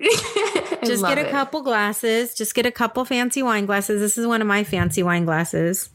just 0.83 1.03
get 1.03 1.17
a 1.17 1.27
it. 1.27 1.31
couple 1.31 1.61
glasses. 1.61 2.33
Just 2.33 2.55
get 2.55 2.65
a 2.65 2.71
couple 2.71 3.05
fancy 3.05 3.43
wine 3.43 3.65
glasses. 3.65 3.99
This 4.01 4.17
is 4.17 4.27
one 4.27 4.41
of 4.41 4.47
my 4.47 4.63
fancy 4.63 5.03
wine 5.03 5.25
glasses. 5.25 5.89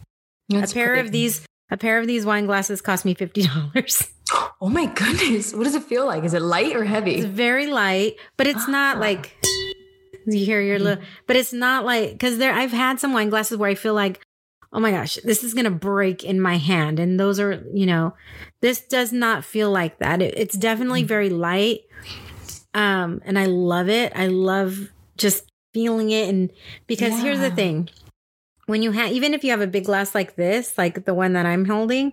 That's 0.48 0.72
a 0.72 0.74
pair 0.74 0.94
pretty. 0.94 1.06
of 1.08 1.12
these 1.12 1.46
a 1.70 1.76
pair 1.76 1.98
of 2.00 2.06
these 2.06 2.26
wine 2.26 2.46
glasses 2.46 2.80
cost 2.80 3.04
me 3.04 3.14
$50. 3.14 4.10
Oh 4.62 4.68
my 4.68 4.84
goodness. 4.84 5.54
What 5.54 5.64
does 5.64 5.74
it 5.74 5.84
feel 5.84 6.04
like? 6.04 6.22
Is 6.22 6.34
it 6.34 6.42
light 6.42 6.76
or 6.76 6.84
heavy? 6.84 7.14
It's 7.14 7.24
very 7.24 7.66
light, 7.66 8.16
but 8.36 8.46
it's 8.46 8.68
not 8.68 8.98
like 8.98 9.34
you 10.26 10.44
hear 10.44 10.60
your 10.60 10.78
little, 10.78 11.02
but 11.26 11.34
it's 11.34 11.54
not 11.54 11.86
like, 11.86 12.18
cause 12.20 12.36
there, 12.36 12.52
I've 12.52 12.70
had 12.70 13.00
some 13.00 13.14
wine 13.14 13.30
glasses 13.30 13.56
where 13.56 13.70
I 13.70 13.74
feel 13.74 13.94
like, 13.94 14.20
oh 14.72 14.78
my 14.78 14.90
gosh, 14.90 15.16
this 15.24 15.42
is 15.42 15.54
going 15.54 15.64
to 15.64 15.70
break 15.70 16.24
in 16.24 16.40
my 16.40 16.58
hand. 16.58 17.00
And 17.00 17.18
those 17.18 17.40
are, 17.40 17.64
you 17.72 17.86
know, 17.86 18.14
this 18.60 18.82
does 18.82 19.12
not 19.12 19.44
feel 19.46 19.70
like 19.70 19.98
that. 19.98 20.20
It, 20.20 20.34
it's 20.36 20.56
definitely 20.56 21.04
mm. 21.04 21.08
very 21.08 21.30
light. 21.30 21.80
Um, 22.74 23.20
and 23.24 23.38
I 23.38 23.46
love 23.46 23.88
it. 23.88 24.12
I 24.14 24.28
love 24.28 24.90
just 25.16 25.50
feeling 25.72 26.10
it. 26.10 26.28
And 26.28 26.50
because 26.86 27.12
yeah. 27.14 27.22
here's 27.22 27.40
the 27.40 27.50
thing 27.50 27.88
when 28.66 28.82
you 28.82 28.92
have, 28.92 29.10
even 29.12 29.34
if 29.34 29.42
you 29.42 29.50
have 29.50 29.60
a 29.60 29.66
big 29.66 29.84
glass 29.84 30.14
like 30.14 30.36
this, 30.36 30.78
like 30.78 31.04
the 31.04 31.14
one 31.14 31.32
that 31.32 31.46
I'm 31.46 31.64
holding, 31.64 32.12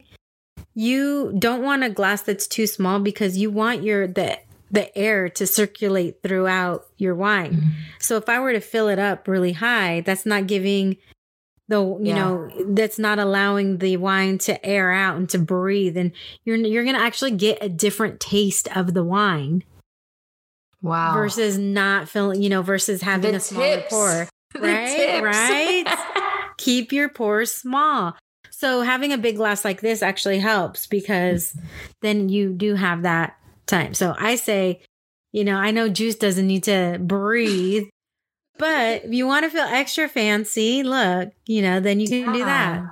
you 0.74 1.36
don't 1.38 1.64
want 1.64 1.84
a 1.84 1.90
glass 1.90 2.24
that's 2.24 2.48
too 2.48 2.66
small 2.66 3.00
because 3.00 3.38
you 3.38 3.52
want 3.52 3.84
your, 3.84 4.08
the, 4.08 4.40
the 4.72 4.96
air 4.98 5.30
to 5.30 5.46
circulate 5.46 6.22
throughout 6.24 6.88
your 6.98 7.16
wine. 7.16 7.54
Mm-hmm. 7.54 7.70
So 8.00 8.18
if 8.18 8.28
I 8.28 8.40
were 8.40 8.54
to 8.54 8.60
fill 8.60 8.88
it 8.88 9.00
up 9.00 9.28
really 9.28 9.54
high, 9.54 10.02
that's 10.02 10.26
not 10.26 10.48
giving 10.48 10.98
the 11.68 11.82
you 11.82 12.00
yeah. 12.02 12.16
know 12.16 12.50
that's 12.70 12.98
not 12.98 13.20
allowing 13.20 13.80
the 13.80 13.98
wine 13.98 14.38
to 14.38 14.66
air 14.66 14.92
out 14.92 15.18
and 15.18 15.30
to 15.30 15.38
breathe 15.38 15.98
and 15.98 16.14
you're 16.46 16.56
you're 16.56 16.84
going 16.84 16.96
to 16.96 17.02
actually 17.02 17.32
get 17.32 17.58
a 17.62 17.70
different 17.70 18.20
taste 18.20 18.70
of 18.76 18.94
the 18.94 19.04
wine. 19.04 19.64
Wow. 20.82 21.14
Versus 21.14 21.58
not 21.58 22.08
filling, 22.08 22.42
you 22.42 22.50
know, 22.50 22.62
versus 22.62 23.02
having 23.02 23.32
the 23.32 23.38
a 23.38 23.40
smaller 23.40 23.76
tips. 23.78 23.90
pour. 23.90 24.28
Right? 24.58 25.22
right? 25.22 25.84
Keep 26.58 26.92
your 26.92 27.10
pores 27.10 27.54
small. 27.54 28.16
So 28.50 28.82
having 28.82 29.14
a 29.14 29.18
big 29.18 29.36
glass 29.36 29.64
like 29.64 29.82
this 29.82 30.02
actually 30.02 30.40
helps 30.40 30.88
because 30.88 31.56
then 32.02 32.30
you 32.30 32.54
do 32.54 32.74
have 32.74 33.04
that 33.04 33.38
time. 33.68 33.94
So 33.94 34.16
I 34.18 34.36
say, 34.36 34.82
you 35.32 35.44
know, 35.44 35.58
I 35.58 35.70
know 35.72 35.90
juice 35.90 36.16
doesn't 36.16 36.48
need 36.48 36.64
to 36.64 36.98
breathe, 37.00 37.84
but 38.58 39.06
if 39.06 39.14
you 39.14 39.28
want 39.28 39.44
to 39.44 39.52
feel 39.52 39.66
extra 39.68 40.08
fancy, 40.08 40.82
look, 40.82 41.30
you 41.46 41.62
know, 41.62 41.80
then 41.80 42.00
you 42.00 42.08
can 42.08 42.34
do 42.34 42.46
that. 42.46 42.84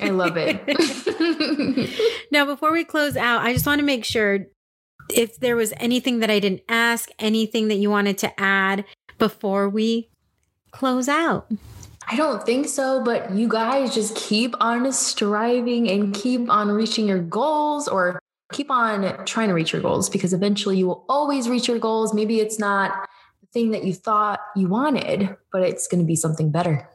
I 0.00 0.10
love 0.10 0.36
it. 0.36 0.60
now, 2.30 2.46
before 2.46 2.72
we 2.72 2.84
close 2.84 3.16
out, 3.16 3.42
I 3.42 3.52
just 3.52 3.66
want 3.66 3.80
to 3.80 3.84
make 3.84 4.04
sure 4.04 4.46
if 5.10 5.38
there 5.38 5.56
was 5.56 5.72
anything 5.76 6.20
that 6.20 6.30
I 6.30 6.40
didn't 6.40 6.62
ask, 6.68 7.10
anything 7.18 7.68
that 7.68 7.76
you 7.76 7.90
wanted 7.90 8.18
to 8.18 8.40
add 8.40 8.84
before 9.18 9.68
we 9.68 10.10
close 10.70 11.08
out. 11.08 11.50
I 12.08 12.16
don't 12.16 12.44
think 12.44 12.68
so, 12.68 13.02
but 13.02 13.32
you 13.32 13.48
guys 13.48 13.94
just 13.94 14.14
keep 14.16 14.54
on 14.60 14.92
striving 14.92 15.90
and 15.90 16.14
keep 16.14 16.50
on 16.50 16.70
reaching 16.70 17.08
your 17.08 17.20
goals 17.20 17.88
or 17.88 18.20
keep 18.52 18.70
on 18.70 19.24
trying 19.24 19.48
to 19.48 19.54
reach 19.54 19.72
your 19.72 19.80
goals 19.80 20.10
because 20.10 20.32
eventually 20.34 20.76
you 20.76 20.86
will 20.86 21.04
always 21.08 21.48
reach 21.48 21.66
your 21.66 21.78
goals. 21.78 22.12
Maybe 22.12 22.40
it's 22.40 22.58
not 22.58 23.08
the 23.40 23.46
thing 23.46 23.70
that 23.70 23.84
you 23.84 23.94
thought 23.94 24.40
you 24.54 24.68
wanted, 24.68 25.34
but 25.50 25.62
it's 25.62 25.88
going 25.88 26.00
to 26.00 26.06
be 26.06 26.16
something 26.16 26.50
better. 26.50 26.88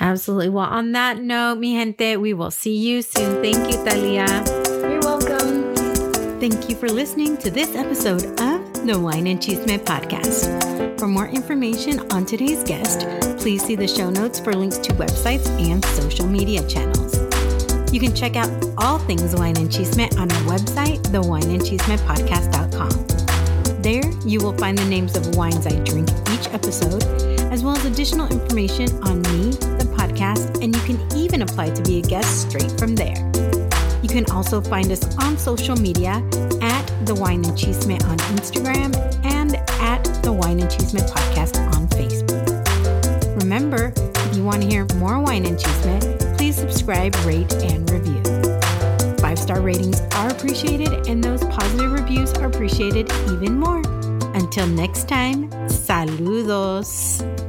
Absolutely. 0.00 0.48
Well, 0.48 0.66
on 0.66 0.92
that 0.92 1.20
note, 1.20 1.56
mi 1.56 1.76
gente, 1.76 2.16
we 2.16 2.34
will 2.34 2.50
see 2.50 2.76
you 2.76 3.02
soon. 3.02 3.42
Thank 3.42 3.72
you, 3.72 3.84
Talia. 3.84 4.61
Thank 6.42 6.66
you 6.68 6.74
for 6.74 6.88
listening 6.88 7.36
to 7.36 7.52
this 7.52 7.76
episode 7.76 8.24
of 8.40 8.84
the 8.84 8.98
Wine 8.98 9.28
and 9.28 9.38
Chisme 9.38 9.78
podcast. 9.78 10.98
For 10.98 11.06
more 11.06 11.28
information 11.28 12.00
on 12.10 12.26
today's 12.26 12.64
guest, 12.64 13.06
please 13.38 13.64
see 13.64 13.76
the 13.76 13.86
show 13.86 14.10
notes 14.10 14.40
for 14.40 14.52
links 14.52 14.78
to 14.78 14.92
websites 14.94 15.46
and 15.64 15.84
social 15.84 16.26
media 16.26 16.66
channels. 16.66 17.14
You 17.92 18.00
can 18.00 18.12
check 18.12 18.34
out 18.34 18.50
all 18.76 18.98
things 18.98 19.36
wine 19.36 19.56
and 19.56 19.70
chisme 19.70 20.12
on 20.18 20.32
our 20.32 20.42
website, 20.50 21.00
thewineandchismepodcast.com. 21.12 23.80
There, 23.80 24.02
you 24.26 24.40
will 24.40 24.58
find 24.58 24.76
the 24.76 24.86
names 24.86 25.16
of 25.16 25.36
wines 25.36 25.68
I 25.68 25.78
drink 25.84 26.08
each 26.32 26.48
episode, 26.48 27.04
as 27.52 27.62
well 27.62 27.76
as 27.76 27.84
additional 27.84 28.26
information 28.32 28.88
on 29.04 29.22
me, 29.22 29.52
the 29.78 29.86
podcast, 29.96 30.60
and 30.60 30.74
you 30.74 30.82
can 30.82 30.98
even 31.16 31.42
apply 31.42 31.70
to 31.70 31.82
be 31.82 32.00
a 32.00 32.02
guest 32.02 32.50
straight 32.50 32.76
from 32.80 32.96
there. 32.96 33.31
You 34.02 34.08
can 34.08 34.28
also 34.32 34.60
find 34.60 34.90
us 34.90 35.16
on 35.18 35.38
social 35.38 35.76
media 35.76 36.22
at 36.60 36.86
The 37.06 37.14
Wine 37.14 37.44
and 37.44 37.56
Chisme 37.56 38.02
on 38.04 38.18
Instagram 38.36 38.94
and 39.24 39.56
at 39.80 40.02
The 40.22 40.32
Wine 40.32 40.60
and 40.60 40.68
Chisme 40.68 41.08
Podcast 41.08 41.56
on 41.74 41.86
Facebook. 41.88 43.40
Remember, 43.40 43.92
if 43.96 44.36
you 44.36 44.44
want 44.44 44.62
to 44.62 44.68
hear 44.68 44.86
more 44.96 45.20
Wine 45.20 45.46
and 45.46 45.56
Chisme, 45.56 46.36
please 46.36 46.56
subscribe, 46.56 47.14
rate, 47.24 47.52
and 47.62 47.88
review. 47.90 48.22
Five 49.18 49.38
star 49.38 49.60
ratings 49.60 50.00
are 50.16 50.30
appreciated, 50.30 51.06
and 51.06 51.22
those 51.22 51.44
positive 51.44 51.92
reviews 51.92 52.32
are 52.34 52.46
appreciated 52.46 53.10
even 53.30 53.56
more. 53.56 53.82
Until 54.34 54.66
next 54.66 55.08
time, 55.08 55.48
saludos. 55.68 57.41